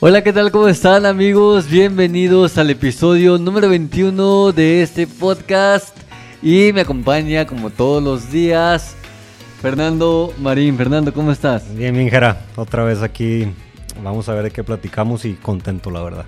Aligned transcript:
Hola, 0.00 0.22
¿qué 0.22 0.32
tal? 0.32 0.50
¿Cómo 0.50 0.68
están 0.68 1.06
amigos? 1.06 1.68
Bienvenidos 1.68 2.58
al 2.58 2.70
episodio 2.70 3.38
número 3.38 3.68
21 3.68 4.52
de 4.52 4.82
este 4.82 5.06
podcast. 5.06 5.96
Y 6.42 6.72
me 6.72 6.82
acompaña 6.82 7.46
como 7.46 7.70
todos 7.70 8.02
los 8.02 8.30
días 8.30 8.96
Fernando 9.62 10.34
Marín. 10.38 10.76
Fernando, 10.76 11.12
¿cómo 11.14 11.32
estás? 11.32 11.74
Bien, 11.74 11.94
bien, 11.94 12.10
Jera. 12.10 12.44
Otra 12.56 12.84
vez 12.84 13.00
aquí. 13.02 13.48
Vamos 14.02 14.28
a 14.28 14.34
ver 14.34 14.44
de 14.44 14.50
qué 14.50 14.62
platicamos 14.62 15.24
y 15.24 15.34
contento, 15.34 15.90
la 15.90 16.02
verdad. 16.02 16.26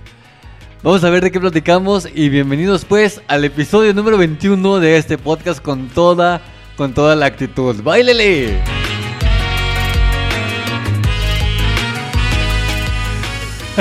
Vamos 0.81 1.03
a 1.03 1.09
ver 1.09 1.23
de 1.23 1.31
qué 1.31 1.39
platicamos 1.39 2.07
y 2.13 2.29
bienvenidos 2.29 2.85
pues 2.85 3.21
al 3.27 3.43
episodio 3.45 3.93
número 3.93 4.17
21 4.17 4.79
de 4.79 4.97
este 4.97 5.17
podcast 5.17 5.61
con 5.61 5.89
toda, 5.89 6.41
con 6.77 6.93
toda 6.93 7.15
la 7.15 7.25
actitud. 7.25 7.75
¡Báilele! 7.83 8.86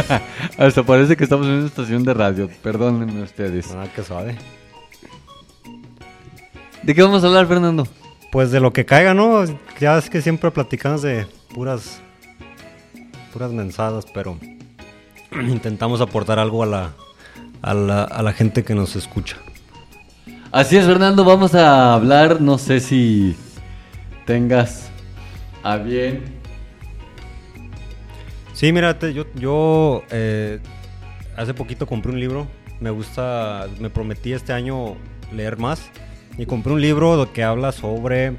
Hasta 0.58 0.83
parece 0.83 1.16
que 1.16 1.25
estamos 1.25 1.47
en 1.47 1.52
una 1.55 1.66
estación 1.66 2.05
de 2.05 2.14
radio. 2.14 2.48
Perdónenme 2.62 3.22
ustedes. 3.22 3.70
Nada 3.70 3.92
que 3.92 4.03
suave. 4.03 4.36
¿De 6.83 6.94
qué 6.94 7.03
vamos 7.03 7.25
a 7.25 7.27
hablar, 7.27 7.47
Fernando? 7.47 7.86
Pues 8.30 8.50
de 8.50 8.61
lo 8.61 8.72
que 8.72 8.84
caiga, 8.84 9.14
¿no? 9.14 9.44
Ya 9.80 9.98
es 9.98 10.11
que 10.11 10.22
siempre 10.22 10.50
platicamos 10.50 11.03
de 11.03 11.27
puras. 11.55 12.00
puras 13.33 13.50
mensadas, 13.50 14.05
pero 14.12 14.38
intentamos 15.48 16.00
aportar 16.00 16.38
algo 16.38 16.62
a 16.62 16.66
la, 16.66 16.92
a 17.62 17.75
la, 17.75 18.05
a 18.05 18.22
la 18.22 18.33
gente 18.33 18.64
que 18.64 18.75
nos 18.75 18.97
escucha. 18.97 19.36
Así 20.53 20.77
es, 20.77 20.86
Fernando. 20.86 21.25
Vamos 21.25 21.55
a 21.55 21.94
hablar, 21.94 22.41
no 22.41 22.58
sé 22.58 22.81
si 22.81 23.36
tengas 24.27 24.91
a 25.62 25.77
bien. 25.77 26.36
Sí, 28.56 28.72
mira, 28.72 28.98
te- 28.98 29.12
yo, 29.12 29.26
yo 29.34 30.02
eh, 30.10 30.60
hace 31.36 31.52
poquito 31.52 31.86
compré 31.86 32.10
un 32.10 32.18
libro. 32.20 32.46
Me 32.80 32.88
gusta, 32.88 33.66
me 33.80 33.90
prometí 33.90 34.32
este 34.32 34.54
año 34.54 34.96
leer 35.30 35.58
más. 35.58 35.90
Y 36.38 36.46
compré 36.46 36.72
un 36.72 36.80
libro 36.80 37.30
que 37.34 37.44
habla 37.44 37.70
sobre 37.72 38.36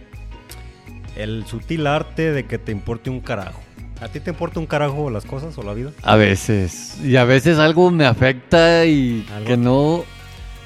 el 1.16 1.46
sutil 1.46 1.86
arte 1.86 2.32
de 2.32 2.46
que 2.48 2.58
te 2.58 2.72
importe 2.72 3.12
un 3.12 3.20
carajo. 3.20 3.62
¿A 4.02 4.08
ti 4.08 4.20
te 4.20 4.32
importa 4.32 4.60
un 4.60 4.66
carajo 4.66 5.12
las 5.12 5.24
cosas 5.24 5.56
o 5.60 5.62
la 5.64 5.74
vida? 5.76 5.92
A 6.02 6.16
veces. 6.16 7.00
Y 7.04 7.16
a 7.18 7.24
veces 7.26 7.60
algo 7.60 7.92
me 7.92 8.06
afecta 8.06 8.86
y 8.86 9.24
Algo. 9.36 9.46
que 9.48 9.58
no 9.58 10.04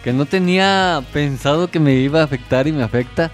que 0.05 0.13
no 0.13 0.25
tenía 0.25 1.03
pensado 1.11 1.69
que 1.69 1.79
me 1.79 1.93
iba 1.95 2.21
a 2.21 2.23
afectar 2.23 2.67
y 2.67 2.71
me 2.71 2.83
afecta. 2.83 3.31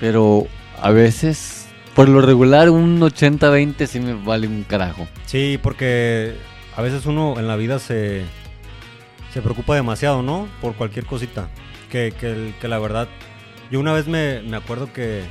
Pero 0.00 0.46
a 0.80 0.90
veces, 0.90 1.57
por 1.98 2.08
lo 2.08 2.20
regular, 2.20 2.70
un 2.70 3.00
80-20 3.00 3.86
sí 3.88 3.98
me 3.98 4.14
vale 4.14 4.46
un 4.46 4.62
carajo. 4.62 5.08
Sí, 5.26 5.58
porque 5.60 6.36
a 6.76 6.80
veces 6.80 7.06
uno 7.06 7.34
en 7.40 7.48
la 7.48 7.56
vida 7.56 7.80
se, 7.80 8.22
se 9.34 9.42
preocupa 9.42 9.74
demasiado, 9.74 10.22
¿no? 10.22 10.46
Por 10.60 10.74
cualquier 10.74 11.06
cosita. 11.06 11.48
Que, 11.90 12.14
que, 12.16 12.68
la 12.68 12.78
verdad, 12.78 13.08
yo 13.72 13.80
una 13.80 13.92
vez 13.92 14.06
me, 14.06 14.42
me 14.42 14.56
acuerdo 14.56 14.92
que, 14.92 15.24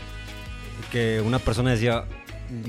que 0.92 1.24
una 1.26 1.40
persona 1.40 1.72
decía, 1.72 2.04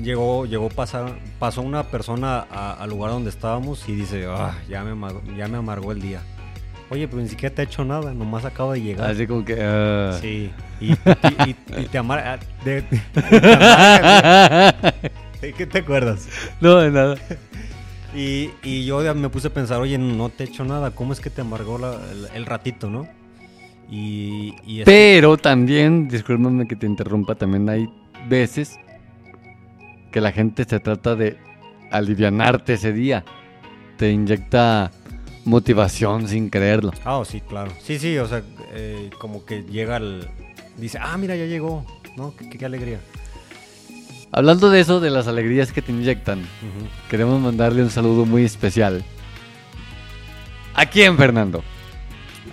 llegó, 0.01 0.45
llegó 0.45 0.69
pasar, 0.69 1.19
pasó 1.37 1.61
una 1.61 1.83
persona 1.83 2.39
al 2.39 2.89
lugar 2.89 3.11
donde 3.11 3.29
estábamos 3.29 3.89
y 3.89 3.95
dice, 3.95 4.27
ah, 4.29 4.57
ya 4.69 4.81
me, 4.81 5.13
ya 5.35 5.49
me 5.49 5.57
amargó 5.57 5.91
el 5.91 6.01
día. 6.01 6.21
Oye, 6.91 7.07
pero 7.07 7.21
ni 7.21 7.27
siquiera 7.29 7.53
te 7.53 7.61
ha 7.61 7.65
hecho 7.65 7.85
nada, 7.85 8.13
nomás 8.13 8.45
acabo 8.45 8.71
de 8.73 8.81
llegar. 8.81 9.11
Así 9.11 9.27
como 9.27 9.45
que... 9.45 9.57
ah. 9.61 10.17
Sí, 10.19 10.49
y, 10.81 10.91
y- 10.91 10.95
y- 11.47 11.55
y 11.81 11.85
te 11.85 11.97
amarga. 11.99 12.39
de- 12.65 12.81
de- 12.81 13.01
te 13.13 13.53
amarga, 13.53 14.93
¿De 15.41 15.53
qué 15.53 15.65
te 15.67 15.79
acuerdas? 15.79 16.27
no, 16.59 16.77
de 16.77 16.89
nada. 16.91 17.15
Y, 18.15 18.49
y 18.63 18.85
yo 18.85 19.01
me 19.13 19.29
puse 19.29 19.49
a 19.49 19.53
pensar, 19.53 19.79
oye, 19.79 19.97
no 19.99 20.29
te 20.29 20.43
he 20.43 20.47
hecho 20.47 20.65
nada, 20.65 20.89
¿cómo 20.91 21.13
es 21.13 21.19
que 21.19 21.29
te 21.29 21.41
amargó 21.41 21.77
la- 21.77 21.99
el, 22.11 22.27
el 22.33 22.45
ratito, 22.47 22.89
no? 22.89 23.07
Y, 23.91 24.55
y 24.65 24.79
este- 24.79 24.91
Pero 24.91 25.37
también, 25.37 26.07
discúlpame 26.07 26.67
que 26.67 26.75
te 26.75 26.87
interrumpa, 26.87 27.35
también 27.35 27.69
hay 27.69 27.87
veces 28.27 28.75
que 30.11 30.21
la 30.21 30.31
gente 30.31 30.65
se 30.67 30.79
trata 30.79 31.15
de 31.15 31.37
alivianarte 31.91 32.73
ese 32.73 32.93
día. 32.93 33.23
Te 33.97 34.11
inyecta 34.11 34.91
motivación 35.45 36.27
sin 36.27 36.49
creerlo. 36.49 36.91
Ah, 37.03 37.17
oh, 37.17 37.25
sí, 37.25 37.41
claro. 37.41 37.71
Sí, 37.81 37.99
sí, 37.99 38.17
o 38.17 38.27
sea, 38.27 38.43
eh, 38.73 39.09
como 39.19 39.45
que 39.45 39.63
llega 39.63 39.97
el... 39.97 40.27
Dice, 40.77 40.97
ah, 41.01 41.17
mira, 41.17 41.35
ya 41.35 41.45
llegó, 41.45 41.85
¿no? 42.15 42.33
Qué, 42.35 42.49
qué 42.49 42.65
alegría. 42.65 42.99
Hablando 44.31 44.69
de 44.69 44.79
eso, 44.79 44.99
de 44.99 45.09
las 45.09 45.27
alegrías 45.27 45.71
que 45.71 45.81
te 45.81 45.91
inyectan, 45.91 46.43
queremos 47.09 47.41
mandarle 47.41 47.81
un 47.81 47.89
saludo 47.89 48.25
muy 48.25 48.45
especial. 48.45 49.03
¿A 50.75 50.85
quién, 50.85 51.17
Fernando? 51.17 51.63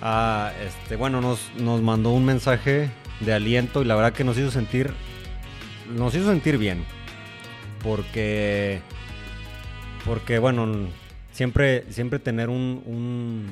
Ah, 0.01 0.53
este, 0.67 0.97
bueno, 0.97 1.21
nos, 1.21 1.51
nos 1.59 1.83
mandó 1.83 2.11
un 2.11 2.25
mensaje 2.25 2.91
de 3.21 3.33
aliento 3.33 3.83
y 3.83 3.85
la 3.85 3.95
verdad 3.95 4.13
que 4.13 4.25
nos 4.25 4.39
hizo 4.39 4.51
sentir, 4.51 4.93
nos 5.95 6.15
hizo 6.15 6.27
sentir 6.27 6.59
bien, 6.59 6.85
porque, 7.83 8.81
porque 10.05 10.39
bueno, 10.39 10.67
siempre, 11.37 11.85
siempre 11.91 12.19
tener 12.19 12.49
un, 12.49 12.83
un, 12.87 13.47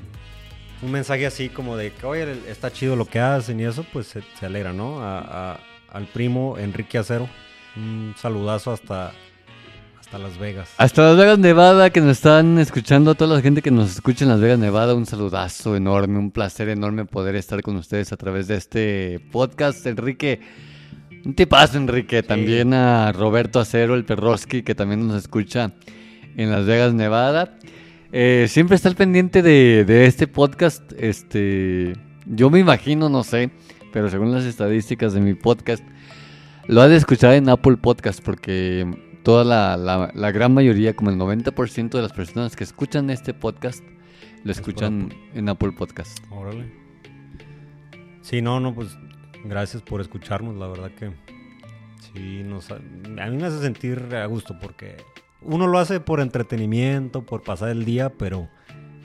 un 0.83 0.91
mensaje 0.91 1.27
así 1.27 1.51
como 1.51 1.77
de 1.77 1.93
que, 1.93 2.07
oye, 2.07 2.27
está 2.49 2.73
chido 2.73 2.97
lo 2.97 3.05
que 3.05 3.21
hacen 3.21 3.61
y 3.61 3.65
eso, 3.65 3.85
pues 3.93 4.07
se, 4.07 4.23
se 4.41 4.47
alegra, 4.47 4.73
¿no? 4.73 5.01
A- 5.01 5.53
a- 5.53 5.61
al 5.93 6.07
primo 6.07 6.57
Enrique 6.59 6.99
Acero, 6.99 7.29
un 7.77 8.15
saludazo 8.19 8.73
hasta, 8.73 9.13
hasta 10.01 10.19
Las 10.19 10.39
Vegas. 10.39 10.71
Hasta 10.77 11.03
Las 11.03 11.17
Vegas, 11.17 11.39
Nevada, 11.39 11.91
que 11.91 12.01
nos 12.01 12.13
están 12.17 12.59
escuchando, 12.59 13.13
a 13.13 13.15
toda 13.15 13.37
la 13.37 13.43
gente 13.43 13.63
que 13.63 13.71
nos 13.71 13.91
escucha 13.93 14.25
en 14.25 14.31
Las 14.31 14.41
Vegas, 14.41 14.59
Nevada, 14.59 14.95
un 14.95 15.07
saludazo 15.07 15.77
enorme, 15.77 16.19
un 16.19 16.31
placer 16.33 16.69
enorme 16.71 17.05
poder 17.05 17.37
estar 17.37 17.63
con 17.63 17.77
ustedes 17.77 18.13
a 18.13 18.17
través 18.17 18.49
de 18.49 18.57
este 18.57 19.21
podcast. 19.31 19.87
Enrique, 19.87 20.41
un 21.25 21.35
tipazo, 21.35 21.77
Enrique. 21.79 22.23
También 22.25 22.75
a 22.75 23.13
Roberto 23.13 23.61
Acero, 23.61 23.95
el 23.95 24.05
Perroski, 24.05 24.63
que 24.65 24.75
también 24.75 25.07
nos 25.07 25.17
escucha 25.23 25.71
en 26.37 26.51
Las 26.51 26.67
Vegas, 26.67 26.95
Nevada. 26.95 27.59
Eh, 28.13 28.47
siempre 28.49 28.77
está 28.77 28.89
al 28.89 28.95
pendiente 28.97 29.43
de, 29.43 29.85
de 29.85 30.07
este 30.07 30.27
podcast. 30.27 30.93
Este, 30.99 31.95
yo 32.27 32.51
me 32.51 32.61
imagino, 32.61 33.09
no 33.09 33.25
sé, 33.25 33.51
pero 33.93 34.09
según 34.09 34.33
las 34.33 34.45
estadísticas 34.45 35.13
de 35.15 35.21
mi 35.21 35.35
podcast, 35.35 35.83
lo 36.69 36.81
ha 36.81 36.89
de 36.89 36.97
escuchar 36.97 37.35
en 37.35 37.49
Apple 37.49 37.77
Podcast 37.77 38.23
porque 38.25 38.87
toda 39.23 39.45
la, 39.45 39.77
la- 39.77 40.11
la 40.15 40.33
gran 40.33 40.55
mayoría, 40.55 40.95
como 40.95 41.11
el 41.11 41.17
90% 41.17 41.91
de 41.91 42.03
las 42.03 42.13
personas 42.13 42.57
que 42.57 42.65
escuchan 42.65 43.11
este 43.11 43.35
podcast, 43.35 43.83
lo 44.45 44.53
escuchan 44.53 45.13
en 45.35 45.49
Apple 45.49 45.73
Podcast. 45.73 46.19
Órale. 46.31 46.71
Sí, 48.23 48.41
no, 48.43 48.61
no, 48.61 48.75
pues 48.75 48.97
gracias 49.45 49.83
por 49.83 50.01
escucharnos, 50.01 50.57
la 50.57 50.67
verdad 50.69 50.91
que 50.93 51.11
sí, 52.15 52.43
nos, 52.45 52.71
a 52.71 52.79
mí 52.79 53.37
me 53.37 53.45
hace 53.47 53.61
sentir 53.61 54.15
a 54.15 54.25
gusto 54.27 54.57
porque 54.61 54.97
uno 55.45 55.67
lo 55.67 55.79
hace 55.79 56.01
por 56.01 56.21
entretenimiento, 56.21 57.23
por 57.25 57.43
pasar 57.43 57.69
el 57.71 57.85
día, 57.85 58.11
pero 58.11 58.49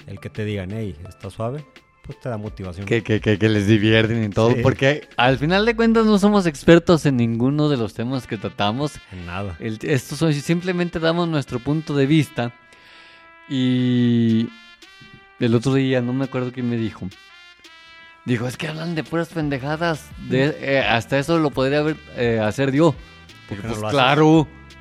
el 0.08 0.20
que 0.20 0.30
te 0.30 0.46
digan, 0.46 0.70
hey, 0.72 0.96
está 1.08 1.30
suave, 1.30 1.64
pues 2.04 2.20
te 2.20 2.30
da 2.30 2.38
motivación. 2.38 2.86
Que, 2.86 3.04
que, 3.04 3.22
que, 3.22 3.38
que 3.38 3.50
les 3.50 3.68
divierten 3.68 4.24
y 4.24 4.30
todo, 4.30 4.52
Sí. 4.56 4.62
porque 4.64 5.08
al 5.18 5.38
final 5.38 5.66
de 5.66 5.76
cuentas 5.76 6.06
no 6.06 6.18
somos 6.18 6.46
expertos 6.48 7.06
en 7.06 7.18
ninguno 7.18 7.70
de 7.70 7.78
los 7.78 7.94
temas 7.94 8.26
que 8.26 8.38
tratamos. 8.38 8.94
En 9.12 9.26
nada. 9.26 9.56
El- 9.60 9.78
esto 9.84 10.16
son- 10.16 10.34
simplemente 10.34 11.00
damos 11.00 11.28
nuestro 11.28 11.60
punto 11.60 11.96
de 11.96 12.06
vista. 12.08 12.54
Y 13.48 14.48
el 15.40 15.56
otro 15.56 15.74
día, 15.74 16.02
no 16.02 16.14
me 16.14 16.26
acuerdo 16.26 16.52
quién 16.52 16.70
me 16.70 16.78
dijo. 16.78 17.08
Dijo, 18.26 18.48
es 18.48 18.58
que 18.58 18.68
hablan 18.68 18.94
de 18.96 19.04
puras 19.04 19.30
pendejadas. 19.30 20.10
De, 20.30 20.56
eh, 20.60 20.80
hasta 20.80 21.18
eso 21.18 21.40
lo 21.40 21.50
podría 21.50 21.80
haber, 21.80 21.98
eh, 22.16 22.40
hacer 22.44 22.72
yo. 22.72 22.94
¿Por 23.48 23.58
qué 23.58 23.68
no 23.68 23.74
Pues 23.74 23.84
haces? 23.84 23.92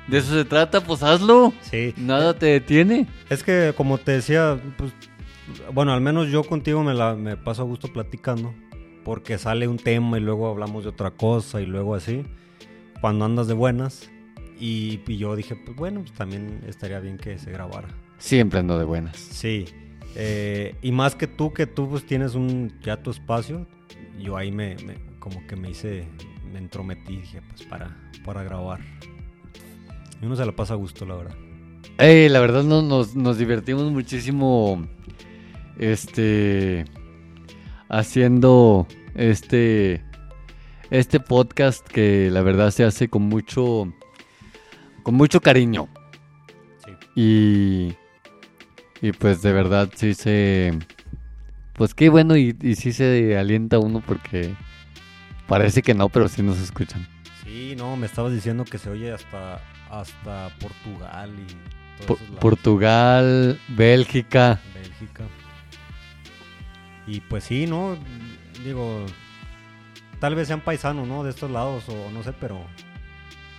De 0.09 0.17
eso 0.17 0.33
se 0.33 0.45
trata, 0.45 0.81
pues 0.81 1.03
hazlo. 1.03 1.53
Sí. 1.61 1.93
Nada 1.97 2.33
te 2.37 2.47
detiene. 2.47 3.07
Es 3.29 3.43
que 3.43 3.73
como 3.75 3.97
te 3.97 4.13
decía, 4.13 4.59
pues, 4.77 4.91
bueno, 5.73 5.93
al 5.93 6.01
menos 6.01 6.29
yo 6.29 6.43
contigo 6.43 6.83
me, 6.83 6.93
la, 6.93 7.15
me 7.15 7.37
paso 7.37 7.61
a 7.61 7.65
gusto 7.65 7.87
platicando, 7.93 8.53
porque 9.03 9.37
sale 9.37 9.67
un 9.67 9.77
tema 9.77 10.17
y 10.17 10.21
luego 10.21 10.47
hablamos 10.47 10.83
de 10.83 10.89
otra 10.89 11.11
cosa 11.11 11.61
y 11.61 11.65
luego 11.65 11.95
así. 11.95 12.23
cuando 13.01 13.25
andas 13.25 13.47
de 13.47 13.53
buenas. 13.53 14.09
Y, 14.59 14.99
y 15.07 15.17
yo 15.17 15.35
dije, 15.37 15.55
pues 15.55 15.77
bueno, 15.77 16.01
pues 16.01 16.11
también 16.13 16.61
estaría 16.67 16.99
bien 16.99 17.17
que 17.17 17.37
se 17.37 17.49
grabara. 17.51 17.87
Siempre 18.17 18.59
ando 18.59 18.77
de 18.77 18.83
buenas. 18.83 19.15
Sí. 19.17 19.65
eh, 20.15 20.75
y 20.81 20.91
más 20.91 21.15
que 21.15 21.27
tú, 21.27 21.53
que 21.53 21.65
tú 21.65 21.89
pues 21.89 22.05
tienes 22.05 22.35
un 22.35 22.73
ya 22.81 23.01
tu 23.01 23.11
espacio, 23.11 23.65
yo 24.19 24.35
ahí 24.35 24.51
me, 24.51 24.75
me- 24.85 24.97
como 25.19 25.45
que 25.47 25.55
me 25.55 25.69
hice, 25.69 26.05
me 26.51 26.59
entrometí, 26.59 27.17
dije, 27.17 27.41
pues 27.47 27.63
para, 27.63 27.95
para 28.25 28.43
grabar. 28.43 28.81
Y 30.21 30.25
uno 30.25 30.35
se 30.35 30.45
la 30.45 30.51
pasa 30.55 30.73
a 30.73 30.77
gusto, 30.77 31.05
la 31.05 31.15
verdad. 31.15 31.35
Ey, 31.97 32.29
la 32.29 32.39
verdad 32.39 32.63
no- 32.63 32.81
nos, 32.81 33.15
nos 33.15 33.37
divertimos 33.37 33.91
muchísimo 33.91 34.85
este 35.77 36.85
haciendo 37.89 38.87
este 39.15 40.03
este 40.89 41.19
podcast 41.19 41.85
que 41.87 42.29
la 42.31 42.41
verdad 42.41 42.71
se 42.71 42.83
hace 42.83 43.07
con 43.09 43.23
mucho 43.23 43.91
con 45.03 45.15
mucho 45.15 45.41
cariño 45.41 45.87
Sí. 46.85 46.91
y 47.15 49.07
y 49.07 49.11
pues 49.13 49.41
de 49.41 49.53
verdad 49.53 49.89
sí 49.95 50.13
se 50.13 50.77
pues 51.73 51.93
qué 51.93 52.09
bueno 52.09 52.35
y, 52.35 52.55
y 52.61 52.75
sí 52.75 52.91
se 52.91 53.37
alienta 53.37 53.79
uno 53.79 54.03
porque 54.05 54.53
parece 55.47 55.81
que 55.81 55.93
no 55.93 56.09
pero 56.09 56.27
sí 56.27 56.43
nos 56.43 56.59
escuchan 56.59 57.07
Sí, 57.45 57.73
no, 57.77 57.95
me 57.97 58.05
estabas 58.05 58.31
diciendo 58.33 58.63
que 58.63 58.77
se 58.77 58.89
oye 58.91 59.11
hasta, 59.11 59.59
hasta 59.89 60.49
Portugal 60.59 61.31
y 61.37 62.03
todos 62.05 62.21
esos. 62.21 62.35
Portugal 62.37 63.59
Bélgica 63.69 64.59
Bélgica. 64.73 65.23
Y 67.07 67.21
pues 67.21 67.43
sí, 67.45 67.65
¿no? 67.65 67.97
Digo, 68.63 69.05
tal 70.19 70.35
vez 70.35 70.47
sean 70.47 70.61
paisanos, 70.61 71.07
¿no? 71.07 71.23
De 71.23 71.31
estos 71.31 71.49
lados 71.49 71.85
o 71.89 72.11
no 72.11 72.21
sé, 72.23 72.33
pero, 72.33 72.61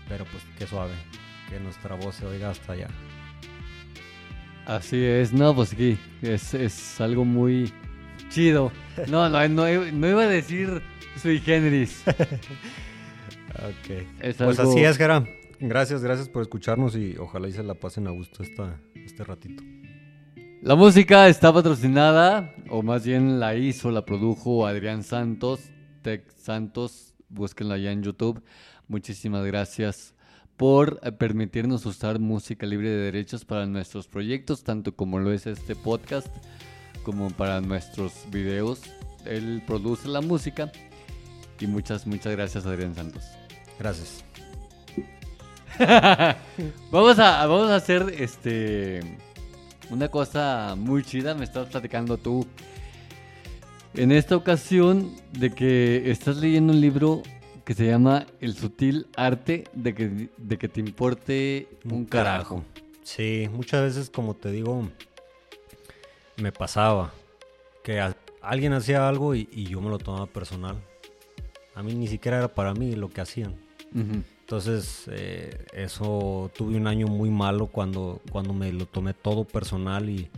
pero 0.09 0.25
pues 0.27 0.45
qué 0.59 0.67
suave, 0.67 0.93
que 1.49 1.59
nuestra 1.59 1.97
voz 1.97 2.15
se 2.17 2.27
oiga 2.27 2.51
hasta 2.51 2.75
allá. 2.75 2.89
Así 4.67 5.03
es, 5.05 5.33
no, 5.33 5.55
pues 5.55 5.71
sí, 5.71 5.99
es, 6.23 6.55
es 6.55 7.01
algo 7.01 7.25
muy 7.25 7.73
chido. 8.29 8.71
No, 9.09 9.29
no, 9.29 9.49
no, 9.49 9.65
no 9.93 10.09
iba 10.09 10.23
a 10.23 10.29
decir 10.29 10.81
sui 11.21 11.41
generis. 11.41 12.05
Ok. 13.53 13.91
Es 14.21 14.37
Pues 14.37 14.59
algo- 14.61 14.71
así 14.73 14.85
es, 14.85 14.97
Gera. 14.97 15.25
Gracias, 15.61 16.03
gracias 16.03 16.29
por 16.29 16.41
escucharnos 16.43 16.97
y 16.97 17.17
ojalá 17.19 17.47
y 17.49 17.53
se 17.53 17.63
la 17.63 17.75
pasen 17.75 18.07
a 18.07 18.11
gusto 18.11 18.43
esta, 18.43 18.81
este 18.95 19.25
ratito. 19.25 19.63
La 20.63 20.75
música 20.75 21.29
está 21.29 21.53
patrocinada, 21.53 22.55
o 22.71 22.83
más 22.83 23.05
bien 23.05 23.41
la 23.41 23.55
hizo, 23.55 23.91
la 23.91 24.05
produjo 24.05 24.67
Adrián 24.67 25.03
Santos, 25.03 25.61
Tech 26.03 26.31
Santos, 26.37 27.15
búsquenlo 27.29 27.75
allá 27.75 27.93
en 27.93 28.03
YouTube. 28.03 28.43
Muchísimas 28.89 29.45
gracias 29.45 30.15
por 30.57 30.99
eh, 31.03 31.13
permitirnos 31.13 31.85
usar 31.87 32.19
música 32.19 32.67
libre 32.67 32.91
de 32.91 32.97
derechos 32.97 33.45
para 33.45 33.67
nuestros 33.67 34.09
proyectos, 34.09 34.65
tanto 34.65 34.97
como 34.97 35.19
lo 35.19 35.33
es 35.33 35.47
este 35.47 35.75
podcast, 35.75 36.29
como 37.03 37.31
para 37.31 37.61
nuestros 37.61 38.13
videos. 38.31 38.83
Él 39.27 39.63
produce 39.67 40.09
la 40.09 40.21
música 40.21 40.73
y 41.59 41.67
muchas, 41.67 42.07
muchas 42.07 42.33
gracias 42.33 42.67
Adrián 42.67 42.95
Santos. 42.95 43.25
Gracias. 43.79 44.30
vamos 46.91 47.19
a 47.19 47.47
vamos 47.47 47.71
a 47.71 47.77
hacer 47.77 48.15
este 48.19 49.01
una 49.91 50.09
cosa 50.09 50.75
muy 50.77 51.03
chida, 51.03 51.35
me 51.35 51.45
estabas 51.45 51.71
platicando 51.71 52.17
tú 52.17 52.47
en 53.95 54.13
esta 54.13 54.37
ocasión 54.37 55.11
de 55.33 55.51
que 55.51 56.11
estás 56.11 56.37
leyendo 56.37 56.73
un 56.73 56.81
libro 56.81 57.23
que 57.65 57.75
se 57.75 57.87
llama 57.87 58.27
El 58.41 58.55
sutil 58.55 59.07
arte 59.17 59.65
de 59.73 59.95
que, 59.95 60.29
de 60.37 60.59
que 60.59 60.69
te 60.69 60.81
importe 60.81 61.69
un 61.85 62.05
carajo. 62.05 62.65
Sí, 63.03 63.49
muchas 63.53 63.83
veces, 63.83 64.11
como 64.11 64.35
te 64.35 64.51
digo, 64.53 64.89
me 66.37 66.53
pasaba 66.53 67.13
que 67.83 68.01
a- 68.01 68.17
alguien 68.43 68.73
hacía 68.73 69.09
algo 69.09 69.35
y, 69.35 69.49
y 69.53 69.65
yo 69.65 69.81
me 69.81 69.89
lo 69.91 69.99
tomaba 69.99 70.27
personal. 70.27 70.77
A 71.75 71.83
mí 71.83 71.95
ni 71.95 72.07
siquiera 72.07 72.39
era 72.39 72.49
para 72.49 72.75
mí 72.75 72.95
lo 72.95 73.09
que 73.09 73.21
hacían. 73.21 73.57
Entonces, 74.51 75.05
eh, 75.13 75.65
eso 75.75 76.51
tuve 76.57 76.77
un 76.77 76.89
año 76.89 77.07
muy 77.07 77.31
malo 77.31 77.69
cuando, 77.69 78.21
cuando 78.33 78.53
me 78.53 78.73
lo 78.73 78.85
tomé 78.85 79.15
todo 79.15 79.45
personal 79.45 80.11
y, 80.11 80.29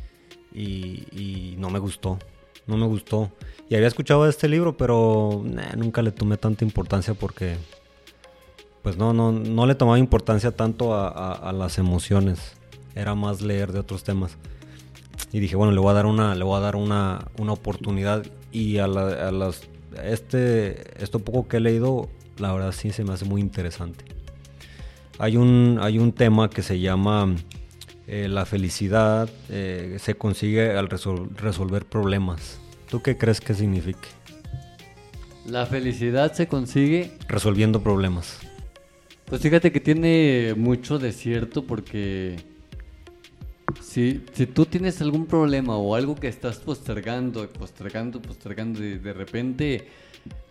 no 1.57 1.71
me 1.71 1.79
gustó. 1.79 2.19
No 2.67 2.77
me 2.77 2.85
gustó. 2.85 3.31
Y 3.71 3.75
había 3.75 3.89
escuchado 3.89 4.29
este 4.29 4.51
libro, 4.51 4.77
pero 4.77 5.43
nunca 5.79 6.03
le 6.03 6.11
tomé 6.13 6.37
tanta 6.37 6.63
importancia 6.63 7.15
porque, 7.15 7.57
pues 8.83 8.99
no, 8.99 9.15
no, 9.15 9.33
no 9.33 9.65
le 9.65 9.75
tomaba 9.77 9.99
importancia 9.99 10.51
tanto 10.51 10.95
a 10.95 11.51
las 11.55 11.79
emociones. 11.79 12.53
Era 12.95 13.15
más 13.15 13.41
leer 13.41 13.73
de 13.73 13.79
otros 13.81 14.05
temas. 14.05 14.37
Y 15.33 15.41
dije, 15.41 15.57
bueno, 15.57 15.73
le 15.73 15.81
voy 15.81 15.91
a 15.91 15.95
dar 15.95 16.05
una, 16.05 16.35
le 16.35 16.45
voy 16.45 16.59
a 16.59 16.61
dar 16.61 16.77
una, 16.77 17.29
una 17.39 17.55
oportunidad. 17.55 18.27
Y 18.51 18.77
a, 18.77 18.87
la- 18.89 19.29
a 19.29 19.33
las, 19.33 19.63
este, 20.05 21.03
esto 21.03 21.19
poco 21.21 21.49
que 21.49 21.57
he 21.57 21.61
leído, 21.61 22.11
la 22.43 22.53
verdad 22.53 22.73
sí 22.73 22.91
se 22.91 23.05
me 23.05 23.13
hace 23.13 23.25
muy 23.25 23.41
interesante. 23.41 24.05
Hay 25.19 25.37
un, 25.37 25.79
hay 25.81 25.99
un 25.99 26.13
tema 26.13 26.51
que 26.51 26.63
se 26.63 26.81
llama 26.81 27.35
eh, 28.09 28.27
la 28.29 28.45
felicidad 28.45 29.31
eh, 29.49 29.97
se 30.01 30.17
consigue 30.17 30.77
al 30.77 30.89
resol- 30.89 31.35
resolver 31.37 31.87
problemas. 31.87 32.59
¿Tú 32.91 33.01
qué 33.01 33.17
crees 33.17 33.41
que 33.41 33.55
signifique? 33.55 34.09
La 35.47 35.67
felicidad 35.67 36.33
se 36.35 36.47
consigue 36.47 37.13
Resolviendo 37.29 37.83
problemas. 37.83 38.39
Pues 39.27 39.41
fíjate 39.41 39.73
que 39.73 39.81
tiene 39.81 40.55
mucho 40.57 40.99
de 40.99 41.13
cierto 41.13 41.65
porque 41.65 42.37
si, 43.81 44.25
si 44.35 44.47
tú 44.47 44.67
tienes 44.67 45.01
algún 45.01 45.27
problema 45.27 45.77
o 45.77 45.95
algo 45.95 46.17
que 46.17 46.29
estás 46.29 46.59
postergando, 46.59 47.49
postergando, 47.49 48.21
postergando 48.21 48.85
y 48.85 48.99
de 48.99 49.13
repente 49.13 49.89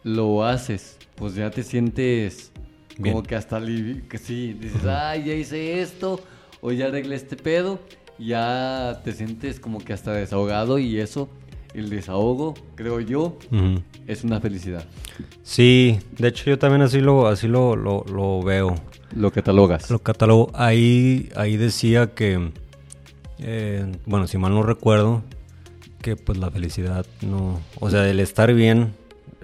lo 0.03 0.43
haces, 0.43 0.97
pues 1.21 1.35
ya 1.35 1.51
te 1.51 1.61
sientes 1.61 2.51
como 2.99 3.21
que 3.21 3.35
hasta 3.35 3.61
que 3.61 4.17
sí, 4.17 4.57
dices, 4.59 4.83
ay, 4.85 5.25
ya 5.25 5.35
hice 5.35 5.79
esto 5.79 6.19
o 6.61 6.71
ya 6.71 6.87
arreglé 6.87 7.15
este 7.15 7.35
pedo, 7.35 7.79
ya 8.17 9.01
te 9.03 9.13
sientes 9.13 9.59
como 9.59 9.77
que 9.77 9.93
hasta 9.93 10.13
desahogado 10.13 10.79
y 10.79 10.99
eso, 10.99 11.29
el 11.75 11.91
desahogo, 11.91 12.55
creo 12.73 12.99
yo, 13.01 13.37
es 14.07 14.23
una 14.23 14.41
felicidad. 14.41 14.83
Sí, 15.43 15.99
de 16.17 16.29
hecho 16.29 16.45
yo 16.49 16.57
también 16.57 16.81
así 16.81 16.99
lo, 17.01 17.27
así 17.27 17.47
lo, 17.47 17.75
lo, 17.75 18.03
lo 18.11 18.41
veo. 18.41 18.73
Lo 19.15 19.29
catalogas. 19.29 19.91
Lo 19.91 19.99
catalogo. 19.99 20.49
Ahí, 20.55 21.29
ahí 21.35 21.55
decía 21.55 22.15
que, 22.15 22.49
eh, 23.37 23.91
bueno, 24.07 24.25
si 24.25 24.39
mal 24.39 24.55
no 24.55 24.63
recuerdo, 24.63 25.21
que 26.01 26.15
pues 26.15 26.39
la 26.39 26.49
felicidad 26.49 27.05
no, 27.21 27.61
o 27.79 27.91
sea, 27.91 28.09
el 28.09 28.19
estar 28.19 28.51
bien, 28.55 28.95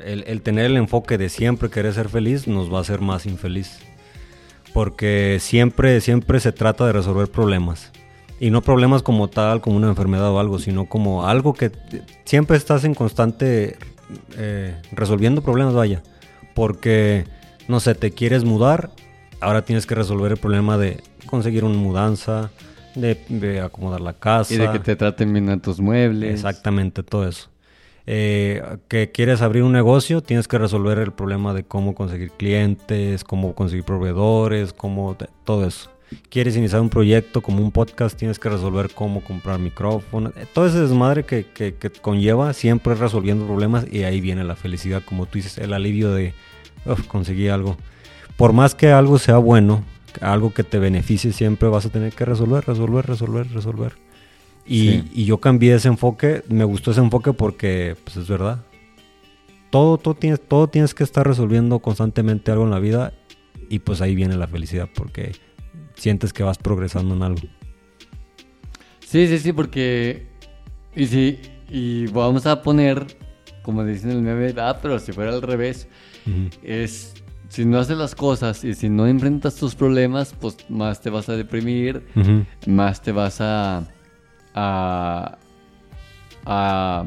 el, 0.03 0.23
el 0.27 0.41
tener 0.41 0.65
el 0.65 0.77
enfoque 0.77 1.17
de 1.17 1.29
siempre 1.29 1.69
querer 1.69 1.93
ser 1.93 2.09
feliz 2.09 2.47
nos 2.47 2.71
va 2.71 2.79
a 2.79 2.81
hacer 2.81 3.01
más 3.01 3.25
infeliz. 3.25 3.79
Porque 4.73 5.37
siempre, 5.39 6.01
siempre 6.01 6.39
se 6.39 6.51
trata 6.51 6.85
de 6.85 6.93
resolver 6.93 7.29
problemas. 7.29 7.91
Y 8.39 8.51
no 8.51 8.61
problemas 8.61 9.01
como 9.01 9.27
tal, 9.27 9.61
como 9.61 9.77
una 9.77 9.87
enfermedad 9.87 10.29
o 10.29 10.39
algo, 10.39 10.59
sino 10.59 10.85
como 10.85 11.25
algo 11.25 11.53
que 11.53 11.71
siempre 12.25 12.57
estás 12.57 12.83
en 12.83 12.93
constante 12.93 13.77
eh, 14.37 14.75
resolviendo 14.91 15.41
problemas, 15.41 15.73
vaya. 15.73 16.03
Porque, 16.53 17.25
no 17.67 17.79
sé, 17.79 17.95
te 17.95 18.11
quieres 18.11 18.43
mudar, 18.43 18.91
ahora 19.39 19.63
tienes 19.63 19.87
que 19.87 19.95
resolver 19.95 20.31
el 20.31 20.37
problema 20.37 20.77
de 20.77 21.01
conseguir 21.25 21.63
una 21.63 21.77
mudanza, 21.77 22.51
de, 22.93 23.19
de 23.29 23.61
acomodar 23.61 24.01
la 24.01 24.13
casa. 24.13 24.53
Y 24.53 24.57
de 24.57 24.71
que 24.71 24.79
te 24.79 24.95
traten 24.95 25.33
bien 25.33 25.49
a 25.49 25.59
tus 25.59 25.79
muebles. 25.79 26.35
Exactamente, 26.35 27.01
todo 27.01 27.27
eso. 27.27 27.49
Eh, 28.09 28.63
que 28.87 29.11
quieres 29.11 29.41
abrir 29.41 29.63
un 29.63 29.73
negocio, 29.73 30.21
tienes 30.21 30.47
que 30.47 30.57
resolver 30.57 30.97
el 30.97 31.11
problema 31.11 31.53
de 31.53 31.63
cómo 31.65 31.93
conseguir 31.93 32.31
clientes, 32.31 33.25
cómo 33.25 33.53
conseguir 33.53 33.83
proveedores, 33.83 34.71
cómo 34.71 35.17
todo 35.43 35.67
eso. 35.67 35.91
Quieres 36.29 36.55
iniciar 36.55 36.79
un 36.79 36.89
proyecto 36.89 37.41
como 37.41 37.61
un 37.61 37.71
podcast, 37.73 38.17
tienes 38.17 38.39
que 38.39 38.47
resolver 38.47 38.91
cómo 38.95 39.21
comprar 39.21 39.59
micrófonos. 39.59 40.31
Eh, 40.37 40.45
Todo 40.53 40.67
ese 40.67 40.79
desmadre 40.79 41.25
que 41.25 41.45
conlleva 42.01 42.53
siempre 42.53 42.95
resolviendo 42.95 43.45
problemas 43.45 43.85
y 43.91 44.03
ahí 44.03 44.21
viene 44.21 44.45
la 44.45 44.55
felicidad, 44.55 45.03
como 45.03 45.25
tú 45.25 45.33
dices, 45.39 45.57
el 45.57 45.73
alivio 45.73 46.13
de 46.13 46.33
"Uf, 46.85 47.05
conseguí 47.07 47.49
algo. 47.49 47.75
Por 48.37 48.53
más 48.53 48.73
que 48.73 48.91
algo 48.93 49.19
sea 49.19 49.37
bueno, 49.37 49.83
algo 50.21 50.53
que 50.53 50.63
te 50.63 50.79
beneficie, 50.79 51.33
siempre 51.33 51.67
vas 51.67 51.85
a 51.85 51.89
tener 51.89 52.13
que 52.13 52.23
resolver, 52.23 52.63
resolver, 52.65 53.05
resolver, 53.05 53.51
resolver. 53.51 54.06
Y, 54.67 54.89
Sí. 54.89 55.03
y 55.13 55.25
yo 55.25 55.39
cambié 55.39 55.75
ese 55.75 55.87
enfoque, 55.87 56.43
me 56.49 56.63
gustó 56.65 56.91
ese 56.91 56.99
enfoque 57.01 57.33
porque, 57.33 57.95
pues 58.03 58.17
es 58.17 58.27
verdad. 58.27 58.65
Todo, 59.69 59.97
todo, 59.97 60.13
tienes, 60.15 60.41
todo 60.41 60.67
tienes 60.67 60.93
que 60.93 61.03
estar 61.03 61.25
resolviendo 61.27 61.79
constantemente 61.79 62.51
algo 62.51 62.63
en 62.65 62.71
la 62.71 62.79
vida 62.79 63.13
y 63.69 63.79
pues 63.79 64.01
ahí 64.01 64.15
viene 64.15 64.35
la 64.37 64.47
felicidad 64.47 64.89
porque 64.93 65.33
sientes 65.95 66.31
que 66.33 66.43
vas 66.43 66.57
progresando 66.57 67.15
en 67.15 67.23
algo. 67.23 67.41
Sí, 69.05 69.27
sí, 69.27 69.39
sí, 69.39 69.53
porque. 69.53 70.27
Y 70.95 71.05
sí, 71.07 71.39
y 71.69 72.07
vamos 72.07 72.45
a 72.45 72.61
poner, 72.61 73.05
como 73.61 73.85
dicen 73.85 74.11
el 74.11 74.21
meme, 74.21 74.53
ah, 74.57 74.79
pero 74.81 74.99
si 74.99 75.11
fuera 75.13 75.31
al 75.33 75.41
revés, 75.41 75.87
es 76.63 77.13
si 77.49 77.63
no 77.65 77.79
haces 77.79 77.97
las 77.97 78.15
cosas 78.15 78.63
y 78.65 78.73
si 78.73 78.89
no 78.89 79.07
enfrentas 79.07 79.55
tus 79.55 79.75
problemas, 79.75 80.33
pues 80.39 80.57
más 80.69 81.01
te 81.01 81.09
vas 81.09 81.29
a 81.29 81.35
deprimir, 81.37 82.03
más 82.65 83.01
te 83.01 83.11
vas 83.11 83.39
a. 83.41 83.87
a. 84.57 85.37
a. 86.45 87.05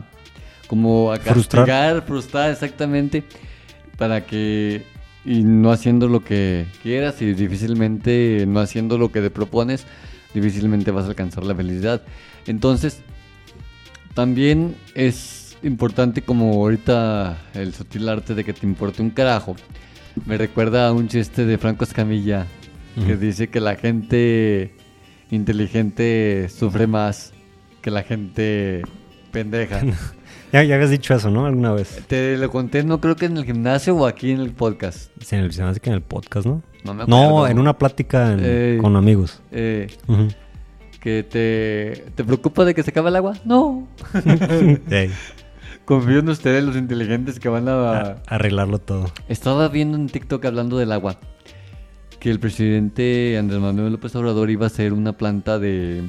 como 0.69 1.13
a 1.13 1.17
Frustrar. 1.19 1.67
castigar, 1.67 2.03
frustrar 2.07 2.51
exactamente, 2.51 3.25
para 3.99 4.25
que. 4.25 4.85
y 5.25 5.43
no 5.43 5.73
haciendo 5.73 6.09
lo 6.09 6.25
que 6.25 6.67
quieras 6.83 7.21
y 7.23 7.35
difícilmente 7.35 8.45
no 8.47 8.61
haciendo 8.61 8.97
lo 8.99 9.11
que 9.11 9.21
te 9.21 9.31
propones, 9.31 9.87
difícilmente 10.33 10.91
vas 10.93 11.07
a 11.07 11.09
alcanzar 11.09 11.45
la 11.45 11.55
felicidad. 11.55 12.03
Entonces, 12.47 13.03
también 14.15 14.77
es 14.95 15.57
importante 15.63 16.23
como 16.23 16.53
ahorita 16.55 17.37
el 17.55 17.75
sutil 17.75 18.09
arte 18.09 18.35
de 18.35 18.45
que 18.45 18.53
te 18.53 18.67
importe 18.67 19.03
un 19.03 19.11
carajo. 19.11 19.57
Me 20.27 20.39
recuerda 20.39 20.89
a 20.89 20.93
un 20.93 21.09
chiste 21.09 21.45
de 21.45 21.59
Franco 21.59 21.85
Escamilla 21.85 22.47
que 23.07 23.17
dice 23.17 23.49
que 23.49 23.61
la 23.61 23.77
gente 23.77 24.75
inteligente 25.31 26.49
sufre 26.49 26.87
más 26.87 27.33
que 27.83 27.91
la 27.91 28.03
gente 28.03 28.83
pendeja. 29.33 29.81
Ya, 30.53 30.65
ya 30.65 30.75
habías 30.75 30.91
dicho 30.91 31.15
eso, 31.15 31.31
¿no? 31.31 31.47
Alguna 31.47 31.71
vez. 31.73 32.03
Te 32.09 32.37
lo 32.37 32.51
conté, 32.51 32.83
no 32.83 33.01
creo 33.01 33.15
que 33.15 33.27
en 33.27 33.37
el 33.37 33.45
gimnasio 33.45 33.95
o 33.95 34.05
aquí 34.05 34.33
en 34.33 34.41
el 34.41 34.51
podcast. 34.51 35.13
Sí, 35.21 35.37
en 35.37 35.43
el, 35.45 35.53
se 35.53 35.63
me 35.63 35.69
hace 35.69 35.79
que 35.79 35.91
en 35.91 35.95
el 35.95 36.03
podcast, 36.03 36.45
¿no? 36.45 36.61
No 36.85 36.93
me 36.93 37.07
No, 37.07 37.25
acuerdo. 37.29 37.47
en 37.47 37.59
una 37.61 37.79
plática 37.79 38.33
en- 38.33 38.41
Eh. 38.43 38.79
con 38.83 38.97
amigos. 38.97 39.41
Eh, 39.53 39.87
que 40.99 41.23
te, 41.23 42.05
te 42.17 42.25
preocupa 42.25 42.65
de 42.65 42.75
que 42.75 42.83
se 42.83 42.91
acabe 42.91 43.11
el 43.11 43.17
agua. 43.17 43.35
No. 43.45 43.87
Ey, 44.91 45.13
Confío 45.85 46.19
en 46.19 46.29
ustedes, 46.31 46.65
los 46.65 46.75
inteligentes 46.77 47.39
que 47.39 47.49
van 47.49 47.69
a... 47.69 47.93
a- 47.93 48.17
arreglarlo 48.27 48.79
todo. 48.81 49.13
Estaba 49.29 49.69
viendo 49.69 49.97
en 49.97 50.09
TikTok 50.09 50.45
hablando 50.47 50.79
del 50.79 50.91
agua 50.91 51.17
que 52.19 52.29
el 52.31 52.41
presidente 52.41 53.37
Andrés 53.39 53.61
Manuel 53.61 53.93
López 53.93 54.17
Obrador 54.17 54.51
iba 54.51 54.65
a 54.65 54.67
hacer 54.67 54.93
una 54.93 55.13
planta 55.17 55.61
de 55.61 56.03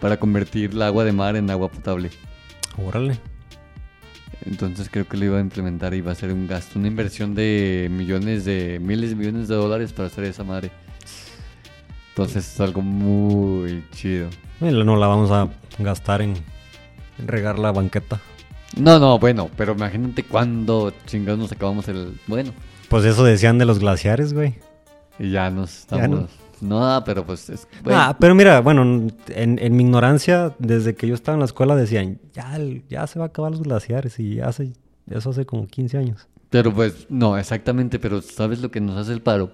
para 0.00 0.16
convertir 0.18 0.70
el 0.72 0.82
agua 0.82 1.04
de 1.04 1.12
mar 1.12 1.36
en 1.36 1.50
agua 1.50 1.68
potable. 1.70 2.10
Órale. 2.76 3.18
Entonces 4.44 4.88
creo 4.90 5.06
que 5.06 5.16
lo 5.16 5.24
iba 5.26 5.38
a 5.38 5.40
implementar 5.40 5.92
y 5.94 5.98
iba 5.98 6.12
a 6.12 6.14
ser 6.14 6.32
un 6.32 6.46
gasto, 6.46 6.78
una 6.78 6.88
inversión 6.88 7.34
de 7.34 7.88
millones 7.90 8.44
de 8.44 8.78
miles 8.80 9.10
de 9.10 9.16
millones 9.16 9.48
de 9.48 9.56
dólares 9.56 9.92
para 9.92 10.06
hacer 10.06 10.24
esa 10.24 10.44
madre. 10.44 10.70
Entonces 12.10 12.46
es 12.54 12.60
algo 12.60 12.80
muy 12.82 13.84
chido. 13.92 14.28
Bueno, 14.60 14.84
No 14.84 14.96
la 14.96 15.06
vamos 15.06 15.30
a 15.30 15.48
gastar 15.78 16.22
en, 16.22 16.34
en 17.18 17.28
regar 17.28 17.58
la 17.58 17.72
banqueta. 17.72 18.20
No, 18.76 18.98
no, 18.98 19.18
bueno, 19.18 19.50
pero 19.56 19.72
imagínate 19.72 20.22
cuándo 20.24 20.92
chingados 21.06 21.38
nos 21.40 21.52
acabamos 21.52 21.88
el 21.88 22.20
bueno 22.26 22.52
Pues 22.88 23.04
eso 23.06 23.24
decían 23.24 23.56
de 23.58 23.64
los 23.64 23.78
glaciares, 23.78 24.32
güey. 24.34 24.54
y 25.18 25.30
ya 25.30 25.50
nos 25.50 25.86
Ya 25.88 25.96
estamos. 25.96 26.30
No. 26.62 27.02
pero 27.04 27.24
pues 27.24 27.48
es. 27.50 27.68
Ah, 27.86 28.16
pero 28.18 28.34
mira, 28.34 28.60
bueno, 28.60 28.82
en, 28.82 29.58
en 29.58 29.76
mi 29.76 29.82
ignorancia, 29.82 30.54
desde 30.58 30.94
que 30.94 31.06
yo 31.06 31.14
estaba 31.14 31.34
en 31.34 31.40
la 31.40 31.46
escuela 31.46 31.76
decían, 31.76 32.20
ya, 32.32 32.58
ya 32.88 33.06
se 33.06 33.18
va 33.18 33.26
a 33.26 33.28
acabar 33.28 33.50
los 33.50 33.62
glaciares 33.62 34.18
y 34.18 34.40
hace, 34.40 34.72
eso 35.10 35.30
hace 35.30 35.46
como 35.46 35.66
15 35.66 35.98
años. 35.98 36.28
Pero 36.50 36.72
pues, 36.72 37.06
no, 37.10 37.36
exactamente, 37.36 37.98
pero 37.98 38.22
¿sabes 38.22 38.60
lo 38.60 38.70
que 38.70 38.80
nos 38.80 38.96
hace 38.96 39.12
el 39.12 39.20
paro? 39.20 39.52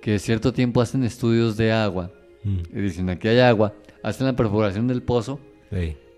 Que 0.00 0.18
cierto 0.18 0.52
tiempo 0.52 0.80
hacen 0.80 1.04
estudios 1.04 1.56
de 1.56 1.72
agua 1.72 2.10
Mm, 2.42 2.60
y 2.72 2.80
dicen 2.80 3.10
aquí 3.10 3.28
hay 3.28 3.40
agua, 3.40 3.74
hacen 4.02 4.26
la 4.26 4.34
perforación 4.34 4.88
del 4.88 5.02
pozo 5.02 5.40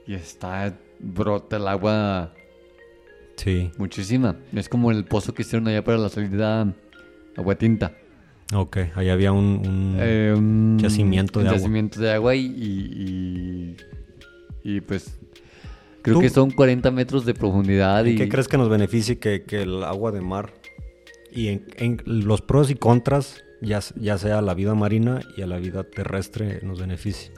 y 0.06 0.14
está, 0.14 0.78
brota 1.00 1.56
el 1.56 1.66
agua 1.68 2.32
sí, 3.36 3.70
muchísima. 3.76 4.36
Es 4.52 4.68
como 4.68 4.90
el 4.90 5.04
pozo 5.04 5.34
que 5.34 5.42
hicieron 5.42 5.68
allá 5.68 5.82
para 5.82 5.98
la 5.98 6.08
salida 6.08 6.72
agua 7.36 7.54
tinta. 7.56 7.92
Ok, 8.54 8.76
ahí 8.94 9.08
había 9.08 9.32
un... 9.32 9.62
un- 9.66 9.96
Eh, 10.00 10.34
un 10.36 10.78
yacimiento 10.80 11.38
de 11.40 11.44
un 11.44 11.48
agua. 11.48 11.58
yacimiento 11.58 12.00
de 12.00 12.12
agua 12.12 12.34
y, 12.34 12.46
y, 12.46 13.76
y, 14.64 14.76
y, 14.76 14.80
pues 14.80 15.18
creo 16.02 16.16
¿Tú? 16.16 16.20
que 16.22 16.28
son 16.30 16.50
40 16.50 16.90
metros 16.90 17.24
de 17.24 17.34
profundidad. 17.34 18.06
¿En 18.06 18.14
y 18.14 18.16
qué 18.16 18.28
crees 18.28 18.48
que 18.48 18.58
nos 18.58 18.68
beneficie 18.68 19.18
que, 19.18 19.42
que 19.44 19.62
el 19.62 19.82
agua 19.84 20.12
de 20.12 20.20
mar 20.20 20.52
y 21.30 21.48
en, 21.48 21.66
en 21.76 22.02
los 22.06 22.42
pros 22.42 22.70
y 22.70 22.74
contras, 22.74 23.42
ya, 23.60 23.80
ya 23.96 24.18
sea 24.18 24.38
a 24.38 24.42
la 24.42 24.54
vida 24.54 24.74
marina 24.74 25.20
y 25.36 25.42
a 25.42 25.46
la 25.46 25.58
vida 25.58 25.84
terrestre, 25.84 26.60
nos 26.62 26.80
beneficie? 26.80 27.30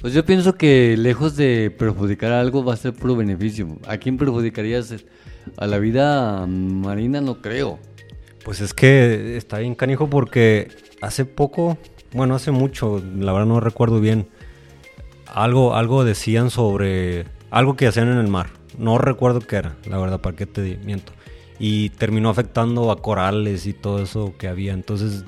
Pues 0.00 0.12
yo 0.12 0.24
pienso 0.24 0.54
que 0.56 0.96
lejos 0.96 1.36
de 1.36 1.70
perjudicar 1.70 2.32
algo 2.32 2.64
va 2.64 2.74
a 2.74 2.76
ser 2.76 2.94
puro 2.94 3.14
beneficio. 3.14 3.78
¿A 3.86 3.98
quién 3.98 4.16
perjudicarías? 4.16 4.92
A 5.56 5.66
la 5.68 5.78
vida 5.78 6.46
marina 6.46 7.20
no 7.20 7.40
creo. 7.40 7.78
Pues 8.48 8.62
es 8.62 8.72
que 8.72 9.36
está 9.36 9.58
bien 9.58 9.74
canijo 9.74 10.08
porque 10.08 10.68
hace 11.02 11.26
poco, 11.26 11.76
bueno, 12.14 12.34
hace 12.34 12.50
mucho, 12.50 12.98
la 13.18 13.34
verdad 13.34 13.46
no 13.46 13.60
recuerdo 13.60 14.00
bien, 14.00 14.26
algo, 15.26 15.74
algo 15.74 16.02
decían 16.02 16.48
sobre 16.48 17.26
algo 17.50 17.76
que 17.76 17.86
hacían 17.86 18.08
en 18.08 18.16
el 18.16 18.28
mar. 18.28 18.46
No 18.78 18.96
recuerdo 18.96 19.40
qué 19.40 19.56
era, 19.56 19.76
la 19.84 19.98
verdad, 19.98 20.22
para 20.22 20.34
qué 20.34 20.46
te 20.46 20.78
miento. 20.82 21.12
Y 21.58 21.90
terminó 21.90 22.30
afectando 22.30 22.90
a 22.90 23.02
corales 23.02 23.66
y 23.66 23.74
todo 23.74 24.02
eso 24.02 24.32
que 24.38 24.48
había. 24.48 24.72
Entonces 24.72 25.26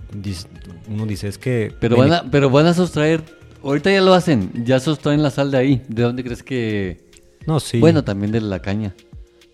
uno 0.89 1.05
dice, 1.05 1.29
es 1.29 1.37
que... 1.37 1.75
Pero 1.79 1.99
van 1.99 2.15
a, 2.15 2.31
pero 2.31 2.49
van 2.49 2.69
a 2.69 2.73
sustraer, 2.73 3.23
ahorita 3.63 3.93
ya 3.93 4.01
lo 4.01 4.15
hacen, 4.15 4.65
ya 4.65 4.81
sustraen 4.81 5.23
la 5.23 5.29
sal 5.29 5.51
de 5.51 5.59
ahí. 5.59 5.83
¿De 5.89 6.05
dónde 6.05 6.25
crees 6.25 6.43
que...? 6.43 7.05
No, 7.47 7.61
sí. 7.61 7.81
Bueno, 7.81 8.03
también 8.03 8.33
de 8.33 8.41
la 8.41 8.63
caña. 8.63 8.95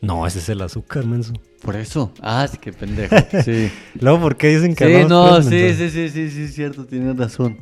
No, 0.01 0.27
ese 0.27 0.39
es 0.41 0.49
el 0.49 0.61
azúcar, 0.63 1.05
menso. 1.07 1.33
Por 1.63 1.75
eso. 1.77 2.13
Ah, 2.21 2.47
sí, 2.51 2.59
qué 2.59 2.73
pendejo. 2.73 3.17
Sí. 3.45 3.71
Luego, 4.01 4.21
¿por 4.21 4.37
qué 4.37 4.49
dicen 4.49 4.75
que 4.75 4.87
Sí, 4.87 4.93
hablamos 4.95 5.11
no, 5.11 5.29
puras 5.31 5.47
sí, 5.47 5.75
sí, 5.75 5.91
sí, 5.91 6.09
sí, 6.11 6.31
sí, 6.31 6.43
es 6.45 6.55
cierto, 6.55 6.85
tienes 6.85 7.17
razón. 7.17 7.59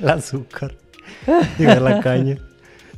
El 0.00 0.08
azúcar. 0.10 0.76
Digo, 1.58 1.74
la 1.74 2.00
caña. 2.00 2.38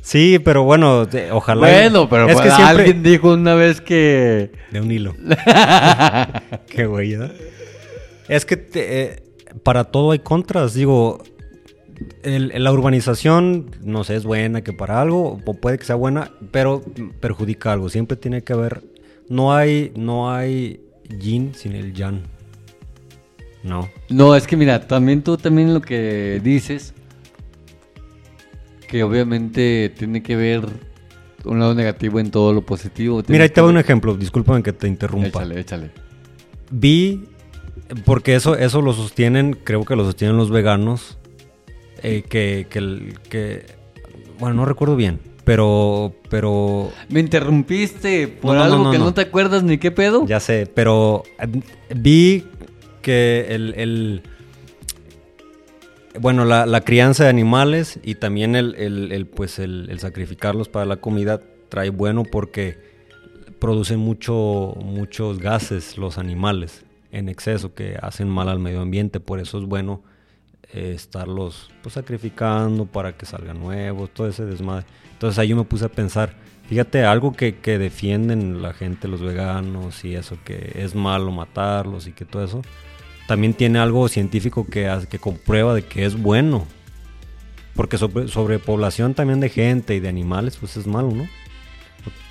Sí, 0.01 0.39
pero 0.43 0.63
bueno, 0.63 1.05
de- 1.05 1.31
ojalá. 1.31 1.61
Bueno, 1.61 2.09
pero 2.09 2.27
es 2.27 2.33
pues, 2.33 2.45
que 2.47 2.51
siempre. 2.55 2.77
alguien 2.77 3.03
dijo 3.03 3.33
una 3.33 3.53
vez 3.55 3.81
que... 3.81 4.51
De 4.71 4.81
un 4.81 4.91
hilo. 4.91 5.15
Qué 6.67 6.85
güey, 6.85 7.15
¿verdad? 7.15 7.35
Es 8.27 8.45
que 8.45 8.57
te- 8.57 9.01
eh, 9.03 9.23
para 9.63 9.85
todo 9.85 10.11
hay 10.11 10.19
contras. 10.19 10.73
Digo, 10.73 11.23
el- 12.23 12.51
la 12.63 12.71
urbanización, 12.71 13.67
no 13.83 14.03
sé, 14.03 14.15
es 14.15 14.23
buena 14.23 14.61
que 14.63 14.73
para 14.73 15.01
algo, 15.01 15.39
o 15.45 15.53
puede 15.53 15.77
que 15.77 15.85
sea 15.85 15.95
buena, 15.95 16.31
pero 16.51 16.83
perjudica 17.19 17.71
algo. 17.73 17.89
Siempre 17.89 18.17
tiene 18.17 18.43
que 18.43 18.53
haber. 18.53 18.81
No 19.29 19.53
hay, 19.53 19.91
no 19.95 20.31
hay 20.33 20.81
yin 21.19 21.53
sin 21.55 21.73
el 21.73 21.93
yang. 21.93 22.21
No. 23.63 23.89
No, 24.09 24.35
es 24.35 24.47
que 24.47 24.57
mira, 24.57 24.87
también 24.87 25.21
tú 25.21 25.37
también 25.37 25.73
lo 25.73 25.81
que 25.81 26.41
dices, 26.43 26.93
que 28.87 29.03
obviamente 29.03 29.93
tiene 29.97 30.21
que 30.21 30.35
ver 30.35 30.67
un 31.45 31.59
lado 31.59 31.73
negativo 31.73 32.19
en 32.19 32.29
todo 32.31 32.53
lo 32.53 32.61
positivo. 32.65 33.23
Mira, 33.27 33.43
ahí 33.43 33.49
te 33.49 33.55
que- 33.55 33.61
un 33.61 33.77
ejemplo. 33.77 34.15
Discúlpame 34.15 34.61
que 34.63 34.73
te 34.73 34.87
interrumpa. 34.87 35.27
Échale, 35.29 35.59
échale. 35.59 35.91
Vi, 36.71 37.23
porque 38.05 38.35
eso, 38.35 38.55
eso 38.55 38.81
lo 38.81 38.93
sostienen, 38.93 39.53
creo 39.63 39.85
que 39.85 39.95
lo 39.95 40.03
sostienen 40.05 40.37
los 40.37 40.49
veganos, 40.49 41.17
eh, 42.03 42.23
que, 42.27 42.67
que, 42.69 42.79
el- 42.79 43.13
que- 43.29 43.65
bueno, 44.39 44.55
no 44.55 44.65
recuerdo 44.65 44.95
bien, 44.95 45.19
pero, 45.43 46.13
pero, 46.29 46.91
Me 47.09 47.19
interrumpiste 47.19 48.27
por 48.27 48.55
No, 48.55 48.63
algo 48.63 48.77
no, 48.77 48.83
no, 48.85 48.91
que 48.91 48.97
no. 48.99 49.13
te 49.13 49.21
acuerdas 49.21 49.63
ni 49.63 49.77
qué 49.77 49.91
pedo. 49.91 50.25
ya 50.25 50.39
sé, 50.39 50.65
pero 50.73 51.23
eh, 51.39 51.47
vi 51.95 52.45
que 53.01 53.47
el, 53.49 53.73
el- 53.77 54.21
bueno, 56.19 56.43
la, 56.45 56.65
la 56.65 56.81
crianza 56.81 57.23
de 57.23 57.29
animales 57.29 57.99
y 58.03 58.15
también 58.15 58.55
el, 58.55 58.75
el- 58.75 59.11
el, 59.11 59.25
pues 59.27 59.59
el, 59.59 59.87
el 59.89 59.99
sacrificarlos 59.99 60.67
para 60.69 60.85
la 60.85 60.97
comida 60.97 61.39
trae 61.69 61.89
bueno 61.89 62.23
porque 62.23 62.77
producen 63.59 63.99
mucho, 63.99 64.75
muchos 64.83 65.39
gases 65.39 65.97
los 65.97 66.17
animales 66.17 66.83
en 67.11 67.29
exceso 67.29 67.73
que 67.73 67.97
hacen 68.01 68.27
mal 68.29 68.49
al 68.49 68.59
medio 68.59 68.81
ambiente. 68.81 69.19
Por 69.19 69.39
eso 69.39 69.57
es 69.59 69.65
bueno 69.65 70.01
eh, 70.73 70.93
estarlos 70.95 71.69
pues, 71.81 71.93
sacrificando 71.93 72.85
para 72.85 73.13
que 73.17 73.25
salgan 73.25 73.59
nuevos, 73.59 74.09
todo 74.11 74.27
ese 74.27 74.45
desmadre. 74.45 74.85
Entonces 75.11 75.37
ahí 75.37 75.49
yo 75.49 75.55
me 75.55 75.63
puse 75.63 75.85
a 75.85 75.89
pensar, 75.89 76.33
fíjate, 76.67 77.03
algo 77.03 77.33
que, 77.33 77.57
que 77.57 77.77
defienden 77.77 78.61
la 78.61 78.73
gente, 78.73 79.07
los 79.07 79.21
veganos 79.21 80.03
y 80.05 80.15
eso, 80.15 80.37
que 80.45 80.73
es 80.75 80.95
malo 80.95 81.31
matarlos 81.31 82.07
y 82.07 82.13
que 82.13 82.25
todo 82.25 82.43
eso, 82.43 82.61
también 83.27 83.53
tiene 83.53 83.79
algo 83.79 84.07
científico 84.07 84.65
que, 84.65 84.89
que 85.09 85.19
comprueba 85.19 85.73
de 85.73 85.83
que 85.83 86.05
es 86.05 86.19
bueno. 86.19 86.65
Porque 87.75 87.97
sobre, 87.97 88.27
sobrepoblación 88.27 89.13
también 89.13 89.39
de 89.39 89.49
gente 89.49 89.95
y 89.95 89.99
de 89.99 90.09
animales, 90.09 90.57
pues 90.57 90.75
es 90.77 90.87
malo, 90.87 91.11
¿no? 91.11 91.27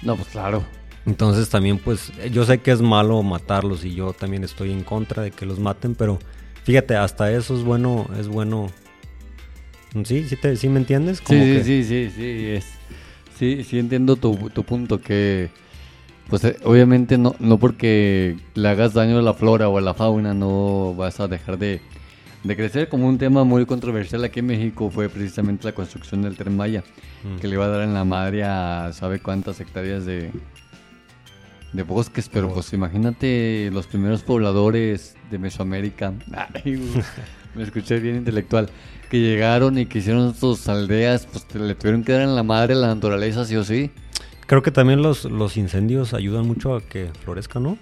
No, 0.03 0.17
pues 0.17 0.29
claro. 0.29 0.65
Entonces 1.07 1.49
también 1.49 1.79
pues 1.79 2.13
yo 2.31 2.45
sé 2.45 2.59
que 2.59 2.71
es 2.71 2.83
malo 2.83 3.23
matarlos 3.23 3.85
y 3.85 3.95
yo 3.95 4.13
también 4.13 4.45
estoy 4.45 4.73
en 4.73 4.85
contra 4.85 5.23
de 5.23 5.31
que 5.31 5.47
los 5.47 5.59
maten, 5.59 5.95
pero 5.95 6.19
fíjate, 6.71 6.95
hasta 6.95 7.33
eso 7.33 7.57
es 7.57 7.65
bueno, 7.65 8.07
es 8.17 8.29
bueno. 8.29 8.69
¿Sí? 10.05 10.23
¿Sí, 10.29 10.37
te- 10.37 10.55
sí 10.57 10.69
me 10.69 10.79
entiendes? 10.79 11.19
Sí, 11.19 11.25
Como 11.25 11.43
sí, 11.43 11.53
que- 11.55 11.65
sí, 11.65 11.83
sí, 11.85 12.11
sí, 12.15 12.47
es, 12.47 12.65
sí, 13.37 13.65
sí 13.65 13.79
entiendo 13.81 14.15
tu, 14.15 14.37
tu 14.51 14.63
punto, 14.63 15.01
que 15.01 15.51
pues 16.29 16.45
eh, 16.45 16.57
obviamente 16.63 17.19
no, 17.19 17.35
no 17.41 17.59
porque 17.59 18.37
le 18.55 18.69
hagas 18.69 18.95
daño 18.95 19.19
a 19.19 19.23
la 19.23 19.35
flora 19.35 19.69
o 19.69 19.79
a 19.79 19.81
la 19.81 19.95
fauna 19.95 20.33
no 20.33 20.95
vas 20.97 21.19
a 21.19 21.27
dejar 21.27 21.59
de, 21.59 21.81
de 22.45 22.57
crecer. 22.57 22.89
Como 22.89 23.09
un 23.09 23.19
tema 23.19 23.43
muy 23.43 23.67
controversial 23.67 24.23
aquí 24.23 24.39
en 24.39 24.47
México 24.47 24.91
fue 24.91 25.09
precisamente 25.09 25.65
la 25.67 25.73
construcción 25.73 26.23
del 26.23 26.37
Tren 26.37 26.57
Maya, 26.57 26.85
Mm. 27.25 27.39
que 27.41 27.49
le 27.49 27.55
iba 27.55 27.65
a 27.65 27.69
dar 27.69 27.83
en 27.83 27.93
la 27.95 28.05
madre 28.05 28.45
a 28.45 28.93
sabe 28.95 29.19
cuántas 29.19 29.61
hectáreas 29.61 30.07
de, 30.07 30.31
de 31.73 31.83
bosques, 31.83 32.29
pero 32.33 32.53
pues 32.53 32.73
imagínate 32.73 33.71
los 33.73 33.87
primeros 33.87 34.23
pobladores 34.23 35.15
de 35.31 35.39
Mesoamérica. 35.39 36.13
Ay, 36.65 36.81
me 37.55 37.63
escuché 37.63 37.99
bien 38.01 38.17
intelectual. 38.17 38.69
Que 39.11 39.19
llegaron 39.21 39.77
y 39.79 39.87
que 39.87 39.99
hicieron 39.99 40.35
sus 40.35 40.69
aldeas, 40.69 41.27
pues 41.27 41.47
te- 41.47 41.59
le 41.59 41.75
tuvieron 41.75 42.05
que 42.05 42.13
dar 42.13 42.23
en 42.23 42.35
la 42.37 42.43
madre 42.45 42.75
la 42.77 42.87
naturaleza, 42.95 43.45
sí 43.45 43.57
o 43.57 43.65
sí. 43.65 43.91
Creo 44.47 44.63
que 44.63 44.71
también 44.71 45.03
los, 45.03 45.25
los 45.25 45.57
incendios 45.57 46.15
ayudan 46.15 46.47
mucho 46.47 46.75
a 46.77 46.81
que 46.81 47.11
florezca, 47.25 47.59
¿no? 47.61 47.77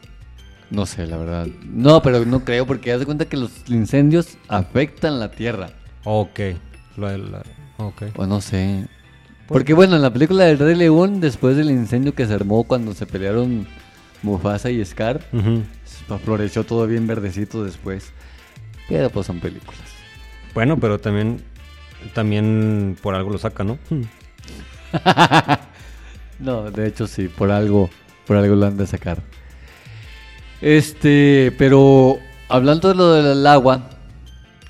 No 0.70 0.84
sé, 0.86 1.06
la 1.06 1.16
verdad. 1.16 1.46
No, 1.64 2.02
pero 2.02 2.24
no 2.26 2.44
creo, 2.44 2.66
porque 2.66 2.92
haz 2.92 3.00
de 3.00 3.06
cuenta 3.06 3.24
que 3.26 3.36
los 3.38 3.50
incendios 3.68 4.36
afectan 4.48 5.18
la 5.18 5.30
tierra. 5.30 5.70
Ok. 6.04 6.40
La- 6.98 7.16
la- 7.18 7.42
ok. 7.78 8.02
O 8.16 8.26
no 8.26 8.40
sé. 8.42 8.86
Porque 9.48 9.72
bueno, 9.72 9.96
en 9.96 10.02
la 10.02 10.12
película 10.12 10.44
del 10.44 10.58
Rey 10.58 10.74
León, 10.74 11.20
después 11.20 11.56
del 11.56 11.70
incendio 11.70 12.14
que 12.14 12.26
se 12.26 12.34
armó 12.34 12.64
cuando 12.64 12.92
se 12.94 13.06
pelearon 13.06 13.66
Mufasa 14.22 14.70
y 14.70 14.84
Scar, 14.84 15.24
pues, 15.30 16.20
floreció 16.20 16.64
todo 16.64 16.86
bien 16.86 17.06
verdecito 17.06 17.64
después. 17.64 18.12
Pero 18.88 19.10
pues 19.10 19.26
son 19.26 19.40
películas. 19.40 19.80
Bueno, 20.54 20.78
pero 20.78 20.98
también, 20.98 21.42
también 22.14 22.96
por 23.02 23.14
algo 23.14 23.30
lo 23.30 23.38
saca, 23.38 23.64
¿no? 23.64 23.78
Hmm. 23.90 24.02
No, 26.38 26.70
de 26.70 26.86
hecho 26.86 27.06
sí, 27.06 27.26
por 27.26 27.50
algo, 27.50 27.90
por 28.26 28.36
algo 28.36 28.54
lo 28.54 28.66
han 28.66 28.76
de 28.76 28.86
sacar. 28.86 29.22
Este, 30.60 31.52
pero 31.58 32.18
hablando 32.48 32.88
de 32.88 32.94
lo 32.94 33.12
del 33.12 33.46
agua, 33.46 33.90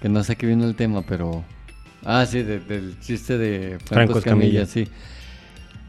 que 0.00 0.08
no 0.08 0.24
sé 0.24 0.36
qué 0.36 0.46
viene 0.46 0.64
el 0.64 0.76
tema, 0.76 1.02
pero... 1.02 1.44
Ah, 2.04 2.24
sí, 2.26 2.42
de- 2.42 2.60
del 2.60 2.98
chiste 3.00 3.36
de 3.38 3.78
Franco, 3.84 3.86
Franco 4.14 4.18
Escamilla, 4.18 4.62
Escamilla. 4.62 4.88
sí. 4.88 4.92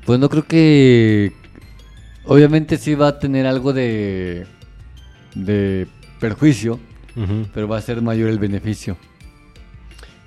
Pues 0.05 0.19
no 0.19 0.29
creo 0.29 0.45
que... 0.45 1.33
Obviamente 2.25 2.77
sí 2.77 2.95
va 2.95 3.07
a 3.09 3.19
tener 3.19 3.45
algo 3.47 3.73
de... 3.73 4.45
de 5.35 5.87
perjuicio, 6.19 6.79
pero 7.53 7.67
va 7.67 7.77
a 7.77 7.81
ser 7.81 8.01
mayor 8.01 8.29
el 8.29 8.39
beneficio. 8.39 8.97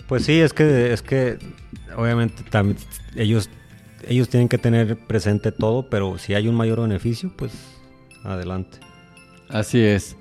Pues 0.08 0.24
sí, 0.24 0.40
es 0.40 0.52
que, 0.52 0.92
es 0.92 1.00
que 1.02 1.38
obviamente 1.96 2.42
también 2.50 2.76
ellos, 3.16 3.48
ellos 4.06 4.28
tienen 4.28 4.48
que 4.48 4.58
tener 4.58 4.96
presente 4.98 5.52
todo, 5.52 5.88
pero 5.88 6.18
si 6.18 6.34
hay 6.34 6.48
un 6.48 6.54
mayor 6.54 6.80
beneficio, 6.82 7.32
pues 7.36 7.52
adelante. 8.24 8.78
Así 9.48 9.80
es. 9.80 10.16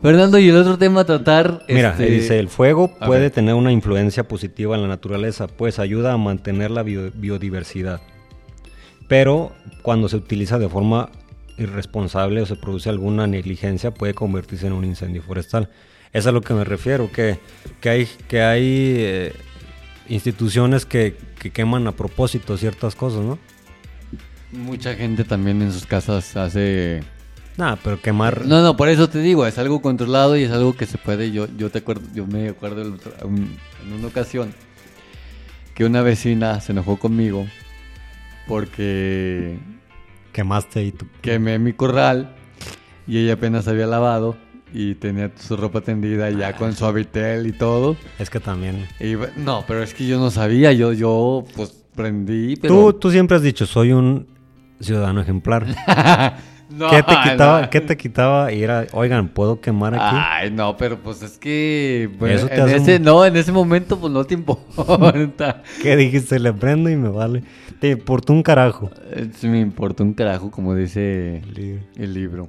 Fernando, 0.00 0.38
y 0.38 0.48
el 0.48 0.56
otro 0.56 0.78
tema 0.78 1.00
a 1.00 1.04
tratar... 1.04 1.64
Mira, 1.68 1.90
este, 1.90 2.06
dice, 2.06 2.38
el 2.38 2.48
fuego 2.48 2.96
a 3.00 3.06
puede 3.06 3.30
tener 3.30 3.54
una 3.54 3.72
influencia 3.72 4.26
positiva 4.28 4.76
en 4.76 4.82
la 4.82 4.88
naturaleza, 4.88 5.48
pues 5.48 5.78
ayuda 5.78 6.12
a 6.12 6.16
mantener 6.16 6.70
la 6.70 6.82
bio- 6.84 7.10
biodiversidad. 7.14 8.00
Pero 9.08 9.52
cuando 9.82 10.08
se 10.08 10.16
utiliza 10.16 10.58
de 10.58 10.68
forma 10.68 11.10
irresponsable 11.56 12.42
o 12.42 12.46
se 12.46 12.54
produce 12.54 12.88
alguna 12.88 13.26
negligencia, 13.26 13.92
puede 13.92 14.14
convertirse 14.14 14.68
en 14.68 14.72
un 14.72 14.84
incendio 14.84 15.22
forestal. 15.22 15.68
Es 16.12 16.26
a 16.26 16.32
lo 16.32 16.42
que 16.42 16.54
me 16.54 16.62
refiero, 16.64 17.10
que, 17.10 17.38
que 17.80 17.88
hay, 17.90 18.08
que 18.28 18.42
hay 18.42 18.94
eh, 18.98 19.32
instituciones 20.08 20.86
que, 20.86 21.16
que 21.40 21.50
queman 21.50 21.88
a 21.88 21.92
propósito 21.92 22.56
ciertas 22.56 22.94
cosas, 22.94 23.24
¿no? 23.24 23.38
Mucha 24.52 24.94
gente 24.94 25.24
también 25.24 25.60
en 25.60 25.72
sus 25.72 25.86
casas 25.86 26.36
hace... 26.36 27.02
Nada, 27.58 27.76
pero 27.82 28.00
quemar... 28.00 28.46
No, 28.46 28.62
no, 28.62 28.76
por 28.76 28.88
eso 28.88 29.08
te 29.10 29.18
digo, 29.20 29.44
es 29.46 29.58
algo 29.58 29.82
controlado 29.82 30.36
y 30.36 30.44
es 30.44 30.50
algo 30.52 30.74
que 30.76 30.86
se 30.86 30.96
puede. 30.96 31.30
Yo, 31.32 31.46
yo 31.58 31.70
te 31.70 31.78
acuerdo, 31.80 32.06
yo 32.14 32.24
me 32.26 32.48
acuerdo 32.48 32.80
el 32.82 32.92
otro- 32.94 33.12
un- 33.26 33.56
en 33.84 33.92
una 33.92 34.06
ocasión 34.06 34.54
que 35.74 35.84
una 35.84 36.00
vecina 36.02 36.60
se 36.60 36.72
enojó 36.72 36.96
conmigo 36.98 37.46
porque 38.46 39.58
Quemaste 40.32 40.84
y 40.84 40.92
tú... 40.92 41.06
quemé 41.20 41.58
mi 41.58 41.72
corral 41.72 42.34
y 43.06 43.18
ella 43.18 43.34
apenas 43.34 43.66
había 43.68 43.86
lavado 43.86 44.36
y 44.72 44.94
tenía 44.96 45.30
su 45.36 45.56
ropa 45.56 45.80
tendida 45.80 46.30
ya 46.30 46.54
con 46.54 46.74
su 46.76 46.84
habitel 46.84 47.46
y 47.46 47.52
todo. 47.52 47.96
Es 48.18 48.28
que 48.30 48.38
también... 48.38 48.86
Y, 49.00 49.14
no, 49.40 49.64
pero 49.66 49.82
es 49.82 49.94
que 49.94 50.06
yo 50.06 50.18
no 50.18 50.30
sabía, 50.30 50.72
yo, 50.72 50.92
yo 50.92 51.44
pues 51.56 51.70
prendí, 51.94 52.56
pero... 52.56 52.74
Tú, 52.74 52.92
tú 52.94 53.10
siempre 53.10 53.36
has 53.36 53.42
dicho, 53.42 53.66
soy 53.66 53.92
un 53.92 54.26
ciudadano 54.80 55.20
ejemplar. 55.22 55.66
No, 56.70 56.90
¿Qué 56.90 57.02
te 57.02 57.14
quitaba? 57.30 57.62
no. 57.62 57.70
¿Qué 57.70 57.80
te 57.80 57.96
quitaba? 57.96 58.52
Y 58.52 58.62
era, 58.62 58.86
oigan, 58.92 59.28
¿puedo 59.28 59.60
quemar 59.60 59.94
aquí? 59.94 60.16
Ay, 60.18 60.50
no, 60.50 60.76
pero 60.76 60.98
pues 60.98 61.22
es 61.22 61.38
que 61.38 62.10
bueno, 62.18 62.34
Eso 62.36 62.48
te 62.48 62.54
en 62.56 62.60
hace 62.62 62.76
ese 62.76 62.98
no, 63.00 63.24
en 63.24 63.36
ese 63.36 63.52
momento 63.52 63.98
pues 63.98 64.12
no 64.12 64.24
te 64.24 64.34
importa. 64.34 65.62
¿Qué 65.82 65.96
dijiste? 65.96 66.38
Le 66.38 66.52
prendo 66.52 66.90
y 66.90 66.96
me 66.96 67.08
vale. 67.08 67.42
Te 67.80 67.90
importó 67.90 68.32
un 68.32 68.42
carajo. 68.42 68.90
Me 69.42 69.60
importa 69.60 70.02
un 70.02 70.12
carajo 70.12 70.50
como 70.50 70.74
dice 70.74 71.42
el 71.96 72.12
libro. 72.14 72.48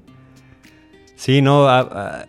Sí, 1.16 1.42
no. 1.42 1.68
a- 1.68 1.80
a- 1.80 2.26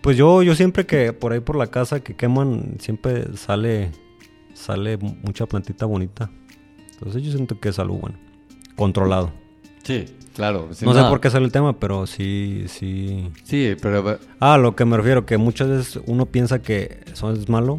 pues 0.00 0.16
yo, 0.16 0.42
yo 0.42 0.54
siempre 0.54 0.86
que 0.86 1.12
por 1.12 1.32
ahí 1.34 1.40
por 1.40 1.56
la 1.56 1.66
casa 1.66 2.00
que 2.00 2.16
queman, 2.16 2.76
siempre 2.78 3.36
sale, 3.36 3.90
sale 4.54 4.96
mucha 4.96 5.44
plantita 5.46 5.84
bonita. 5.84 6.30
Entonces 6.94 7.22
yo 7.22 7.30
siento 7.32 7.60
que 7.60 7.68
es 7.68 7.78
algo 7.78 7.96
bueno. 7.98 8.16
Controlado. 8.76 9.30
Sí, 9.82 10.06
claro. 10.34 10.68
sí, 10.72 10.84
no 10.84 10.94
sé 10.94 11.00
por 11.02 11.20
qué 11.20 11.30
sale 11.30 11.44
el 11.46 11.52
tema, 11.52 11.78
pero 11.78 12.06
sí, 12.06 12.64
sí. 12.68 13.30
Sí, 13.44 13.74
pero 13.80 14.18
Ah, 14.38 14.58
lo 14.58 14.76
que 14.76 14.84
me 14.84 14.96
refiero, 14.96 15.26
que 15.26 15.36
muchas 15.36 15.68
veces 15.68 16.00
uno 16.06 16.26
piensa 16.26 16.60
que 16.62 17.04
eso 17.12 17.32
es 17.32 17.48
malo, 17.48 17.76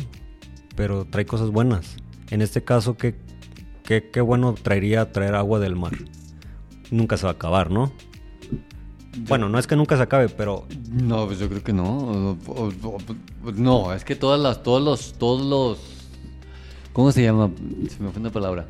pero 0.76 1.06
trae 1.06 1.26
cosas 1.26 1.50
buenas. 1.50 1.96
En 2.30 2.42
este 2.42 2.64
caso, 2.64 2.96
¿qué, 2.98 3.16
qué, 3.84 4.10
qué 4.10 4.22
bueno 4.22 4.54
traería 4.54 5.12
traer 5.12 5.36
agua 5.36 5.60
del 5.60 5.76
mar? 5.76 5.94
Nunca 6.90 7.18
se 7.18 7.24
va 7.24 7.32
a 7.32 7.34
acabar, 7.34 7.72
¿no? 7.72 7.92
Bueno, 9.28 9.50
no 9.50 9.60
es 9.60 9.68
que 9.68 9.76
nunca 9.76 9.98
se 9.98 10.04
acabe, 10.04 10.30
pero 10.30 10.66
no, 10.90 11.26
pues 11.26 11.40
yo 11.40 11.50
creo 11.50 11.64
que 11.64 11.74
no. 11.74 12.38
No, 13.56 13.94
es 13.94 14.06
que 14.06 14.16
todas 14.16 14.40
las, 14.40 14.64
todos 14.64 14.82
los, 14.82 15.14
todos 15.14 15.46
los, 15.46 15.80
¿cómo 16.94 17.12
se 17.12 17.24
llama? 17.24 17.52
Se 17.90 18.02
me 18.02 18.10
fue 18.12 18.22
una 18.22 18.30
palabra. 18.30 18.68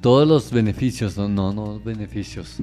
Todos 0.00 0.26
los 0.26 0.50
beneficios, 0.50 1.16
no, 1.16 1.28
no, 1.28 1.52
no 1.52 1.78
beneficios. 1.80 2.56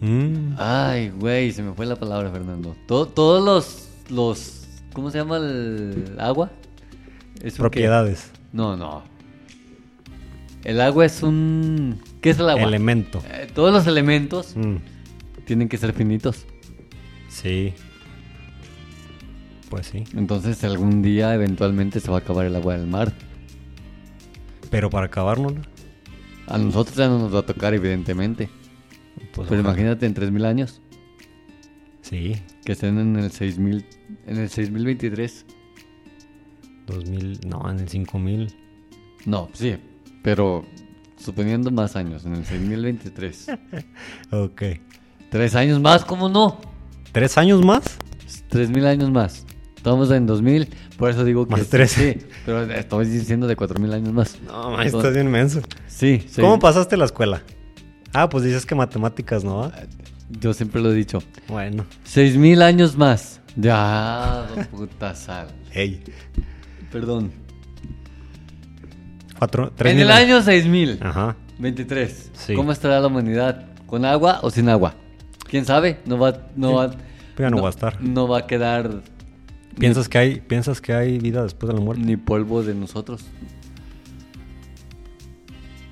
mm, 0.00 0.54
Ay, 0.58 1.10
güey, 1.10 1.52
se 1.52 1.62
me 1.62 1.72
fue 1.72 1.86
la 1.86 1.96
palabra, 1.96 2.30
Fernando. 2.30 2.76
To- 2.86 3.06
todos 3.06 3.42
los, 3.42 3.88
los, 4.10 4.66
¿cómo 4.92 5.10
se 5.10 5.18
llama 5.18 5.38
el 5.38 6.16
agua? 6.18 6.50
¿Es 7.42 7.54
qué? 7.54 7.58
propiedades, 7.60 8.30
No, 8.52 8.76
no. 8.76 9.02
El 10.64 10.80
agua 10.80 11.06
es 11.06 11.22
un, 11.24 11.98
¿qué 12.20 12.30
es 12.30 12.38
el 12.38 12.48
agua? 12.48 12.62
elemento. 12.62 13.20
Eh, 13.30 13.48
todos 13.52 13.72
los 13.72 13.86
elementos 13.86 14.54
Mm, 14.56 14.76
tienen 15.44 15.68
que 15.68 15.76
ser 15.78 15.92
finitos. 15.92 16.44
sí. 17.28 17.72
Pues 19.70 19.86
sí. 19.86 20.04
Entonces 20.14 20.62
algún 20.64 21.00
día 21.00 21.32
eventualmente 21.34 21.98
se 22.00 22.10
va 22.10 22.18
a 22.18 22.20
acabar 22.20 22.44
el 22.44 22.54
agua 22.54 22.76
del 22.76 22.86
mar. 22.86 23.10
Pero 24.70 24.90
para 24.90 25.06
acabárnosla, 25.06 25.62
A 26.46 26.58
nosotros 26.58 26.96
ya 26.96 27.08
no 27.08 27.18
nos 27.18 27.34
va 27.34 27.40
a 27.40 27.46
tocar, 27.46 27.72
evidentemente. 27.74 28.48
pues 29.34 29.48
Pero 29.48 29.60
ojalá. 29.60 29.60
imagínate 29.60 30.06
en 30.06 30.14
3000 30.14 30.44
años 30.44 30.80
Sí, 32.02 32.34
que 32.64 32.72
estén 32.72 32.98
en 32.98 33.16
el 33.16 33.30
6000, 33.30 33.86
en 34.26 34.36
el 34.36 34.48
6023. 34.48 35.46
2000, 36.86 37.40
no, 37.46 37.70
en 37.70 37.78
el 37.78 37.88
5000. 37.88 38.54
No, 39.24 39.48
sí, 39.52 39.76
pero 40.22 40.64
suponiendo 41.16 41.70
más 41.70 41.94
años, 41.96 42.24
en 42.26 42.34
el 42.34 42.44
6023. 42.44 43.46
Ok. 44.32 44.62
Tres 45.30 45.54
años 45.54 45.80
más, 45.80 46.04
¿cómo 46.04 46.28
no? 46.28 46.60
¿Tres 47.12 47.38
años 47.38 47.64
más? 47.64 47.98
Tres 48.48 48.68
mil 48.68 48.84
años 48.86 49.10
más. 49.10 49.46
Estamos 49.82 50.12
en 50.12 50.26
2000, 50.26 50.68
por 50.96 51.10
eso 51.10 51.24
digo 51.24 51.44
que... 51.44 51.56
Más 51.56 51.66
tres. 51.66 51.90
Sí, 51.90 52.16
pero 52.46 52.62
estoy 52.70 53.04
diciendo 53.06 53.48
de 53.48 53.56
cuatro 53.56 53.80
mil 53.80 53.92
años 53.92 54.12
más. 54.12 54.38
No, 54.46 54.70
ma, 54.70 54.84
estás 54.84 55.12
bien 55.12 55.28
menso. 55.28 55.60
Sí, 55.88 56.24
sí. 56.28 56.40
¿Cómo 56.40 56.60
pasaste 56.60 56.96
la 56.96 57.06
escuela? 57.06 57.42
Ah, 58.12 58.28
pues 58.28 58.44
dices 58.44 58.64
que 58.64 58.76
matemáticas, 58.76 59.42
¿no? 59.42 59.72
Yo 60.28 60.54
siempre 60.54 60.80
lo 60.80 60.92
he 60.92 60.94
dicho. 60.94 61.20
Bueno. 61.48 61.84
Seis 62.04 62.36
mil 62.36 62.62
años 62.62 62.96
más. 62.96 63.40
Ya, 63.56 64.46
puta 64.70 65.16
sal. 65.16 65.48
Ey. 65.72 66.00
Perdón. 66.92 67.32
Cuatro, 69.36 69.72
tres 69.74 69.90
En 69.90 69.96
mil 69.96 70.06
el 70.06 70.12
año 70.12 70.42
6000. 70.42 71.00
Ajá. 71.02 71.36
23. 71.58 72.30
Sí. 72.34 72.54
¿Cómo 72.54 72.70
estará 72.70 73.00
la 73.00 73.08
humanidad? 73.08 73.66
¿Con 73.86 74.04
agua 74.04 74.38
o 74.42 74.50
sin 74.52 74.68
agua? 74.68 74.94
¿Quién 75.50 75.64
sabe? 75.64 75.98
No 76.06 76.20
va, 76.20 76.46
no 76.54 76.74
va, 76.74 76.92
ya 77.36 77.50
no 77.50 77.60
va 77.60 77.68
a 77.68 77.70
estar. 77.70 78.00
No 78.00 78.28
va 78.28 78.38
a 78.38 78.46
quedar 78.46 79.02
¿Piensas 79.78 80.08
que 80.08 80.18
hay, 80.18 80.40
piensas 80.40 80.80
que 80.80 80.92
hay 80.92 81.18
vida 81.18 81.42
después 81.42 81.68
de 81.68 81.74
la 81.78 81.80
muerte? 81.84 82.02
ni 82.04 82.16
polvo 82.16 82.62
de 82.62 82.74
nosotros. 82.74 83.24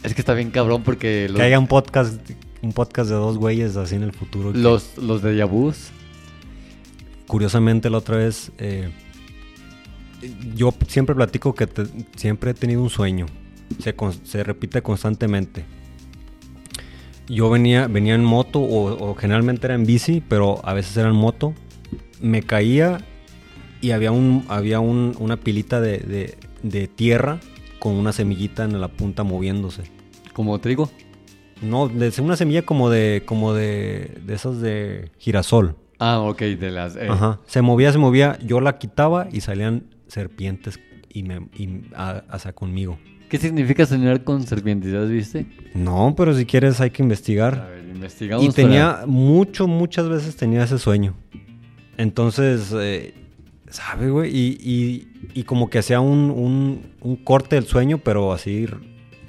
Es 0.03 0.15
que 0.15 0.23
está 0.23 0.35
bien 0.35 0.51
cabrón 0.51 0.83
porque 0.83 1.29
los- 1.29 1.37
Que 1.37 1.43
haya 1.43 1.59
un 1.59 1.67
podcast 1.67 2.19
un 2.63 2.73
podcast 2.75 3.09
de 3.09 3.17
dos 3.17 3.39
güeyes 3.39 3.77
así 3.77 3.95
en 3.95 4.03
el 4.03 4.13
futuro. 4.13 4.53
que- 4.53 4.59
Los, 4.59 4.99
los 4.99 5.23
de 5.23 5.35
Yabús. 5.37 5.91
Curiosamente 7.27 7.89
la 7.89 7.99
otra 7.99 8.19
vez, 8.19 8.53
eh, 8.59 8.91
yo 10.55 10.75
siempre 10.87 11.15
platico 11.15 11.55
que 11.55 11.67
te- 11.67 11.87
siempre 12.17 12.51
he 12.51 12.55
tenido 12.55 12.83
un 12.83 12.91
sueño. 12.91 13.27
Se, 13.79 13.95
con- 13.95 14.13
se 14.13 14.43
repite 14.45 14.83
constantemente. 14.83 15.65
Yo 17.29 17.49
venía, 17.49 17.87
venía 17.87 18.15
en 18.15 18.25
moto 18.25 18.61
o, 18.61 19.11
o 19.11 19.15
generalmente 19.15 19.67
era 19.67 19.75
en 19.75 19.87
bici, 19.87 20.23
pero 20.29 20.61
a 20.67 20.75
veces 20.75 20.95
era 20.99 21.09
en 21.09 21.15
moto. 21.15 21.55
Me 22.21 22.43
caía 22.43 23.07
y 23.81 23.91
había, 23.93 24.13
un, 24.13 24.45
había 24.49 24.81
un- 24.81 25.15
una 25.19 25.37
pilita 25.37 25.81
de, 25.81 25.99
de- 25.99 26.39
de 26.63 26.89
tierra 26.89 27.41
con 27.79 27.95
una 27.95 28.13
semillita 28.13 28.65
en 28.65 28.81
la 28.81 28.89
punta 28.89 29.23
moviéndose. 29.23 29.83
Como 30.33 30.59
trigo. 30.61 30.91
No, 31.63 31.89
de 31.89 32.13
una 32.23 32.37
semilla 32.37 32.63
como 32.63 32.89
de, 32.91 33.23
como 33.27 33.53
de, 33.55 34.19
de 34.25 34.35
esas 34.35 34.61
de 34.61 35.11
girasol. 35.19 35.77
Ah, 35.99 36.21
ok, 36.21 36.41
de 36.41 36.71
las... 36.71 36.97
eh, 36.97 37.09
Ajá. 37.11 37.41
Se 37.47 37.61
movía, 37.63 37.93
se 37.93 37.99
movía. 37.99 38.39
Yo 38.45 38.61
la 38.61 38.79
quitaba 38.79 39.29
y 39.31 39.41
salían 39.43 39.85
serpientes 40.07 40.81
y 41.13 41.23
me 41.25 41.49
y 41.57 41.83
a- 41.95 42.25
hacia 42.31 42.53
conmigo. 42.55 42.99
¿Qué 43.29 43.37
significa 43.39 43.85
soñar 43.87 44.25
con 44.25 44.43
serpientes? 44.47 44.91
¿Ya 44.93 45.01
viste? 45.03 45.47
No, 45.75 46.15
pero 46.17 46.35
si 46.35 46.47
quieres 46.47 46.81
hay 46.81 46.91
que 46.91 47.03
A 47.03 47.05
investigar. 47.05 47.69
ver, 47.71 47.85
investigamos. 47.95 48.45
Y 48.45 48.49
para- 48.49 48.57
tenía 48.57 49.01
mucho, 49.07 49.69
muchas 49.69 50.09
veces 50.09 50.37
tenía 50.37 50.65
ese 50.65 50.79
sueño. 50.79 51.15
Entonces, 51.97 52.73
eh, 52.79 53.15
¿sabe, 53.71 54.11
güey? 54.11 54.31
Y, 54.37 54.59
y- 54.61 55.09
y 55.35 55.43
como 55.45 55.71
que 55.71 55.79
hacía 55.79 56.01
un, 56.01 56.31
un- 56.31 56.83
un 57.01 57.17
corte 57.17 57.57
del 57.57 57.65
sueño, 57.67 57.99
pero 57.99 58.33
así, 58.33 58.67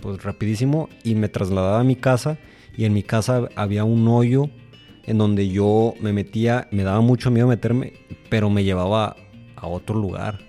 pues 0.01 0.21
rapidísimo. 0.23 0.89
Y 1.04 1.15
me 1.15 1.30
trasladaba 1.30 1.80
a 1.80 1.84
mi 1.84 1.95
casa. 1.95 2.38
Y 2.77 2.86
en 2.86 2.93
mi 2.93 3.04
casa 3.04 3.47
había 3.56 3.84
un 3.84 4.08
hoyo 4.08 4.49
en 5.04 5.17
donde 5.17 5.49
yo 5.49 5.93
me 6.01 6.13
metía, 6.13 6.67
me 6.71 6.84
daba 6.84 7.01
mucho 7.01 7.30
miedo 7.32 7.47
meterme, 7.47 7.93
pero 8.30 8.49
me 8.49 8.63
llevaba 8.63 9.15
a 9.56 9.67
otro 9.67 9.95
lugar. 9.99 10.39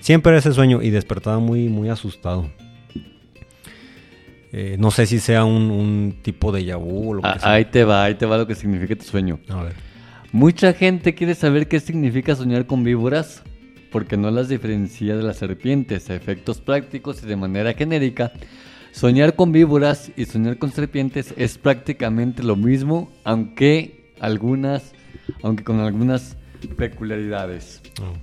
Siempre 0.00 0.30
era 0.30 0.38
ese 0.38 0.52
sueño 0.52 0.82
y 0.82 0.90
despertaba 0.90 1.38
muy, 1.38 1.68
muy 1.68 1.88
asustado. 1.88 2.50
Eh, 4.52 4.76
no 4.78 4.90
sé 4.90 5.06
si 5.06 5.18
sea 5.18 5.44
un, 5.44 5.70
un 5.70 6.18
tipo 6.22 6.52
de 6.52 6.64
yabú 6.64 7.10
o 7.10 7.14
lo 7.14 7.22
que 7.22 7.28
Ah, 7.28 7.38
sea. 7.38 7.52
ahí 7.52 7.64
te 7.66 7.84
va, 7.84 8.04
ahí 8.04 8.14
te 8.14 8.24
va 8.26 8.38
lo 8.38 8.46
que 8.46 8.54
significa 8.54 8.96
tu 8.96 9.04
sueño. 9.04 9.40
A 9.48 9.62
ver. 9.64 9.74
Mucha 10.32 10.74
gente 10.74 11.14
quiere 11.14 11.34
saber 11.34 11.68
qué 11.68 11.80
significa 11.80 12.36
soñar 12.36 12.66
con 12.66 12.84
víboras 12.84 13.42
porque 13.90 14.18
no 14.18 14.30
las 14.30 14.48
diferencia 14.48 15.16
de 15.16 15.22
las 15.22 15.38
serpientes. 15.38 16.10
A 16.10 16.14
efectos 16.14 16.60
prácticos 16.60 17.22
y 17.22 17.26
de 17.26 17.36
manera 17.36 17.72
genérica, 17.72 18.32
soñar 18.92 19.36
con 19.36 19.52
víboras 19.52 20.12
y 20.16 20.26
soñar 20.26 20.58
con 20.58 20.70
serpientes 20.70 21.32
es 21.38 21.56
prácticamente 21.56 22.42
lo 22.42 22.56
mismo, 22.56 23.10
aunque 23.24 24.12
algunas, 24.20 24.92
aunque 25.42 25.64
con 25.64 25.80
algunas 25.80 26.36
peculiaridades. 26.76 27.80
Oh. 28.02 28.14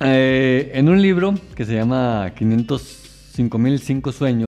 Eh, 0.00 0.72
en 0.74 0.88
un 0.88 1.00
libro 1.00 1.34
que 1.54 1.64
se 1.64 1.74
llama 1.74 2.32
505.005 2.34 4.12
sueños 4.12 4.47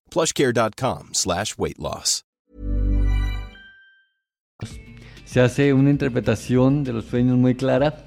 plushcare.com 0.11 1.13
slash 1.13 1.53
weight 1.57 1.79
loss. 1.79 2.23
se 5.31 5.39
hace 5.39 5.71
una 5.71 5.89
interpretación 5.89 6.83
de 6.83 6.91
los 6.91 7.05
sueños 7.05 7.37
muy 7.37 7.55
clara 7.55 8.03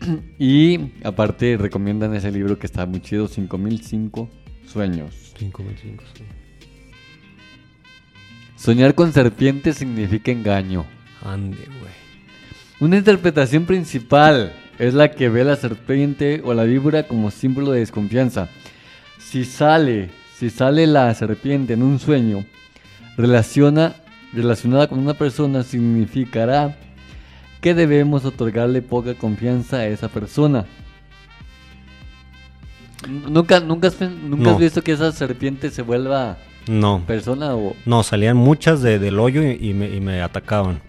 y 0.38 0.80
aparte 1.04 1.56
recomiendan 1.56 2.12
ese 2.12 2.32
libro 2.32 2.58
que 2.58 2.66
está 2.66 2.86
muy 2.86 3.00
chido 3.00 3.28
5005 3.28 4.28
sueños. 4.66 5.32
5.5. 5.38 6.00
Soñar 8.56 8.96
con 8.96 9.12
serpientes 9.12 9.76
significa 9.76 10.32
engaño. 10.32 10.86
Ande, 11.22 11.64
güey. 11.66 11.92
Una 12.80 12.96
interpretación 12.96 13.64
principal 13.64 14.52
es 14.80 14.92
la 14.92 15.12
que 15.12 15.28
ve 15.28 15.44
la 15.44 15.54
serpiente 15.54 16.42
o 16.44 16.52
la 16.52 16.64
víbora 16.64 17.06
como 17.06 17.30
símbolo 17.30 17.70
de 17.70 17.78
desconfianza. 17.78 18.48
Si 19.18 19.44
sale, 19.44 20.10
si 20.40 20.48
sale 20.50 20.86
la 20.86 21.14
serpiente 21.14 21.74
en 21.74 21.82
un 21.82 21.98
sueño 21.98 22.46
relaciona, 23.18 23.94
relacionada 24.32 24.88
con 24.88 24.98
una 24.98 25.12
persona, 25.12 25.62
significará 25.62 26.78
que 27.60 27.74
debemos 27.74 28.24
otorgarle 28.24 28.80
poca 28.80 29.12
confianza 29.14 29.76
a 29.76 29.86
esa 29.86 30.08
persona. 30.08 30.64
¿Nunca, 33.06 33.60
nunca, 33.60 33.88
has, 33.88 34.00
nunca 34.00 34.42
No. 34.44 34.50
has 34.52 34.58
visto 34.58 34.82
que 34.82 34.92
esa 34.92 35.12
serpiente 35.12 35.70
se 35.70 35.82
vuelva 35.82 36.38
No. 36.66 37.02
persona 37.06 37.54
o 37.54 37.74
No, 37.86 38.02
salían 38.02 38.36
muchas 38.38 38.80
de- 38.82 38.98
del 38.98 39.18
hoyo 39.18 39.42
y, 39.42 39.58
y 39.60 39.74
me, 39.74 39.94
y 39.94 40.00
me 40.00 40.22
atacaban. 40.22 40.80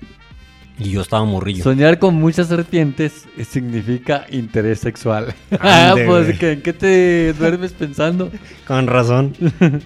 Y 0.79 0.89
yo 0.91 1.01
estaba 1.01 1.23
morrillo. 1.25 1.63
Soñar 1.63 1.99
con 1.99 2.15
muchas 2.15 2.47
serpientes 2.47 3.25
significa 3.49 4.25
interés 4.31 4.79
sexual. 4.79 5.33
Ah, 5.59 5.91
Ande, 5.91 6.05
pues, 6.05 6.25
güey. 6.27 6.37
¿qué, 6.39 6.51
¿en 6.53 6.61
qué 6.61 6.73
te 6.73 7.33
duermes 7.33 7.73
pensando? 7.73 8.31
Con 8.67 8.87
razón. 8.87 9.35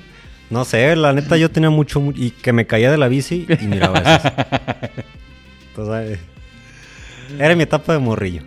No 0.47 0.63
sé, 0.63 0.95
la 0.95 1.11
neta 1.11 1.37
yo 1.37 1.49
tenía 1.49 1.71
mucho... 1.71 1.99
mu- 1.99 2.13
Y 2.15 2.29
que 2.29 2.53
me 2.53 2.67
caía 2.67 2.91
de 2.91 2.97
la 2.99 3.07
bici 3.07 3.47
y 3.59 3.65
miraba 3.65 3.97
eso. 3.97 4.29
Entonces, 5.69 6.19
era 7.39 7.55
mi 7.55 7.63
etapa 7.63 7.93
de 7.93 7.99
morrillo. 7.99 8.43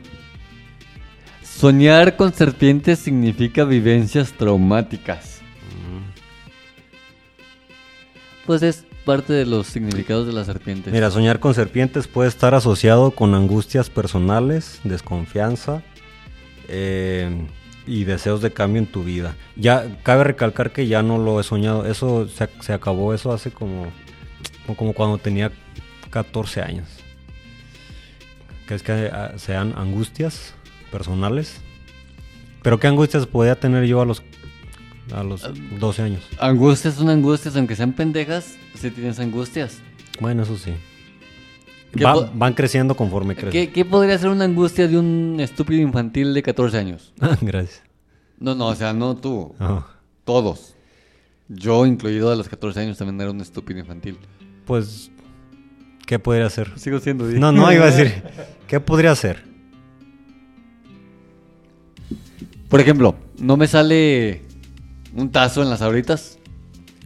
Soñar 1.42 2.14
con 2.14 2.32
serpientes 2.32 3.00
significa 3.00 3.64
vivencias 3.64 4.32
traumáticas. 4.32 5.40
Pues 8.46 8.62
es 8.62 8.84
parte 9.08 9.32
de 9.32 9.46
los 9.46 9.66
significados 9.66 10.26
de 10.26 10.32
las 10.34 10.46
serpientes. 10.46 10.92
Mira, 10.92 11.10
soñar 11.10 11.40
con 11.40 11.54
serpientes 11.54 12.06
puede 12.06 12.28
estar 12.28 12.54
asociado 12.54 13.10
con 13.12 13.34
angustias 13.34 13.88
personales, 13.90 14.80
desconfianza 14.84 15.82
eh, 16.68 17.46
y 17.86 18.04
deseos 18.04 18.42
de 18.42 18.52
cambio 18.52 18.80
en 18.82 18.86
tu 18.86 19.02
vida. 19.04 19.34
Ya 19.56 19.98
cabe 20.02 20.24
recalcar 20.24 20.70
que 20.72 20.86
ya 20.86 21.02
no 21.02 21.16
lo 21.18 21.40
he 21.40 21.42
soñado. 21.42 21.86
Eso 21.86 22.28
se, 22.28 22.44
ac- 22.44 22.60
se 22.60 22.72
acabó 22.74 23.14
eso 23.14 23.32
hace 23.32 23.50
como, 23.50 23.86
como 24.76 24.92
cuando 24.92 25.16
tenía 25.18 25.50
14 26.10 26.60
años. 26.60 26.86
Que 28.66 28.74
es 28.74 28.82
que 28.82 29.10
sean 29.36 29.72
angustias 29.76 30.52
personales. 30.92 31.60
Pero 32.62 32.78
qué 32.78 32.86
angustias 32.88 33.26
podía 33.26 33.54
tener 33.58 33.84
yo 33.86 34.02
a 34.02 34.04
los 34.04 34.22
a 35.12 35.22
los 35.22 35.42
12 35.78 36.02
años. 36.02 36.22
Angustias 36.38 36.94
son 36.94 37.08
angustias, 37.10 37.56
aunque 37.56 37.76
sean 37.76 37.92
pendejas, 37.92 38.56
si 38.74 38.90
tienes 38.90 39.18
angustias. 39.20 39.78
Bueno, 40.20 40.42
eso 40.42 40.56
sí. 40.56 40.72
¿Qué 41.96 42.04
Va- 42.04 42.12
po- 42.14 42.30
van 42.34 42.52
creciendo 42.54 42.94
conforme 42.94 43.34
crecen. 43.34 43.52
¿Qué, 43.52 43.70
qué 43.72 43.84
podría 43.84 44.18
ser 44.18 44.28
una 44.28 44.44
angustia 44.44 44.86
de 44.88 44.98
un 44.98 45.36
estúpido 45.40 45.80
infantil 45.80 46.34
de 46.34 46.42
14 46.42 46.76
años? 46.78 47.12
Gracias. 47.40 47.82
No, 48.38 48.54
no, 48.54 48.66
o 48.68 48.74
sea, 48.74 48.92
no 48.92 49.16
tú. 49.16 49.54
Todos. 50.24 50.74
Yo, 51.48 51.86
incluido 51.86 52.30
a 52.30 52.36
los 52.36 52.48
14 52.48 52.80
años, 52.80 52.98
también 52.98 53.20
era 53.20 53.30
un 53.30 53.40
estúpido 53.40 53.80
infantil. 53.80 54.18
Pues, 54.66 55.10
¿qué 56.06 56.18
podría 56.18 56.46
hacer? 56.46 56.78
Sigo 56.78 56.98
siendo. 57.00 57.24
No, 57.24 57.52
no, 57.52 57.72
iba 57.72 57.84
a 57.86 57.90
decir, 57.90 58.22
¿qué 58.68 58.78
podría 58.80 59.12
hacer? 59.12 59.42
Por 62.68 62.80
ejemplo, 62.80 63.14
no 63.38 63.56
me 63.56 63.66
sale 63.66 64.42
un 65.18 65.30
tazo 65.30 65.62
en 65.62 65.70
las 65.70 65.82
ahoritas. 65.82 66.38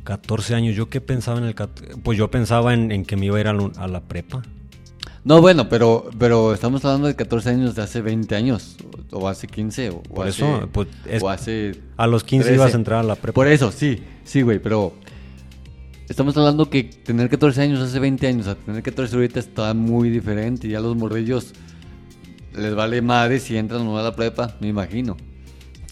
14 0.05 0.55
años, 0.55 0.75
¿yo 0.77 0.89
qué 0.91 1.01
pensaba 1.01 1.39
en 1.39 1.45
el... 1.45 1.55
Pues 2.03 2.19
yo 2.19 2.31
pensaba 2.31 2.75
en, 2.75 2.91
en 2.91 3.05
que 3.05 3.17
me 3.17 3.27
iba 3.27 3.37
a 3.37 3.41
ir 3.41 3.49
a, 3.49 3.53
la- 3.53 3.71
a 3.77 3.87
la 3.89 4.01
prepa. 4.01 4.43
No, 5.25 5.41
bueno, 5.41 5.69
pero, 5.69 6.11
pero 6.19 6.53
estamos 6.53 6.85
hablando 6.85 7.07
de 7.07 7.15
14 7.15 7.51
años 7.51 7.77
de 7.77 7.83
hace 7.83 8.01
20 8.03 8.35
años. 8.35 8.77
O, 9.13 9.19
o 9.21 9.29
hace 9.29 9.47
15. 9.47 9.91
O, 9.91 10.03
Por 10.03 10.27
o 10.27 10.29
eso, 10.29 10.57
hace, 10.57 10.67
pues, 10.67 10.89
es- 11.07 11.23
o 11.23 11.31
hace 11.31 11.81
A 11.97 12.07
los 12.09 12.25
15 12.25 12.49
13. 12.49 12.55
ibas 12.61 12.75
a 12.75 12.77
entrar 12.77 12.99
a 12.99 13.03
la 13.05 13.15
prepa. 13.15 13.35
Por 13.35 13.47
eso, 13.47 13.71
sí, 13.71 14.03
sí, 14.25 14.43
güey, 14.43 14.59
pero 14.59 14.93
estamos 16.09 16.37
hablando 16.37 16.69
que 16.69 16.83
tener 16.83 17.29
14 17.31 17.61
años 17.63 17.81
hace 17.81 18.01
20 18.01 18.27
años 18.27 18.49
a 18.49 18.57
tener 18.57 18.83
14 18.83 19.15
ahorita 19.15 19.39
está 19.39 19.73
muy 19.75 20.11
diferente. 20.11 20.67
Ya 20.69 20.81
los 20.81 20.97
morrillos 20.97 21.53
les 22.57 22.75
vale 22.75 23.01
madre 23.03 23.39
si 23.39 23.57
entran 23.57 23.83
o 23.83 23.85
no 23.85 23.99
a 23.99 24.03
la 24.03 24.17
prepa, 24.17 24.57
me 24.61 24.67
imagino. 24.67 25.17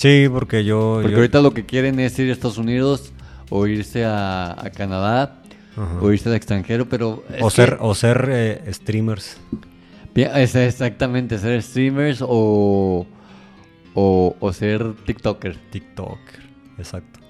Sí, 0.00 0.26
porque 0.32 0.64
yo... 0.64 1.00
Porque 1.02 1.10
yo- 1.12 1.16
ahorita 1.18 1.40
lo 1.42 1.52
que 1.52 1.66
quieren 1.66 2.00
es 2.00 2.18
ir 2.18 2.30
a 2.30 2.32
Estados 2.32 2.56
Unidos 2.58 3.12
o 3.50 3.66
irse 3.66 4.04
a, 4.06 4.52
a 4.52 4.70
Canadá 4.70 5.42
Ajá. 5.76 5.98
o 6.00 6.10
irse 6.10 6.28
al 6.30 6.36
extranjero, 6.36 6.88
pero... 6.88 7.22
o 7.40 7.48
que- 7.48 7.50
ser, 7.54 7.76
o 7.80 7.94
ser 7.94 8.28
eh, 8.32 8.72
streamers. 8.72 9.36
Es 10.14 10.54
exactamente, 10.54 11.38
ser 11.38 11.62
streamers 11.62 12.20
o, 12.26 13.06
o, 13.94 14.36
o 14.40 14.52
ser 14.52 14.94
TikToker. 15.04 15.56
TikToker, 15.70 16.40
exacto. 16.78 17.20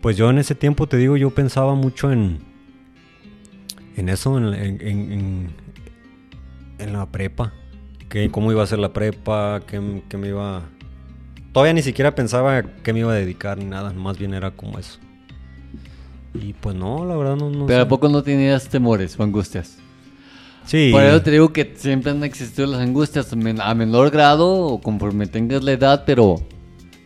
Pues 0.00 0.16
yo 0.16 0.30
en 0.30 0.38
ese 0.38 0.54
tiempo, 0.54 0.86
te 0.86 0.96
digo, 0.96 1.16
yo 1.16 1.30
pensaba 1.30 1.74
mucho 1.74 2.12
en... 2.12 2.38
En 3.96 4.08
eso, 4.10 4.36
en, 4.38 4.54
en, 4.54 4.80
en- 4.86 5.12
en- 5.12 5.50
en 6.78 6.92
la 6.92 7.06
prepa. 7.06 7.52
Que, 8.08 8.30
cómo 8.30 8.52
iba 8.52 8.62
a 8.62 8.66
ser 8.66 8.78
la 8.78 8.92
prepa, 8.92 9.60
qué, 9.66 10.02
qué 10.08 10.16
me 10.16 10.28
iba... 10.28 10.62
Todavía 11.56 11.72
ni 11.72 11.80
siquiera 11.80 12.14
pensaba 12.14 12.64
qué 12.82 12.92
me 12.92 12.98
iba 12.98 13.12
a 13.12 13.14
dedicar 13.14 13.56
ni 13.56 13.64
nada, 13.64 13.90
más 13.94 14.18
bien 14.18 14.34
era 14.34 14.50
como 14.50 14.78
eso. 14.78 14.98
Y 16.34 16.52
pues 16.52 16.76
no, 16.76 17.06
la 17.06 17.16
verdad 17.16 17.34
no, 17.34 17.48
no 17.48 17.64
Pero 17.64 17.78
sé. 17.78 17.86
¿a 17.86 17.88
poco 17.88 18.10
no 18.10 18.22
tenías 18.22 18.68
temores 18.68 19.18
o 19.18 19.22
angustias? 19.22 19.78
Sí. 20.66 20.90
Por 20.92 21.02
eso 21.02 21.22
te 21.22 21.30
digo 21.30 21.54
que 21.54 21.72
siempre 21.74 22.10
han 22.10 22.22
existido 22.24 22.66
las 22.66 22.82
angustias 22.82 23.32
a 23.32 23.74
menor 23.74 24.10
grado 24.10 24.66
o 24.66 24.82
conforme 24.82 25.28
tengas 25.28 25.64
la 25.64 25.72
edad, 25.72 26.02
pero 26.04 26.42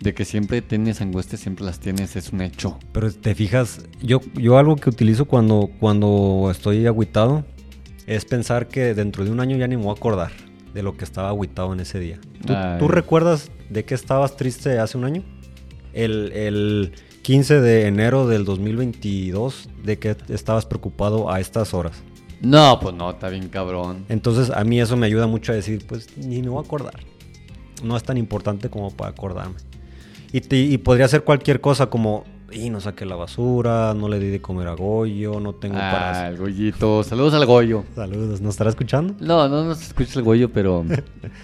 de 0.00 0.14
que 0.14 0.24
siempre 0.24 0.62
tienes 0.62 1.00
angustias, 1.00 1.40
siempre 1.40 1.64
las 1.64 1.78
tienes, 1.78 2.16
es 2.16 2.32
un 2.32 2.40
hecho. 2.40 2.76
Pero 2.90 3.12
te 3.12 3.36
fijas, 3.36 3.84
yo, 4.02 4.20
yo 4.34 4.58
algo 4.58 4.74
que 4.74 4.90
utilizo 4.90 5.26
cuando, 5.26 5.70
cuando 5.78 6.48
estoy 6.50 6.84
agüitado 6.88 7.44
es 8.08 8.24
pensar 8.24 8.66
que 8.66 8.94
dentro 8.94 9.24
de 9.24 9.30
un 9.30 9.38
año 9.38 9.56
ya 9.56 9.68
ni 9.68 9.76
me 9.76 9.84
voy 9.84 9.90
a 9.90 9.96
acordar 9.96 10.49
de 10.74 10.83
lo 10.83 10.96
que 10.96 11.04
estaba 11.04 11.28
agüitado 11.28 11.72
en 11.72 11.80
ese 11.80 11.98
día. 11.98 12.18
¿Tú, 12.46 12.54
tú 12.78 12.88
recuerdas 12.88 13.50
de 13.68 13.85
qué 13.85 13.94
estabas 13.94 14.37
triste 14.37 14.78
hace 14.78 14.96
un 14.98 15.04
año? 15.04 15.22
El, 15.92 16.33
el 16.33 16.92
15 17.22 17.61
de 17.61 17.87
enero 17.87 18.26
del 18.26 18.44
2022, 18.44 19.68
¿de 19.85 19.98
qué 19.98 20.16
estabas 20.28 20.66
preocupado 20.66 21.30
a 21.30 21.40
estas 21.40 21.74
horas? 21.74 22.02
No, 22.40 22.78
pues 22.80 22.94
no, 22.94 23.11
está 23.11 23.28
bien 23.28 23.48
cabrón. 23.48 24.06
Entonces 24.09 24.50
a 24.50 24.64
mí 24.64 24.80
eso 24.80 24.96
me 24.96 25.06
ayuda 25.06 25.26
mucho 25.26 25.52
a 25.52 25.54
decir, 25.56 25.85
pues 25.87 26.16
ni 26.16 26.40
me 26.42 26.48
voy 26.48 26.62
a 26.62 26.66
acordar. 26.66 26.94
No 27.83 27.96
es 27.96 28.02
tan 28.02 28.16
importante 28.16 28.70
como 28.70 28.90
para 28.90 29.11
acordarme. 29.11 29.56
Y, 30.33 30.40
te- 30.40 30.56
y 30.61 30.78
podría 30.78 31.09
ser 31.09 31.24
cualquier 31.24 31.61
cosa 31.61 31.87
como, 31.90 32.24
y 32.52 32.70
no 32.70 32.80
saqué 32.80 33.04
la 33.06 33.16
basura, 33.16 33.94
no 33.94 34.08
le 34.08 34.18
di 34.18 34.28
de 34.28 34.40
comer 34.40 34.68
a 34.68 34.74
Goyo, 34.74 35.40
no 35.40 35.54
tengo 35.54 35.76
Ah, 35.78 35.90
para... 35.92 36.28
el 36.28 36.36
Goyito. 36.36 37.02
Saludos 37.04 37.34
al 37.34 37.46
Goyo. 37.46 37.84
Saludos, 37.94 38.40
¿nos 38.40 38.54
estará 38.54 38.70
escuchando? 38.70 39.14
No, 39.20 39.48
no 39.48 39.64
nos 39.64 39.82
escucha 39.82 40.18
el 40.18 40.24
Goyo, 40.24 40.50
pero... 40.52 40.84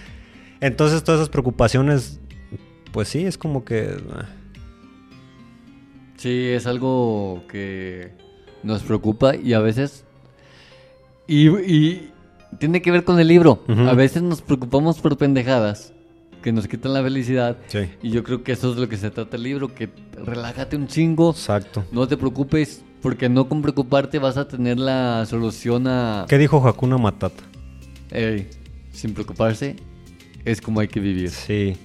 Entonces 0.61 1.05
todas 1.05 1.21
esas 1.21 1.29
preocupaciones, 1.31 2.19
pues 2.92 3.09
sí, 3.09 3.25
es 3.25 3.38
como 3.38 3.64
que... 3.64 3.97
ah, 4.14 4.27
Sí, 6.16 6.47
es 6.49 6.66
algo 6.66 7.42
que 7.49 8.11
nos 8.62 8.83
preocupa 8.83 9.37
y 9.37 9.53
a 9.53 9.61
veces... 9.61 10.05
Y, 11.29 11.49
y 11.51 12.11
tiene 12.59 12.81
que 12.81 12.90
ver 12.90 13.05
con 13.05 13.21
el 13.21 13.29
libro. 13.29 13.62
A 13.69 13.92
veces 13.95 14.23
nos 14.23 14.40
preocupamos 14.40 14.99
por 15.01 15.16
pendejadas 15.19 15.92
que 16.47 16.53
nos 16.53 16.69
quitan 16.69 16.95
la 16.95 17.03
felicidad. 17.03 17.57
Sí. 17.67 17.91
Y 18.05 18.11
yo 18.11 18.23
creo 18.23 18.45
que 18.45 18.53
eso 18.53 18.71
es 18.71 18.79
lo 18.79 18.89
que 18.89 18.97
se 18.97 19.11
trata 19.11 19.37
el 19.37 19.43
libro, 19.43 19.75
que 19.75 19.89
relájate 20.25 20.77
un 20.77 20.87
chingo, 20.87 21.31
Exacto. 21.33 21.85
no 21.91 22.07
te 22.07 22.17
preocupes, 22.17 22.85
porque 23.03 23.29
no 23.29 23.49
con 23.49 23.63
preocuparte 23.63 24.21
vas 24.21 24.37
a 24.37 24.47
tener 24.47 24.79
la 24.79 25.27
solución 25.27 25.89
a... 25.89 26.25
¿Qué 26.29 26.39
dijo 26.39 26.65
Hakuna 26.65 26.99
Matata? 26.99 27.43
Ey, 28.13 28.47
sin 28.93 29.13
preocuparse, 29.13 29.75
es 30.45 30.61
como 30.61 30.79
hay 30.79 30.87
que 30.87 31.01
vivir. 31.01 31.31
Sí. 31.31 31.77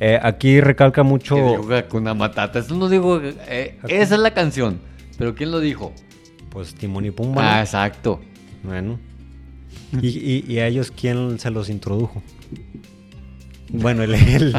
Eh, 0.00 0.18
aquí 0.20 0.60
recalca 0.60 1.04
mucho... 1.04 1.36
Que 1.36 1.42
dijo 1.42 1.72
Hakuna 1.72 2.12
Matata, 2.12 2.58
eso 2.58 2.74
no 2.74 2.88
digo... 2.88 3.20
eh, 3.22 3.78
esa 3.86 4.14
es 4.16 4.20
la 4.20 4.34
canción, 4.34 4.80
pero 5.18 5.36
¿quién 5.36 5.52
lo 5.52 5.60
dijo? 5.60 5.92
Pues 6.50 6.74
Timón 6.74 7.04
y 7.06 7.12
Pumba. 7.12 7.58
Ah, 7.58 7.60
exacto. 7.60 8.20
Bueno. 8.64 8.98
¿Y, 10.02 10.08
y, 10.08 10.44
y 10.48 10.58
a 10.58 10.66
ellos 10.66 10.90
quién 10.90 11.38
se 11.38 11.48
los 11.52 11.70
introdujo? 11.70 12.20
Bueno, 13.72 14.02
el, 14.02 14.14
el, 14.14 14.56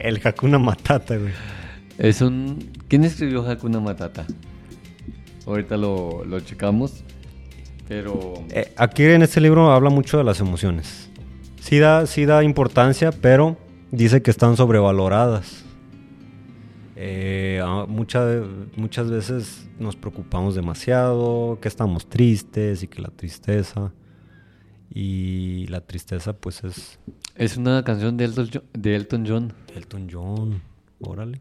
el 0.00 0.20
Hakuna 0.24 0.58
Matata, 0.58 1.16
güey. 1.16 1.32
Es 1.98 2.20
un... 2.20 2.70
¿Quién 2.88 3.04
escribió 3.04 3.48
Hakuna 3.48 3.80
Matata? 3.80 4.26
Ahorita 5.46 5.76
lo, 5.76 6.24
lo 6.24 6.40
checamos, 6.40 7.02
pero... 7.88 8.34
Eh, 8.50 8.72
aquí 8.76 9.04
en 9.04 9.22
este 9.22 9.40
libro 9.40 9.70
habla 9.72 9.88
mucho 9.90 10.18
de 10.18 10.24
las 10.24 10.40
emociones. 10.40 11.08
Sí 11.60 11.78
da, 11.78 12.06
sí 12.06 12.26
da 12.26 12.44
importancia, 12.44 13.10
pero 13.12 13.56
dice 13.90 14.20
que 14.22 14.30
están 14.30 14.56
sobrevaloradas. 14.56 15.64
Eh, 16.96 17.60
ah, 17.64 17.86
mucha- 17.88 18.42
muchas 18.76 19.10
veces 19.10 19.68
nos 19.78 19.96
preocupamos 19.96 20.54
demasiado, 20.54 21.58
que 21.62 21.68
estamos 21.68 22.08
tristes 22.08 22.82
y 22.82 22.88
que 22.88 23.00
la 23.00 23.08
tristeza. 23.08 23.92
Y 24.90 25.66
la 25.68 25.80
tristeza, 25.82 26.32
pues 26.34 26.64
es 26.64 26.98
Es 27.34 27.56
una 27.56 27.84
canción 27.84 28.16
de 28.16 28.24
Elton, 28.24 28.48
Jo- 28.52 28.62
de 28.72 28.96
Elton 28.96 29.24
John 29.26 29.52
Elton 29.74 30.08
John. 30.10 30.62
Órale. 31.00 31.40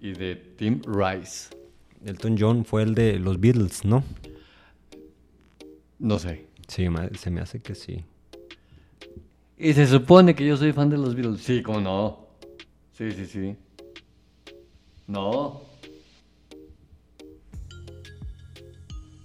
y 0.00 0.12
de 0.12 0.34
Tim 0.36 0.80
Rice. 0.86 1.50
Elton 2.04 2.36
John 2.38 2.64
fue 2.64 2.82
el 2.82 2.94
de 2.94 3.18
los 3.18 3.38
Beatles, 3.40 3.84
¿no? 3.84 4.02
No 5.98 6.18
sé. 6.18 6.46
Sí, 6.68 6.86
se 7.18 7.30
me 7.30 7.40
hace 7.40 7.60
que 7.60 7.74
sí. 7.74 8.04
Y 9.58 9.72
se 9.74 9.86
supone 9.86 10.34
que 10.34 10.44
yo 10.46 10.56
soy 10.56 10.72
fan 10.72 10.90
de 10.90 10.98
los 10.98 11.14
Beatles. 11.14 11.40
Sí, 11.42 11.62
cómo 11.62 11.80
no. 11.80 12.26
Sí, 12.92 13.10
sí, 13.12 13.26
sí. 13.26 13.54
No. 15.06 15.60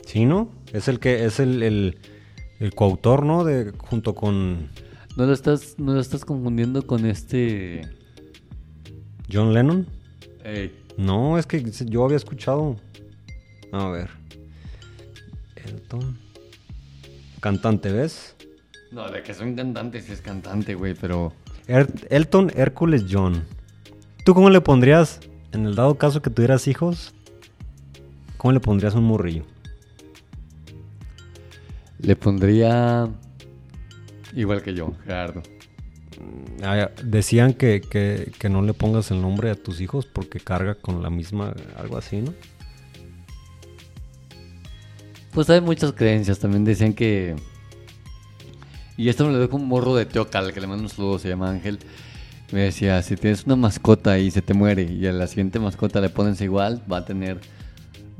Sí, 0.06 0.26
¿no? 0.26 0.52
Es 0.74 0.88
el 0.88 1.00
que 1.00 1.26
es 1.26 1.40
el, 1.40 1.64
el, 1.64 1.98
el 2.60 2.74
coautor, 2.74 3.26
¿no? 3.26 3.44
De, 3.44 3.72
junto 3.78 4.16
con 4.16 4.70
No 5.16 5.26
lo 5.26 5.34
estás, 5.34 5.76
no 5.78 5.94
lo 5.94 6.00
estás 6.00 6.26
confundiendo 6.26 6.86
con 6.86 7.06
este. 7.06 7.82
John 9.32 9.54
Lennon. 9.54 9.88
Ey. 10.44 10.74
No, 10.98 11.38
es 11.38 11.46
que 11.46 11.64
yo 11.64 12.06
había 12.06 12.18
escuchado. 12.18 12.78
A 13.72 13.90
ver. 13.90 14.10
Elton. 15.66 16.18
Cantante, 17.40 17.92
¿ves? 17.92 18.36
No, 18.92 19.10
de 19.12 19.22
que 19.22 19.34
es 19.34 19.40
un 19.42 19.56
cantante, 19.56 20.02
sí 20.02 20.14
es 20.14 20.22
cantante, 20.22 20.74
güey, 20.76 20.96
pero. 20.96 21.34
Er- 21.68 22.08
Elton 22.10 22.52
Hércules 22.56 23.06
John. 23.10 23.44
¿Tú 24.24 24.34
cómo 24.34 24.50
le 24.50 24.62
pondrías, 24.62 25.20
en 25.52 25.66
el 25.66 25.76
dado 25.76 25.98
caso 25.98 26.22
que 26.22 26.30
tuvieras 26.30 26.68
hijos, 26.68 27.14
cómo 28.38 28.54
le 28.54 28.60
pondrías 28.60 28.96
un 28.96 29.04
morrillo? 29.04 29.44
Le 32.00 32.16
pondría. 32.16 33.08
Igual 34.36 34.62
que 34.62 34.74
yo, 34.74 34.94
Gerardo. 35.06 35.42
Ah, 36.64 36.90
decían 37.04 37.54
que, 37.54 37.82
que- 37.82 38.32
que 38.38 38.50
no 38.50 38.62
le 38.62 38.74
pongas 38.74 39.12
el 39.12 39.22
nombre 39.22 39.52
a 39.52 39.56
tus 39.56 39.82
hijos 39.82 40.06
porque 40.06 40.40
carga 40.40 40.76
con 40.76 41.02
la 41.04 41.10
misma, 41.10 41.54
algo 41.78 41.98
así, 41.98 42.22
¿no? 42.22 42.34
Pues 45.32 45.50
hay 45.50 45.62
muchas 45.62 45.92
creencias. 45.94 46.40
También 46.40 46.66
decían 46.66 46.94
que. 46.94 47.36
Y 48.98 49.10
esto 49.10 49.26
me 49.28 49.32
lo 49.34 49.40
dijo 49.40 49.56
un 49.56 49.68
morro 49.68 49.96
de 49.96 50.06
Teocal, 50.08 50.52
que 50.54 50.60
le 50.62 50.66
mando 50.68 50.84
un 50.84 50.90
saludo, 50.90 51.20
se 51.20 51.30
llama 51.30 51.50
Ángel. 51.52 51.78
Me 52.52 52.62
decía: 52.62 53.02
si 53.04 53.16
tienes 53.16 53.46
una 53.46 53.56
mascota 53.56 54.18
y 54.18 54.32
se 54.32 54.42
te 54.42 54.54
muere, 54.56 54.84
y 54.84 55.06
a 55.06 55.12
la 55.12 55.28
siguiente 55.28 55.60
mascota 55.60 56.02
le 56.02 56.10
pones 56.10 56.42
igual, 56.42 56.82
va 56.92 56.98
a 56.98 57.06
tener. 57.06 57.40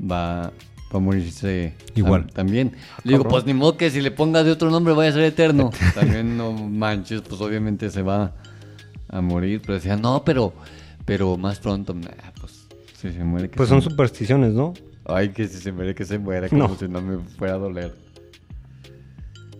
Va, 0.00 0.52
va 0.92 0.98
a 0.98 1.00
morirse 1.00 1.74
Igual. 1.94 2.26
tam- 2.28 2.32
también. 2.32 2.72
Le 3.04 3.12
digo: 3.12 3.24
pues 3.28 3.44
ni 3.46 3.54
modo 3.54 3.76
que 3.76 3.90
si 3.90 4.00
le 4.00 4.10
pongas 4.10 4.44
de 4.44 4.50
otro 4.52 4.70
nombre 4.70 4.94
vaya 4.94 5.10
a 5.10 5.12
ser 5.14 5.22
eterno. 5.34 5.70
también 5.94 6.36
no 6.36 6.52
manches, 6.52 7.20
pues 7.22 7.40
obviamente 7.40 7.90
se 7.90 8.02
va 8.02 8.34
a 9.08 9.20
morir. 9.20 9.60
Pero 9.62 9.74
decía: 9.74 9.96
no, 9.96 10.24
pero. 10.24 10.52
Pero 11.04 11.36
más 11.38 11.58
pronto. 11.58 11.94
Nah, 11.94 12.08
pues 12.40 12.66
si 12.94 13.10
se 13.12 13.24
muere. 13.24 13.48
que 13.48 13.56
Pues 13.56 13.68
se 13.68 13.74
son 13.74 13.82
supersticiones, 13.82 14.52
¿no? 14.52 14.74
Ay, 15.06 15.30
que 15.30 15.48
si 15.48 15.56
se 15.58 15.72
muere, 15.72 15.94
que 15.94 16.04
se 16.04 16.18
muera, 16.18 16.48
como 16.50 16.68
No. 16.68 16.76
si 16.76 16.86
no 16.86 17.00
me 17.00 17.18
fuera 17.24 17.54
a 17.54 17.58
doler. 17.58 17.94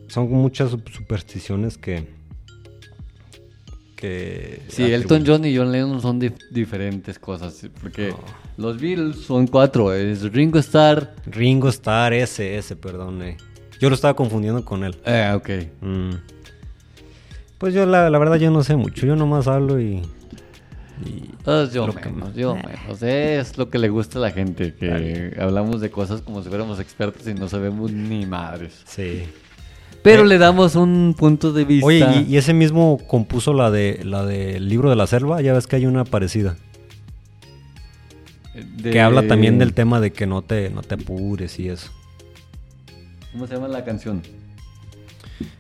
Son 0.08 0.30
muchas 0.30 0.72
sup- 0.72 0.90
supersticiones 0.90 1.78
que 1.78 2.06
que 4.00 4.62
Sí, 4.68 4.84
Elton. 4.84 5.24
John 5.26 5.44
y 5.44 5.56
John 5.56 5.72
Lennon 5.72 6.00
son 6.00 6.20
dif- 6.20 6.38
diferentes 6.50 7.18
cosas. 7.18 7.66
Porque 7.82 8.14
los 8.56 8.80
Beatles 8.80 9.16
son 9.24 9.48
cuatro. 9.48 9.92
Es 9.92 10.22
Ringo 10.32 10.58
Starr. 10.60 11.14
Ringo 11.26 11.68
Starr, 11.68 12.12
ese, 12.12 12.56
ese, 12.56 12.76
perdón. 12.76 13.20
eh. 13.22 13.36
Yo 13.80 13.88
lo 13.88 13.94
estaba 13.96 14.14
confundiendo 14.14 14.64
con 14.64 14.84
él. 14.84 14.96
Eh, 15.04 15.32
ok. 15.34 15.48
Mm. 15.80 16.10
Pues 17.58 17.74
yo, 17.74 17.86
la, 17.86 18.08
la 18.08 18.18
verdad, 18.18 18.36
yo 18.36 18.50
no 18.52 18.62
sé 18.62 18.76
mucho. 18.76 19.04
Yo 19.04 19.16
nomás 19.16 19.48
hablo 19.48 19.80
y... 19.80 20.00
y- 21.04 21.30
Pues 21.44 21.72
yo 21.72 21.86
Lo 21.88 21.94
que- 21.94 22.08
menos, 22.08 22.34
yo 22.36 22.54
menos. 22.54 23.02
Es 23.02 23.58
lo 23.58 23.68
que 23.68 23.78
le 23.78 23.88
gusta 23.88 24.18
a 24.18 24.22
la 24.22 24.30
gente. 24.30 24.74
Que 24.74 25.34
hablamos 25.40 25.80
de 25.80 25.90
cosas 25.90 26.22
como 26.22 26.42
si 26.42 26.48
fuéramos 26.48 26.78
expertos 26.78 27.26
y 27.26 27.34
no 27.34 27.48
sabemos 27.48 27.90
ni 27.90 28.26
madres. 28.26 28.82
sí. 28.86 29.24
Pero 30.02 30.24
le 30.24 30.38
damos 30.38 30.74
un 30.76 31.14
punto 31.16 31.52
de 31.52 31.64
vista. 31.64 31.86
Oye, 31.86 32.24
y, 32.28 32.34
y 32.34 32.36
ese 32.36 32.54
mismo 32.54 32.98
compuso 33.08 33.52
la 33.52 33.70
de 33.70 34.00
la 34.04 34.24
del 34.24 34.68
libro 34.68 34.88
de 34.90 34.96
la 34.96 35.06
selva. 35.06 35.40
Ya 35.42 35.52
ves 35.52 35.66
que 35.66 35.76
hay 35.76 35.86
una 35.86 36.04
parecida. 36.04 36.56
de- 38.54 38.90
Que 38.90 39.00
habla 39.00 39.26
también 39.26 39.58
del 39.58 39.74
tema 39.74 40.00
de 40.00 40.12
que 40.12 40.26
no 40.26 40.42
te, 40.42 40.70
no 40.70 40.82
te 40.82 40.94
apures 40.94 41.58
y 41.58 41.68
eso. 41.68 41.90
¿Cómo 43.32 43.46
se 43.46 43.54
llama 43.54 43.68
la 43.68 43.84
canción? 43.84 44.22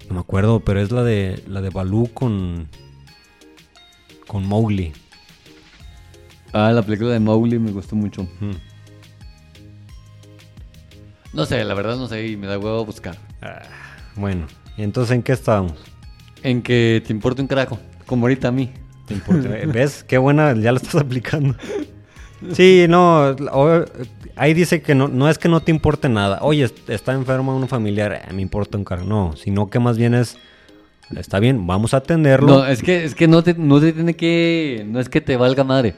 No 0.08 0.14
me 0.14 0.20
acuerdo, 0.20 0.60
pero 0.60 0.80
es 0.80 0.90
la 0.90 1.02
de 1.04 1.42
la 1.46 1.60
de 1.60 1.70
Balú 1.70 2.08
con 2.14 2.68
con 4.26 4.46
Mowgli. 4.46 4.92
Ah, 6.52 6.70
la 6.72 6.82
película 6.82 7.10
de 7.10 7.20
Mowgli 7.20 7.58
me 7.58 7.72
gustó 7.72 7.94
mucho. 7.94 8.26
No 11.32 11.44
sé, 11.44 11.62
la 11.64 11.74
verdad 11.74 11.96
no 11.96 12.08
sé 12.08 12.26
y 12.26 12.36
me 12.36 12.46
da 12.46 12.58
huevo 12.58 12.84
buscar. 12.84 13.16
Bueno, 14.18 14.46
¿y 14.76 14.82
entonces 14.82 15.14
en 15.14 15.22
qué 15.22 15.32
estábamos? 15.32 15.74
En 16.42 16.62
que 16.62 17.02
te 17.06 17.12
importa 17.12 17.42
un 17.42 17.48
carajo, 17.48 17.78
como 18.06 18.24
ahorita 18.26 18.48
a 18.48 18.52
mí. 18.52 18.70
Porque, 19.26 19.48
¿Ves? 19.72 20.04
Qué 20.04 20.18
buena, 20.18 20.54
ya 20.54 20.72
la 20.72 20.78
estás 20.78 20.96
aplicando. 20.96 21.54
Sí, 22.52 22.86
no, 22.88 23.34
ahí 24.36 24.54
dice 24.54 24.80
que 24.82 24.94
no, 24.94 25.08
no 25.08 25.28
es 25.28 25.38
que 25.38 25.48
no 25.48 25.60
te 25.60 25.72
importe 25.72 26.08
nada. 26.08 26.38
Oye, 26.42 26.64
est- 26.64 26.88
está 26.90 27.12
enfermo 27.12 27.56
un 27.56 27.66
familiar, 27.68 28.12
eh, 28.12 28.32
me 28.32 28.42
importa 28.42 28.78
un 28.78 28.84
carajo. 28.84 29.08
No, 29.08 29.34
sino 29.34 29.68
que 29.70 29.78
más 29.80 29.98
bien 29.98 30.14
es, 30.14 30.36
está 31.16 31.40
bien, 31.40 31.66
vamos 31.66 31.94
a 31.94 31.98
atenderlo. 31.98 32.48
No, 32.58 32.66
es 32.66 32.80
que, 32.82 33.04
es 33.04 33.14
que 33.16 33.26
no, 33.26 33.42
te, 33.42 33.54
no 33.54 33.80
te 33.80 33.92
tiene 33.92 34.14
que. 34.14 34.86
No 34.88 35.00
es 35.00 35.08
que 35.08 35.20
te 35.20 35.36
valga 35.36 35.64
madre, 35.64 35.94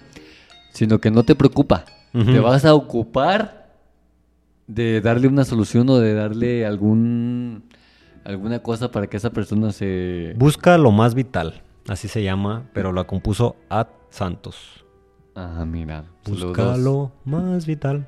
sino 0.72 0.98
que 0.98 1.10
no 1.10 1.24
te 1.24 1.34
preocupa. 1.34 1.84
Te 2.12 2.40
vas 2.40 2.64
a 2.64 2.74
ocupar 2.74 3.68
de 4.66 5.00
darle 5.00 5.28
una 5.28 5.44
solución 5.44 5.88
o 5.90 5.98
de 5.98 6.14
darle 6.14 6.64
algún 6.64 7.64
alguna 8.24 8.60
cosa 8.60 8.90
para 8.90 9.06
que 9.06 9.16
esa 9.16 9.30
persona 9.30 9.72
se. 9.72 10.34
Busca 10.36 10.78
lo 10.78 10.90
más 10.90 11.14
vital, 11.14 11.62
así 11.88 12.08
se 12.08 12.22
llama, 12.22 12.68
pero 12.72 12.92
la 12.92 13.04
compuso 13.04 13.56
Ad 13.68 13.88
Santos. 14.10 14.84
Ah, 15.34 15.64
mira. 15.66 16.04
Busca 16.24 16.76
lo 16.76 17.12
más 17.24 17.66
vital. 17.66 18.06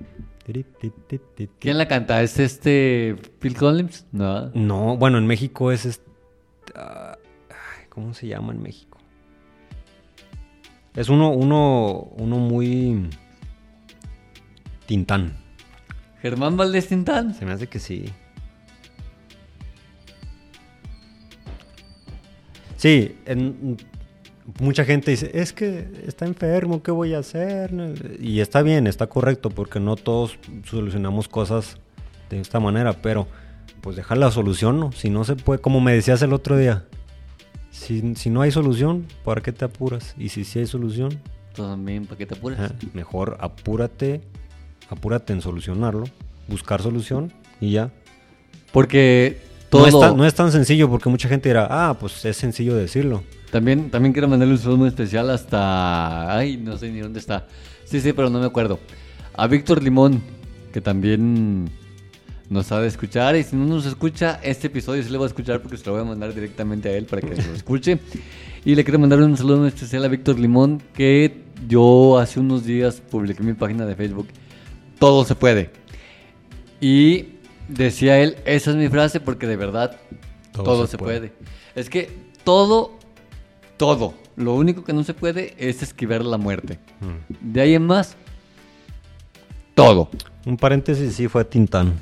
¿Quién 1.60 1.78
la 1.78 1.86
canta? 1.86 2.22
¿Es 2.22 2.38
este 2.38 3.16
Phil 3.38 3.56
Collins? 3.56 4.06
No. 4.12 4.50
No, 4.54 4.96
bueno, 4.96 5.18
en 5.18 5.26
México 5.26 5.70
es 5.70 5.86
este. 5.86 6.10
¿Cómo 7.88 8.14
se 8.14 8.26
llama 8.26 8.52
en 8.52 8.62
México? 8.62 8.98
Es 10.94 11.08
uno, 11.08 11.30
uno, 11.30 12.08
uno 12.16 12.38
muy. 12.38 13.08
Tintán. 14.86 15.36
Germán 16.20 16.56
Valdés 16.56 16.88
Tintán. 16.88 17.34
Se 17.34 17.46
me 17.46 17.52
hace 17.52 17.68
que 17.68 17.78
sí. 17.78 18.12
Sí, 22.82 23.14
en- 23.26 23.76
mucha 24.58 24.84
gente 24.84 25.12
dice, 25.12 25.30
es 25.34 25.52
que 25.52 25.86
está 26.04 26.26
enfermo, 26.26 26.82
¿qué 26.82 26.90
voy 26.90 27.14
a 27.14 27.20
hacer? 27.20 27.70
Y 28.20 28.40
está 28.40 28.60
bien, 28.62 28.88
está 28.88 29.06
correcto, 29.06 29.50
porque 29.50 29.78
no 29.78 29.94
todos 29.94 30.36
solucionamos 30.64 31.28
cosas 31.28 31.76
de 32.28 32.40
esta 32.40 32.58
manera, 32.58 32.94
pero 33.00 33.28
pues 33.82 33.94
dejar 33.94 34.18
la 34.18 34.32
solución, 34.32 34.80
¿no? 34.80 34.90
Si 34.90 35.10
no 35.10 35.22
se 35.22 35.36
puede, 35.36 35.60
como 35.60 35.80
me 35.80 35.92
decías 35.92 36.22
el 36.22 36.32
otro 36.32 36.58
día, 36.58 36.84
si, 37.70 38.16
si 38.16 38.30
no 38.30 38.42
hay 38.42 38.50
solución, 38.50 39.06
¿para 39.24 39.42
qué 39.42 39.52
te 39.52 39.64
apuras? 39.64 40.16
Y 40.18 40.30
si 40.30 40.42
sí 40.44 40.58
hay 40.58 40.66
solución, 40.66 41.20
También, 41.54 42.06
¿para 42.06 42.18
qué 42.18 42.26
te 42.26 42.34
apures? 42.34 42.58
ajá, 42.58 42.74
mejor 42.94 43.36
apúrate, 43.38 44.22
apúrate 44.90 45.32
en 45.32 45.40
solucionarlo, 45.40 46.02
buscar 46.48 46.82
solución 46.82 47.32
y 47.60 47.70
ya. 47.70 47.92
Porque 48.72 49.38
todo. 49.72 49.82
No, 49.82 49.86
es 49.88 50.00
tan, 50.00 50.16
no 50.18 50.26
es 50.26 50.34
tan 50.34 50.52
sencillo 50.52 50.88
porque 50.90 51.08
mucha 51.08 51.28
gente 51.28 51.48
dirá, 51.48 51.66
ah, 51.70 51.96
pues 51.98 52.24
es 52.24 52.36
sencillo 52.36 52.76
decirlo. 52.76 53.24
También, 53.50 53.90
también 53.90 54.12
quiero 54.12 54.28
mandarle 54.28 54.54
un 54.54 54.60
saludo 54.60 54.78
muy 54.78 54.88
especial 54.88 55.30
hasta. 55.30 56.36
Ay, 56.36 56.58
no 56.58 56.76
sé 56.76 56.90
ni 56.90 57.00
dónde 57.00 57.18
está. 57.18 57.46
Sí, 57.84 58.00
sí, 58.00 58.12
pero 58.12 58.30
no 58.30 58.38
me 58.38 58.46
acuerdo. 58.46 58.78
A 59.34 59.46
Víctor 59.46 59.82
Limón, 59.82 60.22
que 60.72 60.80
también 60.80 61.70
nos 62.50 62.70
ha 62.70 62.80
de 62.80 62.88
escuchar. 62.88 63.34
Y 63.36 63.42
si 63.42 63.56
no 63.56 63.64
nos 63.64 63.86
escucha, 63.86 64.40
este 64.42 64.66
episodio 64.66 65.02
sí 65.02 65.10
le 65.10 65.16
voy 65.16 65.24
a 65.24 65.28
escuchar 65.28 65.60
porque 65.60 65.78
se 65.78 65.86
lo 65.86 65.92
voy 65.92 66.02
a 66.02 66.04
mandar 66.04 66.34
directamente 66.34 66.90
a 66.90 66.92
él 66.92 67.06
para 67.06 67.22
que 67.22 67.34
lo 67.34 67.54
escuche. 67.54 67.98
Y 68.64 68.74
le 68.74 68.84
quiero 68.84 68.98
mandar 68.98 69.20
un 69.20 69.36
saludo 69.36 69.58
muy 69.58 69.68
especial 69.68 70.04
a 70.04 70.08
Víctor 70.08 70.38
Limón, 70.38 70.82
que 70.94 71.44
yo 71.66 72.18
hace 72.18 72.40
unos 72.40 72.64
días 72.64 73.00
publiqué 73.00 73.40
en 73.40 73.48
mi 73.48 73.54
página 73.54 73.86
de 73.86 73.96
Facebook. 73.96 74.28
Todo 74.98 75.24
se 75.24 75.34
puede. 75.34 75.70
Y 76.80 77.31
decía 77.68 78.18
él, 78.18 78.36
esa 78.44 78.70
es 78.70 78.76
mi 78.76 78.88
frase 78.88 79.20
porque 79.20 79.46
de 79.46 79.56
verdad 79.56 79.96
todo, 80.52 80.64
Todo 80.64 80.86
se, 80.86 80.92
se 80.92 80.98
puede. 80.98 81.28
puede. 81.28 81.32
Es 81.74 81.88
que 81.88 82.10
todo, 82.44 82.98
todo. 83.76 84.14
Lo 84.36 84.54
único 84.54 84.84
que 84.84 84.92
no 84.92 85.04
se 85.04 85.14
puede 85.14 85.54
es 85.58 85.82
esquivar 85.82 86.24
la 86.24 86.38
muerte. 86.38 86.78
Mm. 87.00 87.52
De 87.52 87.60
ahí 87.60 87.74
en 87.74 87.86
más, 87.86 88.16
todo. 89.74 90.10
Un 90.44 90.56
paréntesis, 90.56 91.14
sí, 91.14 91.28
fue 91.28 91.44
Tintán. 91.44 91.94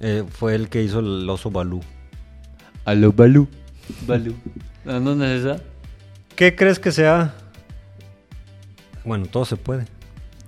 Eh, 0.00 0.24
fue 0.28 0.54
el 0.54 0.68
que 0.68 0.82
hizo 0.82 1.00
el 1.00 1.28
oso 1.28 1.50
Balú. 1.50 1.80
A 2.84 2.94
lo 2.94 3.12
Balú. 3.12 3.48
Balú. 4.06 4.34
¿A 4.86 4.94
dónde 5.00 5.34
es 5.34 5.44
esa? 5.44 5.62
¿Qué 6.36 6.54
crees 6.54 6.78
que 6.78 6.92
sea? 6.92 7.34
Bueno, 9.04 9.26
todo 9.26 9.44
se 9.44 9.56
puede. 9.56 9.86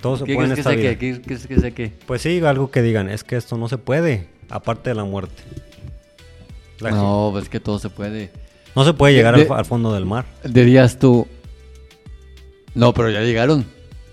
Todo 0.00 0.16
se 0.16 0.24
¿Qué 0.24 0.36
que 0.36 0.62
sea 0.62 0.76
qué? 0.76 0.98
¿Qué 0.98 1.20
que 1.22 1.36
sea 1.60 1.70
qué? 1.72 1.92
Pues 2.06 2.22
sí, 2.22 2.40
algo 2.44 2.70
que 2.70 2.82
digan, 2.82 3.08
es 3.10 3.22
que 3.24 3.36
esto 3.36 3.56
no 3.58 3.68
se 3.68 3.76
puede, 3.78 4.28
aparte 4.48 4.90
de 4.90 4.94
la 4.96 5.04
muerte. 5.04 5.42
La 6.80 6.90
gente- 6.90 7.02
No, 7.04 7.28
pues 7.32 7.48
que 7.48 7.60
todo 7.60 7.78
se 7.78 7.90
puede. 7.90 8.30
no 8.74 8.84
se 8.84 8.94
puede 8.94 9.14
llegar 9.14 9.36
de- 9.36 9.46
al, 9.52 9.64
fondo 9.64 9.92
del 9.92 10.06
mar, 10.06 10.24
Dirías 10.44 10.98
tú. 10.98 11.26
No, 12.74 12.94
pero 12.94 13.10
ya 13.10 13.20
llegaron. 13.20 13.66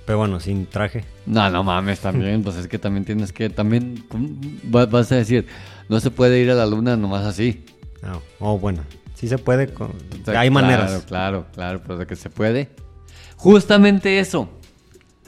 pero 0.05 0.17
bueno, 0.19 0.39
sin 0.39 0.65
traje. 0.65 1.03
No, 1.25 1.49
no 1.49 1.63
mames, 1.63 1.99
también. 1.99 2.41
Pues 2.43 2.55
es 2.57 2.67
que 2.67 2.79
también 2.79 3.05
tienes 3.05 3.31
que. 3.33 3.49
También 3.49 4.03
¿cómo 4.09 4.29
va- 4.73 4.85
vas 4.85 5.11
a 5.11 5.15
decir. 5.15 5.45
No 5.89 5.99
se 5.99 6.11
puede 6.11 6.39
ir 6.39 6.49
a 6.51 6.55
la 6.55 6.65
luna 6.65 6.97
nomás 6.97 7.25
así. 7.25 7.63
Ah, 8.01 8.19
oh, 8.39 8.57
bueno, 8.57 8.83
sí 9.15 9.27
se 9.27 9.37
puede, 9.37 9.67
con- 9.73 9.91
O 9.91 10.25
sea, 10.25 10.39
hay 10.39 10.49
claro, 10.49 10.51
maneras. 10.67 11.03
Claro, 11.07 11.45
claro, 11.53 11.81
pero 11.81 11.97
de 11.99 12.07
que 12.07 12.15
se 12.15 12.29
puede. 12.29 12.69
Justamente 13.35 14.19
eso. 14.19 14.49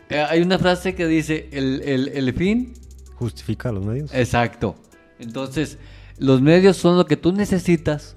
Eh, 0.09 0.19
hay 0.27 0.41
una 0.41 0.57
frase 0.59 0.95
que 0.95 1.07
dice: 1.07 1.49
el, 1.51 1.81
el- 1.85 2.07
el 2.09 2.33
fin. 2.33 2.73
Justifica 3.15 3.71
los 3.71 3.85
medios. 3.85 4.13
Exacto. 4.13 4.75
Entonces, 5.19 5.77
los 6.17 6.41
medios 6.41 6.77
son 6.77 6.97
lo 6.97 7.05
que 7.05 7.17
tú 7.17 7.31
necesitas, 7.33 8.15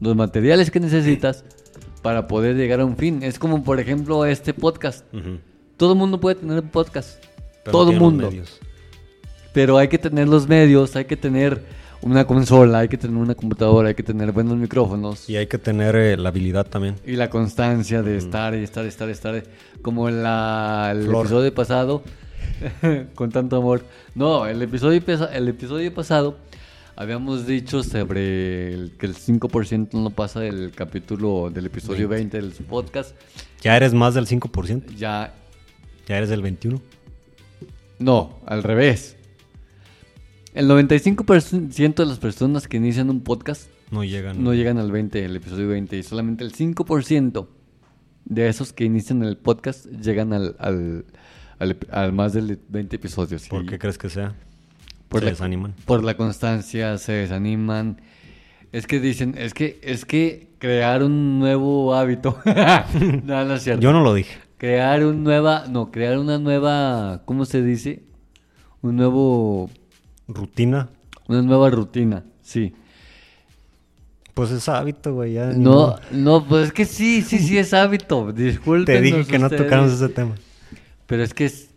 los 0.00 0.14
materiales 0.16 0.70
que 0.70 0.78
necesitas 0.80 1.44
para 2.02 2.26
poder 2.28 2.56
llegar 2.56 2.80
a 2.80 2.84
un 2.84 2.96
fin. 2.96 3.22
Es 3.22 3.38
como, 3.38 3.62
por 3.64 3.80
ejemplo, 3.80 4.24
este 4.26 4.52
podcast. 4.54 5.04
Todo 5.76 5.92
el 5.94 5.98
mundo 5.98 6.20
puede 6.20 6.36
tener 6.36 6.60
un 6.62 6.68
podcast. 6.68 7.22
Pero 7.64 7.72
Todo 7.72 7.90
el 7.92 7.98
mundo. 7.98 8.30
Pero 9.52 9.78
hay 9.78 9.88
que 9.88 9.98
tener 9.98 10.28
los 10.28 10.48
medios, 10.48 10.96
hay 10.96 11.04
que 11.06 11.16
tener 11.16 11.62
una 12.02 12.26
consola, 12.26 12.80
hay 12.80 12.88
que 12.88 12.98
tener 12.98 13.16
una 13.16 13.34
computadora, 13.34 13.88
hay 13.88 13.94
que 13.94 14.02
tener 14.02 14.32
buenos 14.32 14.56
micrófonos. 14.56 15.28
Y 15.30 15.36
hay 15.36 15.46
que 15.46 15.58
tener 15.58 15.94
eh, 15.96 16.16
la 16.16 16.28
habilidad 16.30 16.66
también. 16.66 16.96
Y 17.06 17.12
la 17.16 17.30
constancia 17.30 18.02
de 18.02 18.16
estar 18.16 18.54
y 18.54 18.62
estar, 18.62 18.84
estar, 18.84 19.08
estar. 19.08 19.42
Como 19.82 20.08
en 20.08 20.22
la, 20.22 20.90
el 20.92 21.06
Flor. 21.06 21.26
episodio 21.26 21.54
pasado, 21.54 22.02
con 23.14 23.30
tanto 23.30 23.56
amor. 23.56 23.84
No, 24.14 24.46
el 24.46 24.60
episodio, 24.62 25.00
el 25.32 25.48
episodio 25.48 25.94
pasado 25.94 26.36
habíamos 26.96 27.46
dicho 27.46 27.82
sobre 27.82 28.72
el, 28.74 28.92
que 28.98 29.06
el 29.06 29.14
5% 29.14 29.94
no 29.94 30.10
pasa 30.10 30.40
del 30.40 30.72
capítulo 30.74 31.50
del 31.50 31.66
episodio 31.66 32.08
20 32.08 32.36
del 32.36 32.52
podcast. 32.52 33.14
Ya 33.60 33.76
eres 33.76 33.94
más 33.94 34.14
del 34.14 34.26
5%, 34.26 34.94
Ya, 34.96 35.34
ya 36.06 36.16
eres 36.16 36.28
del 36.28 36.42
21%. 36.42 36.80
no, 38.00 38.40
al 38.46 38.62
revés. 38.64 39.16
El 40.54 40.68
95% 40.68 41.94
de 41.94 42.06
las 42.06 42.18
personas 42.18 42.68
que 42.68 42.76
inician 42.76 43.08
un 43.08 43.22
podcast 43.22 43.70
No 43.90 44.04
llegan. 44.04 44.42
no 44.42 44.52
llegan 44.52 44.78
al 44.78 44.92
20, 44.92 45.24
el 45.24 45.36
episodio 45.36 45.68
20, 45.68 45.96
y 45.96 46.02
solamente 46.02 46.44
el 46.44 46.52
5% 46.52 47.46
de 48.26 48.48
esos 48.48 48.72
que 48.72 48.84
inician 48.84 49.22
el 49.22 49.36
podcast 49.38 49.86
llegan 49.86 50.32
al, 50.32 50.54
al, 50.58 51.04
al, 51.58 51.78
al 51.90 52.12
más 52.12 52.34
de 52.34 52.58
20 52.68 52.96
episodios. 52.96 53.48
¿Por 53.48 53.64
Y 53.64 53.66
qué 53.66 53.78
crees 53.78 53.98
que 53.98 54.10
sea? 54.10 54.34
por 55.08 55.20
se 55.20 55.26
la, 55.26 55.30
desaniman. 55.32 55.74
Por 55.84 56.04
la 56.04 56.16
constancia, 56.16 56.96
se 56.98 57.12
desaniman. 57.12 58.00
Es 58.72 58.86
que 58.86 59.00
dicen, 59.00 59.34
es 59.36 59.52
que, 59.54 59.78
es 59.82 60.04
que 60.06 60.48
crear 60.58 61.02
un 61.02 61.38
nuevo 61.38 61.94
hábito. 61.94 62.38
no, 63.24 63.44
no 63.44 63.54
es 63.54 63.62
cierto. 63.62 63.82
Yo 63.82 63.92
no 63.92 64.02
lo 64.02 64.14
dije. 64.14 64.38
Crear 64.58 65.04
un 65.04 65.24
nueva, 65.24 65.64
no, 65.68 65.90
crear 65.90 66.18
una 66.18 66.38
nueva, 66.38 67.22
¿cómo 67.26 67.44
se 67.44 67.62
dice? 67.62 68.04
Un 68.80 68.96
nuevo, 68.96 69.68
Rutina. 70.28 70.88
una 71.28 71.42
nueva 71.42 71.70
rutina, 71.70 72.22
sí. 72.42 72.74
Pues 74.34 74.50
es 74.50 74.68
hábito, 74.68 75.12
güey. 75.14 75.34
ya 75.34 75.46
No, 75.52 75.96
no, 76.10 76.44
pues 76.46 76.66
es 76.68 76.72
que 76.72 76.84
sí, 76.86 77.20
sí, 77.22 77.38
sí 77.38 77.58
es 77.58 77.74
hábito. 77.74 78.32
Disculpen. 78.32 78.96
Te 78.96 79.00
dije 79.02 79.24
que 79.26 79.38
no 79.38 79.50
tocáramos 79.50 79.92
ese 79.92 80.08
tema. 80.08 80.34
Pero 81.06 81.22
es 81.22 81.34
que 81.34 81.44
es- 81.46 81.68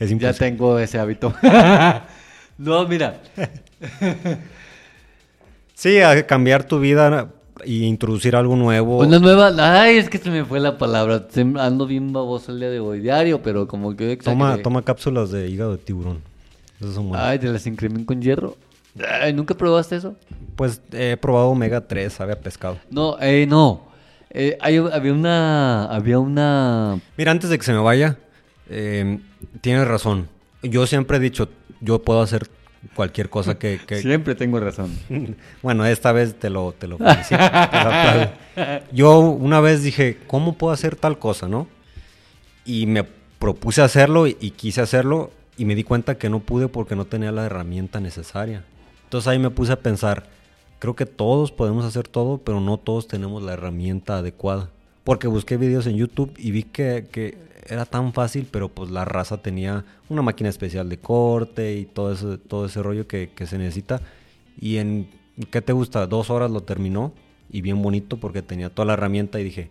Es 0.00 0.10
ya 0.18 0.32
tengo 0.32 0.78
ese 0.80 0.98
hábito. 0.98 1.32
no, 2.58 2.88
mira, 2.88 3.20
Sí, 5.74 5.98
a 6.00 6.26
cambiar 6.26 6.64
tu 6.64 6.78
vida 6.80 7.32
y 7.64 7.84
introducir 7.84 8.34
algo 8.36 8.56
nuevo. 8.56 8.98
una 8.98 9.18
nueva, 9.18 9.52
ay, 9.82 9.96
es 9.96 10.08
que 10.08 10.18
se 10.18 10.30
me 10.30 10.44
fue 10.44 10.60
la 10.60 10.78
palabra. 10.78 11.26
Ando 11.58 11.86
bien 11.86 12.12
baboso 12.12 12.52
el 12.52 12.58
día 12.60 12.70
de 12.70 12.80
hoy, 12.80 13.00
diario, 13.00 13.42
pero 13.42 13.66
como 13.68 13.94
que 13.96 14.16
toma, 14.16 14.58
toma 14.58 14.82
cápsulas 14.82 15.30
de 15.30 15.48
hígado 15.48 15.72
de 15.72 15.78
tiburón. 15.78 16.20
Son. 16.82 17.10
Ay, 17.14 17.38
de 17.38 17.48
las 17.50 17.66
incremen 17.66 18.04
con 18.04 18.20
hierro. 18.20 18.56
Ay, 19.22 19.32
¿nunca 19.32 19.54
probaste 19.54 19.96
eso? 19.96 20.16
Pues 20.56 20.80
he 20.92 21.16
probado 21.16 21.48
omega 21.48 21.80
3, 21.86 22.12
sabe 22.12 22.32
a 22.34 22.40
pescado. 22.40 22.78
No, 22.90 23.16
eh, 23.20 23.46
no. 23.48 23.86
Eh, 24.30 24.56
hay- 24.60 24.76
había 24.78 25.12
una, 25.12 25.84
había 25.86 26.18
una, 26.18 26.98
Mira, 27.16 27.30
antes 27.32 27.50
de 27.50 27.58
que 27.58 27.64
se 27.64 27.72
me 27.72 27.78
vaya, 27.80 28.18
eh, 28.68 29.18
tienes 29.60 29.86
razón. 29.86 30.28
Yo 30.62 30.86
siempre 30.86 31.18
he 31.18 31.20
dicho, 31.20 31.48
yo 31.80 32.02
puedo 32.02 32.22
hacer 32.22 32.48
cualquier 32.94 33.28
cosa 33.30 33.58
que... 33.58 33.80
que- 33.86 33.96
siempre 34.02 34.34
tengo 34.34 34.58
razón. 34.60 34.90
Bueno, 35.62 35.84
esta 35.86 36.12
vez 36.12 36.34
te 36.38 36.50
lo, 36.50 36.72
te 36.72 36.86
lo 36.88 36.98
felicito. 36.98 37.36
te 37.36 37.36
lo 37.36 37.90
aplaudo. 37.92 38.30
Yo 38.92 39.18
una 39.20 39.60
vez 39.60 39.82
dije, 39.82 40.18
¿cómo 40.26 40.54
puedo 40.58 40.72
hacer 40.72 40.96
tal 40.96 41.18
cosa, 41.18 41.48
no? 41.48 41.66
Y 42.64 42.86
me 42.86 43.04
propuse 43.38 43.80
hacerlo 43.82 44.26
y, 44.26 44.36
y 44.40 44.50
quise 44.50 44.80
hacerlo 44.82 45.30
y 45.62 45.64
me 45.64 45.76
di 45.76 45.84
cuenta 45.84 46.18
que 46.18 46.28
no 46.28 46.40
pude 46.40 46.66
porque 46.66 46.96
no 46.96 47.04
tenía 47.04 47.30
la 47.30 47.46
herramienta 47.46 48.00
necesaria. 48.00 48.64
Entonces 49.04 49.28
ahí 49.28 49.38
me 49.38 49.48
puse 49.48 49.70
a 49.70 49.78
pensar, 49.78 50.26
creo 50.80 50.96
que 50.96 51.06
todos 51.06 51.52
podemos 51.52 51.84
hacer 51.84 52.08
todo, 52.08 52.38
pero 52.38 52.58
no 52.58 52.78
todos 52.78 53.06
tenemos 53.06 53.44
la 53.44 53.52
herramienta 53.52 54.18
adecuada. 54.18 54.70
Porque 55.04 55.28
busqué 55.28 55.56
videos 55.56 55.86
en 55.86 55.94
YouTube 55.94 56.34
y 56.36 56.50
vi 56.50 56.64
que, 56.64 57.06
que 57.12 57.38
era 57.68 57.86
tan 57.86 58.12
fácil, 58.12 58.48
pero 58.50 58.70
pues 58.70 58.90
la 58.90 59.04
raza 59.04 59.36
tenía 59.36 59.84
una 60.08 60.20
máquina 60.20 60.48
especial 60.48 60.88
de 60.88 60.98
corte 60.98 61.76
y 61.76 61.84
todo 61.84 62.12
ese, 62.12 62.38
todo 62.38 62.66
ese 62.66 62.82
rollo 62.82 63.06
que, 63.06 63.30
que 63.30 63.46
se 63.46 63.56
necesita. 63.56 64.00
Y 64.60 64.78
en, 64.78 65.08
¿qué 65.52 65.62
te 65.62 65.72
gusta? 65.72 66.08
Dos 66.08 66.28
horas 66.28 66.50
lo 66.50 66.64
terminó 66.64 67.12
y 67.52 67.60
bien 67.60 67.80
bonito 67.80 68.16
porque 68.16 68.42
tenía 68.42 68.68
toda 68.68 68.86
la 68.86 68.94
herramienta 68.94 69.38
y 69.38 69.44
dije, 69.44 69.68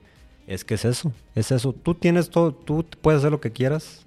es 0.47 0.63
que 0.63 0.75
es 0.75 0.85
eso, 0.85 1.11
es 1.35 1.51
eso. 1.51 1.73
Tú 1.73 1.95
tienes 1.95 2.29
todo, 2.29 2.53
tú 2.53 2.85
puedes 3.01 3.19
hacer 3.19 3.31
lo 3.31 3.41
que 3.41 3.51
quieras, 3.51 4.05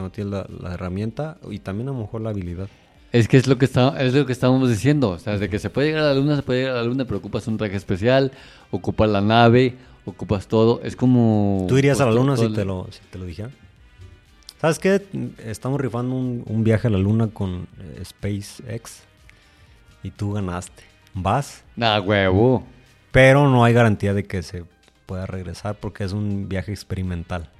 no 0.00 0.10
tienes 0.10 0.32
la, 0.32 0.46
la 0.60 0.74
herramienta 0.74 1.36
y 1.50 1.58
también 1.58 1.88
a 1.88 1.92
lo 1.92 1.98
mejor 1.98 2.20
la 2.22 2.30
habilidad. 2.30 2.68
Es 3.12 3.28
que 3.28 3.36
es 3.36 3.46
lo 3.46 3.58
que 3.58 3.66
está, 3.66 4.00
es 4.02 4.14
lo 4.14 4.24
que 4.24 4.32
estábamos 4.32 4.70
diciendo, 4.70 5.10
o 5.10 5.18
sea, 5.18 5.36
de 5.36 5.50
que 5.50 5.58
se 5.58 5.68
puede 5.68 5.88
llegar 5.88 6.04
a 6.04 6.08
la 6.08 6.14
luna, 6.14 6.34
se 6.36 6.42
puede 6.42 6.60
llegar 6.60 6.76
a 6.76 6.80
la 6.80 6.84
luna, 6.86 7.04
pero 7.04 7.18
ocupas 7.18 7.46
un 7.46 7.58
traje 7.58 7.76
especial, 7.76 8.32
ocupas 8.70 9.10
la 9.10 9.20
nave, 9.20 9.74
ocupas 10.06 10.46
todo, 10.46 10.80
es 10.82 10.96
como... 10.96 11.66
¿Tú 11.68 11.76
irías 11.76 12.00
a 12.00 12.06
la 12.06 12.12
luna 12.12 12.38
si 12.38 12.48
te 12.48 12.64
lo, 12.64 12.86
si 12.90 13.00
te 13.10 13.18
lo 13.18 13.26
dijera? 13.26 13.50
¿Sabes 14.62 14.78
qué? 14.78 15.02
Estamos 15.44 15.80
rifando 15.80 16.14
un, 16.14 16.44
un 16.46 16.64
viaje 16.64 16.86
a 16.86 16.90
la 16.90 16.98
luna 16.98 17.28
con 17.28 17.66
eh, 17.80 18.02
SpaceX 18.04 19.02
y 20.02 20.10
tú 20.10 20.32
ganaste. 20.32 20.82
Vas, 21.14 21.62
Nah, 21.76 22.00
huevo. 22.00 22.64
pero 23.10 23.48
no 23.50 23.62
hay 23.64 23.74
garantía 23.74 24.14
de 24.14 24.24
que 24.24 24.42
se 24.42 24.64
pueda 25.04 25.26
regresar 25.26 25.74
porque 25.74 26.04
es 26.04 26.12
un 26.12 26.48
viaje 26.48 26.72
experimental. 26.72 27.50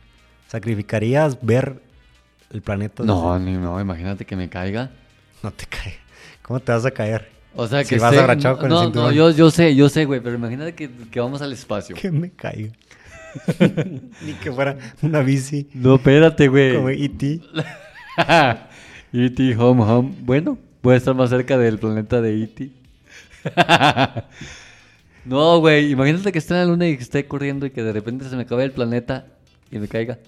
¿Sacrificarías 0.48 1.38
ver 1.44 1.82
el 2.52 2.62
planeta? 2.62 3.02
No, 3.04 3.38
ni 3.38 3.52
no, 3.52 3.80
imagínate 3.80 4.24
que 4.24 4.36
me 4.36 4.48
caiga. 4.48 4.90
No 5.42 5.50
te 5.50 5.66
cae. 5.66 5.94
¿Cómo 6.42 6.60
te 6.60 6.72
vas 6.72 6.84
a 6.84 6.90
caer? 6.90 7.30
O 7.54 7.66
sea, 7.66 7.82
Si 7.84 7.90
que 7.94 8.00
vas 8.00 8.12
esté- 8.12 8.24
agachado 8.24 8.56
con 8.56 8.64
el 8.66 8.70
no, 8.70 8.76
no, 8.76 8.84
cinturón. 8.84 9.14
yo, 9.14 9.30
yo 9.30 9.50
sé, 9.50 9.74
yo 9.74 9.88
sé, 9.88 10.04
güey, 10.04 10.20
pero 10.20 10.36
imagínate 10.36 10.74
que, 10.74 10.90
que 11.10 11.20
vamos 11.20 11.42
al 11.42 11.52
espacio. 11.52 11.94
Que 11.96 12.10
me 12.10 12.30
caiga. 12.30 12.72
Ni 14.24 14.32
que 14.42 14.52
fuera 14.52 14.76
una 15.00 15.20
bici 15.20 15.66
No, 15.74 15.94
espérate, 15.96 16.48
güey. 16.48 16.74
como 16.76 16.90
E.T. 16.90 17.40
E.T. 19.12 19.56
Home 19.56 19.82
Home. 19.82 20.14
Bueno, 20.20 20.58
voy 20.82 20.94
a 20.94 20.96
estar 20.98 21.14
más 21.14 21.30
cerca 21.30 21.56
del 21.58 21.78
planeta 21.78 22.20
de 22.20 22.42
E.T. 22.44 22.70
no, 25.24 25.58
güey, 25.60 25.90
imagínate 25.90 26.32
que 26.32 26.38
esté 26.38 26.54
en 26.54 26.60
la 26.60 26.66
luna 26.66 26.88
y 26.88 26.96
que 26.96 27.02
esté 27.02 27.26
corriendo 27.26 27.66
y 27.66 27.70
que 27.70 27.82
de 27.82 27.92
repente 27.92 28.28
se 28.28 28.36
me 28.36 28.42
acabe 28.42 28.64
el 28.64 28.72
planeta 28.72 29.26
y 29.70 29.78
me 29.78 29.88
caiga. 29.88 30.18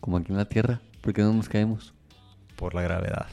Como 0.00 0.16
aquí 0.18 0.30
en 0.32 0.38
la 0.38 0.44
Tierra. 0.44 0.80
¿Por 1.06 1.12
qué 1.14 1.22
no 1.22 1.32
nos 1.32 1.48
caemos? 1.48 1.94
por 2.56 2.74
la 2.74 2.82
gravedad. 2.82 3.26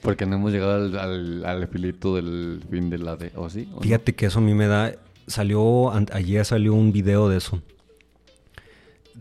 Porque 0.00 0.24
no 0.24 0.36
hemos 0.36 0.50
llegado 0.50 0.76
al, 0.76 0.98
al, 0.98 1.44
al 1.44 1.62
espíritu 1.62 2.14
del 2.14 2.64
fin 2.70 2.88
de 2.88 2.96
la 2.96 3.16
de... 3.16 3.32
¿O 3.36 3.50
sí? 3.50 3.68
¿O 3.72 3.76
no? 3.76 3.80
Fíjate 3.82 4.14
que 4.14 4.24
eso 4.26 4.38
a 4.38 4.42
mí 4.42 4.54
me 4.54 4.66
da. 4.66 4.94
Salió. 5.26 5.90
Ayer 6.12 6.42
salió 6.46 6.72
un 6.72 6.90
video 6.90 7.28
de 7.28 7.36
eso. 7.36 7.60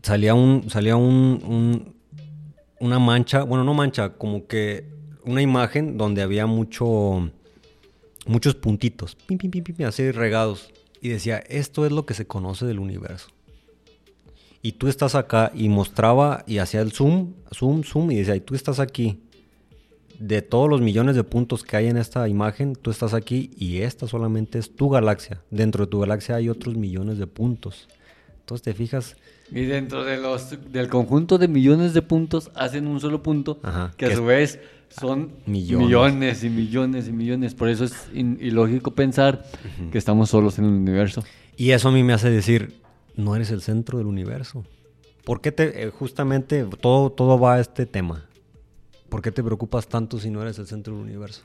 Salía 0.03 0.33
un. 0.35 0.69
Salía 0.69 0.95
un. 0.95 1.41
un- 1.45 1.95
una 2.79 2.97
mancha. 2.97 3.43
Bueno, 3.43 3.63
no 3.65 3.73
mancha, 3.73 4.13
como 4.13 4.47
que. 4.47 4.85
Una 5.25 5.41
imagen 5.41 5.97
donde 5.97 6.21
había 6.21 6.45
mucho. 6.45 7.29
Muchos 8.25 8.55
puntitos. 8.55 9.15
Pim, 9.27 9.37
pim, 9.37 9.51
pim, 9.51 9.63
pim, 9.63 9.85
así 9.85 10.11
regados. 10.11 10.71
Y 11.01 11.09
decía, 11.09 11.39
esto 11.49 11.85
es 11.85 11.91
lo 11.91 12.05
que 12.05 12.13
se 12.13 12.25
conoce 12.25 12.65
del 12.65 12.79
universo. 12.79 13.27
Y 14.61 14.73
tú 14.73 14.87
estás 14.87 15.15
acá 15.15 15.51
y 15.55 15.69
mostraba 15.69 16.43
y 16.45 16.59
hacía 16.59 16.81
el 16.81 16.91
zoom, 16.91 17.33
zoom, 17.53 17.83
zoom 17.83 18.11
y 18.11 18.17
decía, 18.17 18.35
y 18.35 18.41
tú 18.41 18.53
estás 18.55 18.79
aquí. 18.79 19.19
De 20.19 20.43
todos 20.43 20.69
los 20.69 20.81
millones 20.81 21.15
de 21.15 21.23
puntos 21.23 21.63
que 21.63 21.77
hay 21.77 21.87
en 21.87 21.97
esta 21.97 22.27
imagen, 22.29 22.75
tú 22.75 22.91
estás 22.91 23.15
aquí 23.15 23.49
y 23.57 23.79
esta 23.79 24.07
solamente 24.07 24.59
es 24.59 24.75
tu 24.75 24.87
galaxia. 24.89 25.41
Dentro 25.49 25.85
de 25.85 25.89
tu 25.89 25.99
galaxia 25.99 26.35
hay 26.35 26.47
otros 26.47 26.75
millones 26.77 27.17
de 27.17 27.25
puntos. 27.25 27.87
Entonces 28.41 28.61
te 28.63 28.73
fijas, 28.75 29.15
Y 29.51 29.61
dentro 29.65 30.03
de 30.03 30.17
los, 30.17 30.55
del 30.71 30.89
conjunto 30.89 31.39
de 31.39 31.47
millones 31.47 31.95
de 31.95 32.03
puntos 32.03 32.51
hacen 32.53 32.85
un 32.85 32.99
solo 32.99 33.23
punto 33.23 33.59
Ajá, 33.63 33.93
que 33.97 34.05
a 34.05 34.15
su 34.15 34.23
vez 34.23 34.59
son 34.89 35.31
Millones. 35.47 35.87
millones. 35.87 36.43
y 36.43 36.49
millones 36.51 37.07
y 37.07 37.11
millones. 37.13 37.55
Por 37.55 37.69
eso 37.69 37.85
es 37.85 37.93
ilógico 38.13 38.91
pensar 38.93 39.43
que 39.91 39.97
estamos 39.97 40.29
solos 40.29 40.59
en 40.59 40.65
el 40.65 40.71
universo. 40.71 41.23
y 41.57 41.71
eso 41.71 41.89
a 41.89 41.91
mí 41.91 42.03
me 42.03 42.13
hace 42.13 42.29
decir, 42.29 42.80
no 43.21 43.35
eres 43.35 43.51
el 43.51 43.61
centro 43.61 43.97
del 43.97 44.07
universo. 44.07 44.63
¿Por 45.23 45.39
qué 45.41 45.51
te, 45.51 45.83
eh, 45.83 45.89
justamente, 45.91 46.65
todo, 46.81 47.11
todo 47.11 47.39
va 47.39 47.55
a 47.55 47.59
este 47.59 47.85
tema? 47.85 48.25
¿Por 49.09 49.21
qué 49.21 49.31
te 49.31 49.43
preocupas 49.43 49.87
tanto 49.87 50.19
si 50.19 50.29
no 50.29 50.41
eres 50.41 50.57
el 50.59 50.67
centro 50.67 50.93
del 50.95 51.03
universo? 51.03 51.43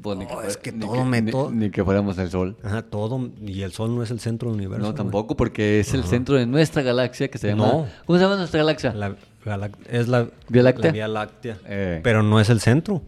Pues 0.00 0.16
ni 0.18 0.24
No, 0.24 0.30
fue- 0.30 0.46
es 0.46 0.56
que 0.56 0.72
ni 0.72 0.80
todo 0.80 1.04
me- 1.04 1.20
ni- 1.20 1.30
todo- 1.30 1.50
ni 1.50 1.70
que 1.70 1.84
fuéramos 1.84 2.16
el 2.18 2.30
sol. 2.30 2.56
Ajá, 2.62 2.82
todo, 2.82 3.30
y 3.40 3.62
el 3.62 3.72
sol 3.72 3.94
no 3.94 4.02
es 4.02 4.10
el 4.10 4.20
centro 4.20 4.48
del 4.50 4.56
universo. 4.58 4.80
No, 4.82 4.88
güey. 4.92 4.96
tampoco, 4.96 5.36
porque 5.36 5.80
es 5.80 5.92
el 5.94 6.04
centro 6.04 6.36
de 6.36 6.46
nuestra 6.46 6.82
galaxia 6.82 7.28
que 7.28 7.38
se 7.38 7.48
llama... 7.48 7.66
No. 7.66 7.86
¿Cómo 8.06 8.18
se 8.18 8.24
llama 8.24 8.36
nuestra 8.36 8.58
galaxia? 8.58 8.94
La 8.94 9.16
galac- 9.44 9.76
es 9.90 10.08
la 10.08 10.28
¿Vía 10.48 10.62
Láctea? 10.62 10.86
la 10.86 10.92
Vía 10.92 11.08
Láctea. 11.08 11.58
Eh. 11.66 12.00
Pero 12.02 12.22
no 12.22 12.40
es 12.40 12.48
el 12.50 12.60
centro. 12.60 13.02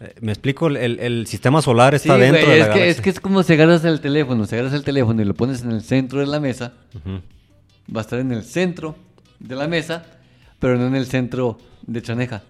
Eh, 0.00 0.14
Me 0.20 0.32
explico, 0.32 0.66
el, 0.68 0.76
el- 1.00 1.26
sistema 1.26 1.62
solar 1.62 1.98
Sí, 1.98 2.08
está 2.08 2.18
dentro 2.18 2.44
güey, 2.46 2.52
de 2.54 2.58
la 2.60 2.66
es 2.66 2.74
que, 2.74 2.88
es 2.88 3.00
que 3.00 3.10
es 3.10 3.20
como 3.20 3.42
si 3.42 3.52
agarras 3.54 3.84
el 3.84 4.00
teléfono, 4.00 4.44
si 4.46 4.54
agarras 4.54 4.74
el 4.74 4.84
teléfono 4.84 5.22
y 5.22 5.24
lo 5.24 5.34
pones 5.34 5.62
en 5.62 5.70
el 5.72 5.82
centro 5.82 6.20
de 6.20 6.26
la 6.26 6.38
mesa, 6.40 6.74
va 7.94 8.00
a 8.00 8.02
estar 8.02 8.18
en 8.18 8.32
el 8.32 8.42
centro 8.44 8.96
de 9.40 9.54
la 9.56 9.66
mesa, 9.68 10.04
pero 10.58 10.76
no 10.76 10.86
en 10.86 10.94
el 10.96 11.06
centro 11.06 11.58
de 11.86 12.02
Chaneja. 12.02 12.42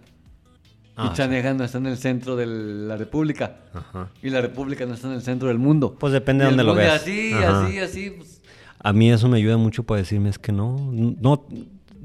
Ah, 0.96 1.10
y 1.12 1.16
Chaneja 1.16 1.52
no 1.54 1.62
está 1.64 1.78
en 1.78 1.86
el 1.86 1.98
centro 1.98 2.36
de 2.36 2.46
la 2.46 2.96
República. 2.96 3.56
Ajá. 3.74 4.08
Y 4.22 4.30
la 4.30 4.40
República 4.40 4.86
no 4.86 4.94
está 4.94 5.08
en 5.08 5.14
el 5.14 5.22
centro 5.22 5.48
del 5.48 5.58
mundo. 5.58 5.94
Pues 5.98 6.12
depende 6.12 6.44
de 6.44 6.50
dónde 6.50 6.64
lo 6.64 6.74
veas. 6.74 7.02
Así, 7.02 7.32
Ajá. 7.34 7.66
así, 7.66 7.78
así. 7.78 8.10
pues, 8.16 8.40
A 8.82 8.92
mí 8.94 9.10
eso 9.12 9.28
me 9.28 9.36
ayuda 9.36 9.56
mucho 9.58 9.82
para 9.82 9.98
decirme 10.00 10.30
es 10.30 10.38
que 10.38 10.52
no, 10.52 10.90
no, 10.92 11.46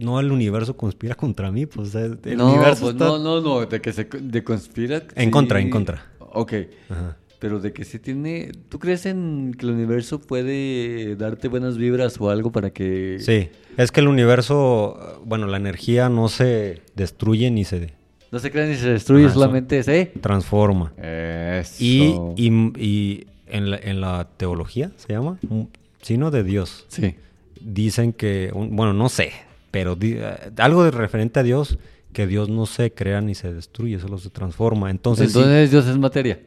no 0.01 0.19
el 0.19 0.31
universo 0.31 0.75
conspira 0.75 1.15
contra 1.15 1.51
mí, 1.51 1.65
pues 1.65 1.95
el 1.95 2.19
no, 2.37 2.49
universo 2.49 2.81
pues 2.81 2.93
está... 2.93 3.05
no, 3.05 3.19
no, 3.19 3.41
no, 3.41 3.65
de 3.65 3.81
que 3.81 3.93
se 3.93 4.05
de 4.05 4.43
conspira. 4.43 5.03
En 5.15 5.31
contra, 5.31 5.59
en 5.59 5.69
contra. 5.69 6.05
Ok. 6.19 6.53
Ajá. 6.89 7.17
Pero 7.39 7.59
de 7.59 7.73
que 7.73 7.85
sí 7.85 7.97
tiene. 7.97 8.51
¿Tú 8.69 8.77
crees 8.77 9.05
en 9.07 9.55
que 9.57 9.65
el 9.65 9.71
universo 9.71 10.21
puede 10.21 11.15
darte 11.15 11.47
buenas 11.47 11.77
vibras 11.77 12.21
o 12.21 12.29
algo 12.29 12.51
para 12.51 12.69
que. 12.71 13.17
Sí, 13.19 13.49
es 13.77 13.91
que 13.91 13.99
el 14.01 14.07
universo, 14.07 15.21
bueno, 15.25 15.47
la 15.47 15.57
energía 15.57 16.07
no 16.09 16.29
se 16.29 16.83
destruye 16.95 17.49
ni 17.49 17.63
se 17.63 17.93
No 18.31 18.37
se 18.37 18.51
crea 18.51 18.67
ni 18.67 18.75
se 18.75 18.91
destruye, 18.91 19.25
Ajá, 19.25 19.33
solamente 19.33 19.81
se. 19.81 20.05
transforma. 20.21 20.93
Eso. 20.97 21.83
Y, 21.83 22.15
y, 22.35 22.49
y 22.77 23.27
en, 23.47 23.71
la, 23.71 23.77
en 23.77 24.01
la 24.01 24.27
teología, 24.37 24.91
¿se 24.97 25.13
llama? 25.13 25.39
Un 25.49 25.69
Sino 26.01 26.31
de 26.31 26.43
Dios. 26.43 26.85
Sí. 26.89 27.15
Dicen 27.59 28.13
que, 28.13 28.51
bueno, 28.53 28.93
no 28.93 29.09
sé, 29.09 29.31
pero 29.71 29.95
di- 29.95 30.15
eh, 30.17 30.51
algo 30.57 30.83
de 30.83 30.91
referente 30.91 31.39
a 31.39 31.43
Dios, 31.43 31.77
que 32.13 32.27
Dios 32.27 32.49
no 32.49 32.65
se 32.65 32.93
crea 32.93 33.21
ni 33.21 33.35
se 33.35 33.53
destruye, 33.53 33.97
solo 33.99 34.17
se 34.17 34.29
transforma. 34.29 34.89
Entonces, 34.91 35.31
sí, 35.31 35.39
Entonces 35.39 35.71
Dios 35.71 35.87
es 35.87 35.97
materia. 35.97 36.39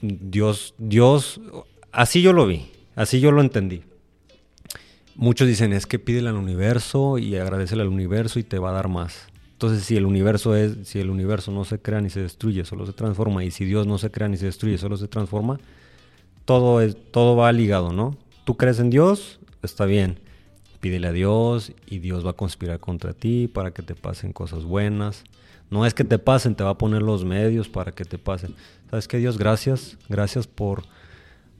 Dios, 0.00 0.74
Dios, 0.78 1.40
así 1.92 2.20
yo 2.22 2.32
lo 2.32 2.46
vi, 2.46 2.66
así 2.96 3.20
yo 3.20 3.30
lo 3.30 3.40
entendí. 3.40 3.82
Muchos 5.14 5.46
dicen, 5.46 5.72
es 5.72 5.86
que 5.86 5.98
pídele 5.98 6.30
al 6.30 6.36
universo 6.36 7.18
y 7.18 7.36
agradecele 7.36 7.82
al 7.82 7.88
universo 7.88 8.38
y 8.38 8.42
te 8.42 8.58
va 8.58 8.70
a 8.70 8.72
dar 8.72 8.88
más. 8.88 9.26
Entonces, 9.52 9.84
si 9.84 9.96
el 9.96 10.06
universo 10.06 10.56
es, 10.56 10.88
si 10.88 10.98
el 10.98 11.10
universo 11.10 11.52
no 11.52 11.64
se 11.64 11.78
crea 11.78 12.00
ni 12.00 12.10
se 12.10 12.20
destruye, 12.20 12.64
solo 12.64 12.84
se 12.86 12.92
transforma, 12.92 13.44
y 13.44 13.50
si 13.52 13.64
Dios 13.64 13.86
no 13.86 13.98
se 13.98 14.10
crea 14.10 14.26
ni 14.28 14.36
se 14.36 14.46
destruye, 14.46 14.78
solo 14.78 14.96
se 14.96 15.06
transforma, 15.06 15.60
todo 16.44 16.80
es, 16.80 16.96
todo 17.12 17.36
va 17.36 17.52
ligado, 17.52 17.92
¿no? 17.92 18.16
Tú 18.44 18.56
crees 18.56 18.80
en 18.80 18.90
Dios, 18.90 19.38
está 19.62 19.84
bien. 19.84 20.18
Pídele 20.82 21.06
a 21.06 21.12
Dios 21.12 21.70
y 21.86 22.00
Dios 22.00 22.26
va 22.26 22.30
a 22.30 22.32
conspirar 22.32 22.80
contra 22.80 23.12
ti 23.12 23.46
para 23.46 23.70
que 23.70 23.82
te 23.82 23.94
pasen 23.94 24.32
cosas 24.32 24.64
buenas. 24.64 25.22
No 25.70 25.86
es 25.86 25.94
que 25.94 26.02
te 26.02 26.18
pasen, 26.18 26.56
te 26.56 26.64
va 26.64 26.70
a 26.70 26.76
poner 26.78 27.02
los 27.02 27.24
medios 27.24 27.68
para 27.68 27.92
que 27.92 28.04
te 28.04 28.18
pasen. 28.18 28.56
¿Sabes 28.90 29.06
qué, 29.06 29.18
Dios? 29.18 29.38
Gracias. 29.38 29.96
Gracias 30.08 30.48
por 30.48 30.82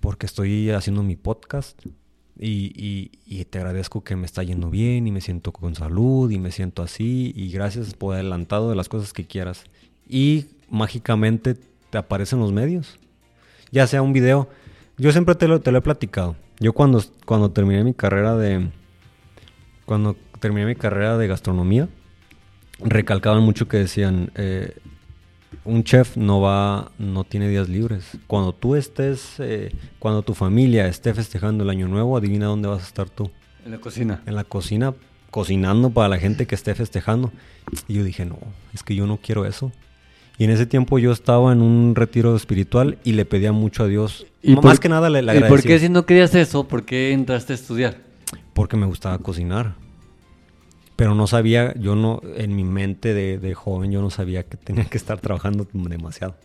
porque 0.00 0.26
estoy 0.26 0.70
haciendo 0.70 1.04
mi 1.04 1.14
podcast. 1.14 1.80
Y, 2.36 3.12
y, 3.24 3.44
te 3.44 3.58
agradezco 3.58 4.02
que 4.02 4.16
me 4.16 4.26
está 4.26 4.42
yendo 4.42 4.70
bien 4.70 5.06
y 5.06 5.12
me 5.12 5.20
siento 5.20 5.52
con 5.52 5.76
salud 5.76 6.28
y 6.32 6.40
me 6.40 6.50
siento 6.50 6.82
así 6.82 7.32
y 7.36 7.52
gracias 7.52 7.94
por 7.94 8.14
adelantado 8.14 8.70
de 8.70 8.74
las 8.74 8.88
cosas 8.88 9.12
que 9.12 9.24
quieras. 9.24 9.66
Y 10.08 10.46
mágicamente 10.68 11.54
te 11.90 11.96
aparecen 11.96 12.40
los 12.40 12.50
medios. 12.50 12.98
Ya 13.70 13.86
sea 13.86 14.02
un 14.02 14.12
video. 14.12 14.48
Yo 14.98 15.12
siempre 15.12 15.36
te 15.36 15.46
lo, 15.46 15.60
te 15.60 15.70
lo 15.70 15.78
he 15.78 15.82
platicado. 15.82 16.34
Yo 16.58 16.72
cuando, 16.72 17.04
cuando 17.24 17.52
terminé 17.52 17.84
mi 17.84 17.94
carrera 17.94 18.36
de... 18.36 18.81
Cuando 19.84 20.16
terminé 20.40 20.66
mi 20.66 20.74
carrera 20.74 21.18
de 21.18 21.26
gastronomía, 21.26 21.88
recalcaban 22.80 23.42
mucho 23.42 23.68
que 23.68 23.78
decían, 23.78 24.30
eh, 24.34 24.76
un 25.64 25.84
chef 25.84 26.16
no 26.16 26.40
va, 26.40 26.90
no 26.98 27.24
tiene 27.24 27.48
días 27.48 27.68
libres. 27.68 28.18
Cuando 28.26 28.52
tú 28.52 28.74
estés, 28.74 29.34
eh, 29.38 29.72
cuando 29.98 30.22
tu 30.22 30.34
familia 30.34 30.86
esté 30.86 31.14
festejando 31.14 31.64
el 31.64 31.70
año 31.70 31.88
nuevo, 31.88 32.16
adivina 32.16 32.46
dónde 32.46 32.68
vas 32.68 32.82
a 32.82 32.86
estar 32.86 33.08
tú. 33.08 33.30
En 33.64 33.72
la 33.72 33.78
cocina. 33.78 34.22
En 34.26 34.34
la 34.34 34.44
cocina, 34.44 34.94
cocinando 35.30 35.90
para 35.90 36.08
la 36.08 36.18
gente 36.18 36.46
que 36.46 36.54
esté 36.54 36.74
festejando. 36.74 37.32
Y 37.86 37.94
yo 37.94 38.04
dije, 38.04 38.24
no, 38.24 38.38
es 38.74 38.82
que 38.82 38.94
yo 38.94 39.06
no 39.06 39.18
quiero 39.18 39.46
eso. 39.46 39.72
Y 40.38 40.44
en 40.44 40.50
ese 40.50 40.66
tiempo 40.66 40.98
yo 40.98 41.12
estaba 41.12 41.52
en 41.52 41.60
un 41.60 41.94
retiro 41.94 42.34
espiritual 42.34 42.98
y 43.04 43.12
le 43.12 43.24
pedía 43.24 43.52
mucho 43.52 43.84
a 43.84 43.86
Dios. 43.86 44.26
¿Y 44.42 44.56
más 44.56 44.80
que 44.80 44.88
nada 44.88 45.10
le, 45.10 45.22
le 45.22 45.38
¿Y 45.38 45.42
por 45.44 45.62
qué 45.62 45.78
si 45.78 45.88
no 45.88 46.06
querías 46.06 46.34
eso? 46.34 46.66
¿Por 46.66 46.84
qué 46.84 47.12
entraste 47.12 47.52
a 47.52 47.56
estudiar? 47.56 48.11
Porque 48.54 48.76
me 48.76 48.86
gustaba 48.86 49.18
cocinar 49.18 49.74
pero 51.02 51.16
no 51.16 51.26
sabía, 51.26 51.74
yo 51.74 51.96
no, 51.96 52.20
en 52.36 52.54
mi 52.54 52.62
mente 52.62 53.12
de, 53.12 53.54
joven, 53.54 53.90
yo 53.90 54.00
no 54.00 54.10
sabía 54.10 54.44
que 54.44 54.56
tenía 54.56 54.84
que 54.84 54.96
estar 54.96 55.18
trabajando 55.20 55.66
demasiado. 55.72 56.36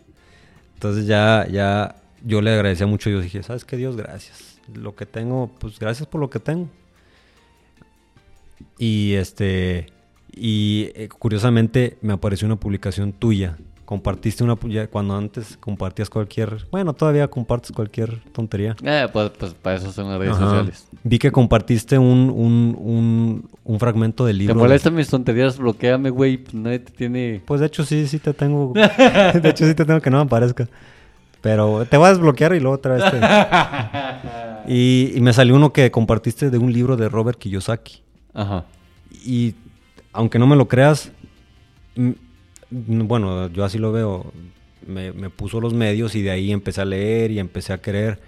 Entonces 0.73 1.05
ya, 1.05 1.45
ya, 1.47 1.97
yo 2.23 2.41
le 2.41 2.51
agradecía 2.51 2.87
mucho, 2.87 3.11
yo 3.11 3.21
dije, 3.21 3.43
¿sabes 3.43 3.65
qué, 3.65 3.77
Dios? 3.77 3.95
Gracias. 3.95 4.59
Lo 4.73 4.95
que 4.95 5.05
tengo, 5.05 5.51
pues 5.59 5.77
gracias 5.77 6.07
por 6.07 6.21
lo 6.21 6.31
que 6.31 6.39
tengo. 6.39 6.69
Y 8.79 9.13
este, 9.13 9.93
y 10.31 10.89
eh, 10.95 11.07
curiosamente 11.07 11.99
me 12.01 12.13
apareció 12.13 12.47
una 12.47 12.55
publicación 12.55 13.13
tuya 13.13 13.57
compartiste 13.87 14.43
una 14.43 14.57
cuando 14.91 15.15
antes 15.15 15.55
compartías 15.55 16.09
cualquier 16.09 16.67
bueno 16.69 16.91
todavía 16.91 17.29
compartes 17.29 17.71
cualquier 17.71 18.19
tontería. 18.33 18.75
Eh, 18.83 19.07
pues, 19.13 19.29
pues 19.39 19.53
para 19.53 19.77
eso 19.77 19.93
son 19.93 20.09
las 20.09 20.19
redes 20.19 20.35
sociales. 20.35 20.87
Vi 21.03 21.17
que 21.17 21.31
compartiste 21.31 21.97
un, 21.97 22.29
un, 22.29 23.49
un, 23.63 23.79
fragmento 23.79 24.25
del 24.25 24.39
libro 24.39 24.55
te 24.55 24.59
molestan 24.59 24.93
mis 24.93 25.07
tonterías 25.07 25.57
bloqueame 25.57 26.09
güey 26.09 26.35
pues 26.35 26.53
nadie 26.53 26.79
te 26.79 26.91
tiene 26.91 27.41
pues 27.45 27.61
de 27.61 27.67
hecho 27.67 27.85
sí 27.85 28.07
sí 28.07 28.19
te 28.19 28.33
tengo. 28.33 28.73
De 28.75 29.49
hecho 29.49 29.65
sí 29.65 29.73
te 29.73 29.85
tengo 29.85 30.01
que 30.01 30.09
no 30.09 30.17
me 30.17 30.23
aparezca. 30.23 30.67
Pero 31.39 31.85
te 31.85 31.95
voy 31.95 32.07
a 32.07 32.09
desbloquear 32.09 32.55
y 32.55 32.59
luego 32.59 32.75
otra 32.75 32.95
vez 32.95 33.05
te... 34.65 34.73
y, 34.73 35.13
y 35.15 35.21
me 35.21 35.31
salió 35.31 35.55
uno 35.55 35.71
que 35.71 35.89
compartiste 35.91 36.49
de 36.49 36.57
un 36.57 36.73
libro 36.73 36.97
de 36.97 37.07
Robert 37.07 37.39
Kiyosaki. 37.39 38.01
Ajá. 38.33 38.65
Y 39.25 39.55
aunque 40.11 40.39
no 40.39 40.47
me 40.47 40.57
lo 40.57 40.67
creas 40.67 41.09
bueno, 42.69 43.49
yo 43.49 43.63
así 43.63 43.77
lo 43.77 43.91
veo, 43.91 44.31
me, 44.85 45.11
puso 45.29 45.61
los 45.61 45.73
medios 45.73 46.15
y 46.15 46.21
de 46.21 46.31
ahí 46.31 46.51
empecé 46.51 46.81
a 46.81 46.85
leer 46.85 47.31
y 47.31 47.39
empecé 47.39 47.73
a 47.73 47.79
querer. 47.79 48.19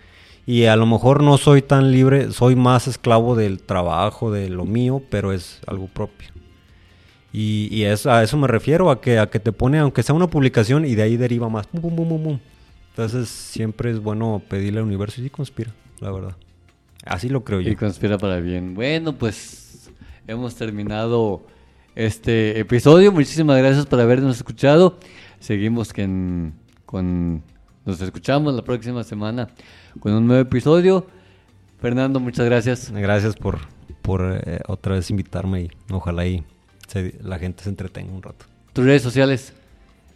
Y 0.45 0.65
a 0.65 0.75
lo 0.75 0.85
mejor 0.85 1.21
no 1.21 1.37
soy 1.37 1.61
tan 1.61 1.91
libre, 1.91 2.31
soy 2.31 2.55
más 2.55 2.87
esclavo 2.87 3.35
del 3.35 3.61
trabajo, 3.61 4.31
de 4.31 4.49
lo 4.49 4.65
mío, 4.65 5.03
pero 5.09 5.31
es 5.31 5.61
algo 5.67 5.87
propio. 5.87 6.29
Y, 7.31 7.83
es, 7.83 8.07
a 8.07 8.23
eso 8.23 8.37
me 8.37 8.47
refiero, 8.47 8.89
a 8.89 9.01
que, 9.01 9.19
a 9.19 9.29
que 9.29 9.39
te 9.39 9.51
pone, 9.51 9.77
aunque 9.77 10.01
sea 10.01 10.15
una 10.15 10.27
publicación, 10.27 10.85
y 10.85 10.95
de 10.95 11.03
ahí 11.03 11.17
deriva 11.17 11.47
más. 11.47 11.67
Entonces 11.71 13.29
siempre 13.29 13.91
es 13.91 13.99
bueno 13.99 14.41
pedirle 14.49 14.79
al 14.79 14.85
universo 14.85 15.21
y 15.21 15.25
sí 15.25 15.29
conspira, 15.29 15.71
la 15.99 16.11
verdad. 16.11 16.35
Así 17.05 17.29
lo 17.29 17.43
creo 17.43 17.61
yo. 17.61 17.71
Y 17.71 17.75
conspira 17.75 18.17
para 18.17 18.39
bien. 18.39 18.73
Bueno, 18.73 19.13
pues 19.13 19.91
hemos 20.27 20.55
terminado 20.55 21.45
este 21.99 22.59
episodio. 22.61 23.11
Muchísimas 23.11 23.57
gracias 23.57 23.85
por 23.85 23.99
habernos 23.99 24.37
escuchado. 24.37 24.97
Seguimos 25.41 25.91
con... 26.85 27.43
Nos 27.85 27.99
escuchamos 27.99 28.53
la 28.53 28.63
próxima 28.63 29.03
semana 29.03 29.49
con 29.99 30.13
un 30.13 30.25
nuevo 30.25 30.41
episodio. 30.41 31.05
Fernando, 31.81 32.21
muchas 32.21 32.45
gracias. 32.45 32.89
Gracias 32.91 33.35
por, 33.35 33.59
por 34.01 34.41
eh, 34.45 34.61
otra 34.67 34.95
vez 34.95 35.09
invitarme 35.09 35.63
y 35.63 35.71
ojalá 35.91 36.25
y 36.25 36.45
la 37.21 37.37
gente 37.37 37.63
se 37.63 37.69
entretenga 37.69 38.13
un 38.13 38.23
rato. 38.23 38.45
¿Tus 38.71 38.85
redes 38.85 39.01
sociales? 39.01 39.51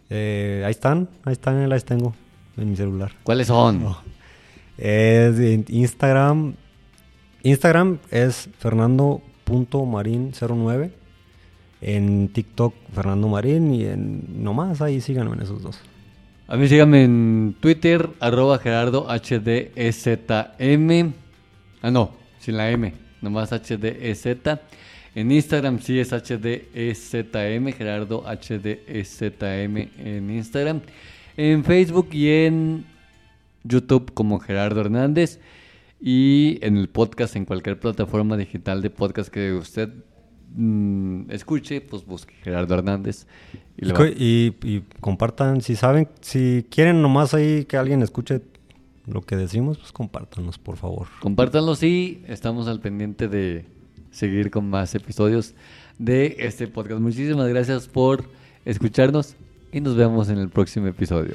Eh, 0.08 0.62
ahí 0.64 0.70
están, 0.70 1.10
ahí 1.24 1.34
están, 1.34 1.58
ahí 1.58 1.68
las 1.68 1.84
tengo 1.84 2.14
en 2.56 2.70
mi 2.70 2.76
celular. 2.76 3.12
¿Cuáles 3.24 3.48
son? 3.48 3.94
Es 4.78 5.38
Instagram. 5.68 6.54
Instagram 7.42 7.98
es 8.10 8.48
fernando.marin09 8.58 11.03
en 11.84 12.28
TikTok 12.28 12.74
Fernando 12.94 13.28
Marín 13.28 13.74
y 13.74 13.84
en 13.84 14.42
nomás 14.42 14.80
ahí 14.80 15.02
síganme 15.02 15.34
en 15.34 15.42
esos 15.42 15.62
dos. 15.62 15.78
A 16.48 16.56
mí 16.56 16.66
síganme 16.66 17.04
en 17.04 17.54
Twitter, 17.60 18.08
arroba 18.20 18.58
Gerardo 18.58 19.06
HDEZM. 19.06 21.12
Ah, 21.82 21.90
no, 21.90 22.12
sin 22.38 22.56
la 22.56 22.70
M, 22.70 22.94
nomás 23.20 23.50
HDEZ. 23.50 24.26
En 25.14 25.30
Instagram 25.30 25.78
sí 25.80 26.00
es 26.00 26.10
HDEZM, 26.10 27.72
Gerardo 27.72 28.24
HDEZM 28.24 29.76
en 29.98 30.30
Instagram. 30.30 30.80
En 31.36 31.64
Facebook 31.64 32.08
y 32.12 32.30
en 32.30 32.86
YouTube 33.62 34.14
como 34.14 34.38
Gerardo 34.38 34.80
Hernández. 34.80 35.38
Y 36.00 36.58
en 36.62 36.78
el 36.78 36.88
podcast, 36.88 37.36
en 37.36 37.44
cualquier 37.44 37.78
plataforma 37.78 38.36
digital 38.36 38.82
de 38.82 38.90
podcast 38.90 39.30
que 39.30 39.52
usted 39.52 39.90
Mm, 40.54 41.30
escuche, 41.30 41.80
pues 41.80 42.06
busque 42.06 42.34
Gerardo 42.42 42.74
Hernández. 42.74 43.26
Y, 43.76 44.54
y, 44.62 44.82
compartan, 45.00 45.60
si 45.60 45.74
saben, 45.74 46.08
si 46.20 46.64
quieren 46.70 47.02
nomás 47.02 47.34
ahí 47.34 47.64
que 47.64 47.76
alguien 47.76 48.02
escuche 48.02 48.40
lo 49.06 49.22
que 49.22 49.36
decimos, 49.36 49.78
pues 49.78 49.90
compártanos, 49.92 50.58
por 50.58 50.76
favor. 50.76 51.08
Compártanlo, 51.20 51.74
sí, 51.74 52.22
estamos 52.28 52.68
al 52.68 52.80
pendiente 52.80 53.28
de 53.28 53.64
seguir 54.10 54.50
con 54.50 54.70
más 54.70 54.94
episodios 54.94 55.54
de 55.98 56.36
este 56.38 56.68
podcast. 56.68 57.00
Muchísimas 57.00 57.48
gracias 57.48 57.88
por 57.88 58.24
escucharnos 58.64 59.34
y 59.72 59.80
nos 59.80 59.96
vemos 59.96 60.28
en 60.28 60.38
el 60.38 60.48
próximo 60.48 60.86
episodio. 60.86 61.34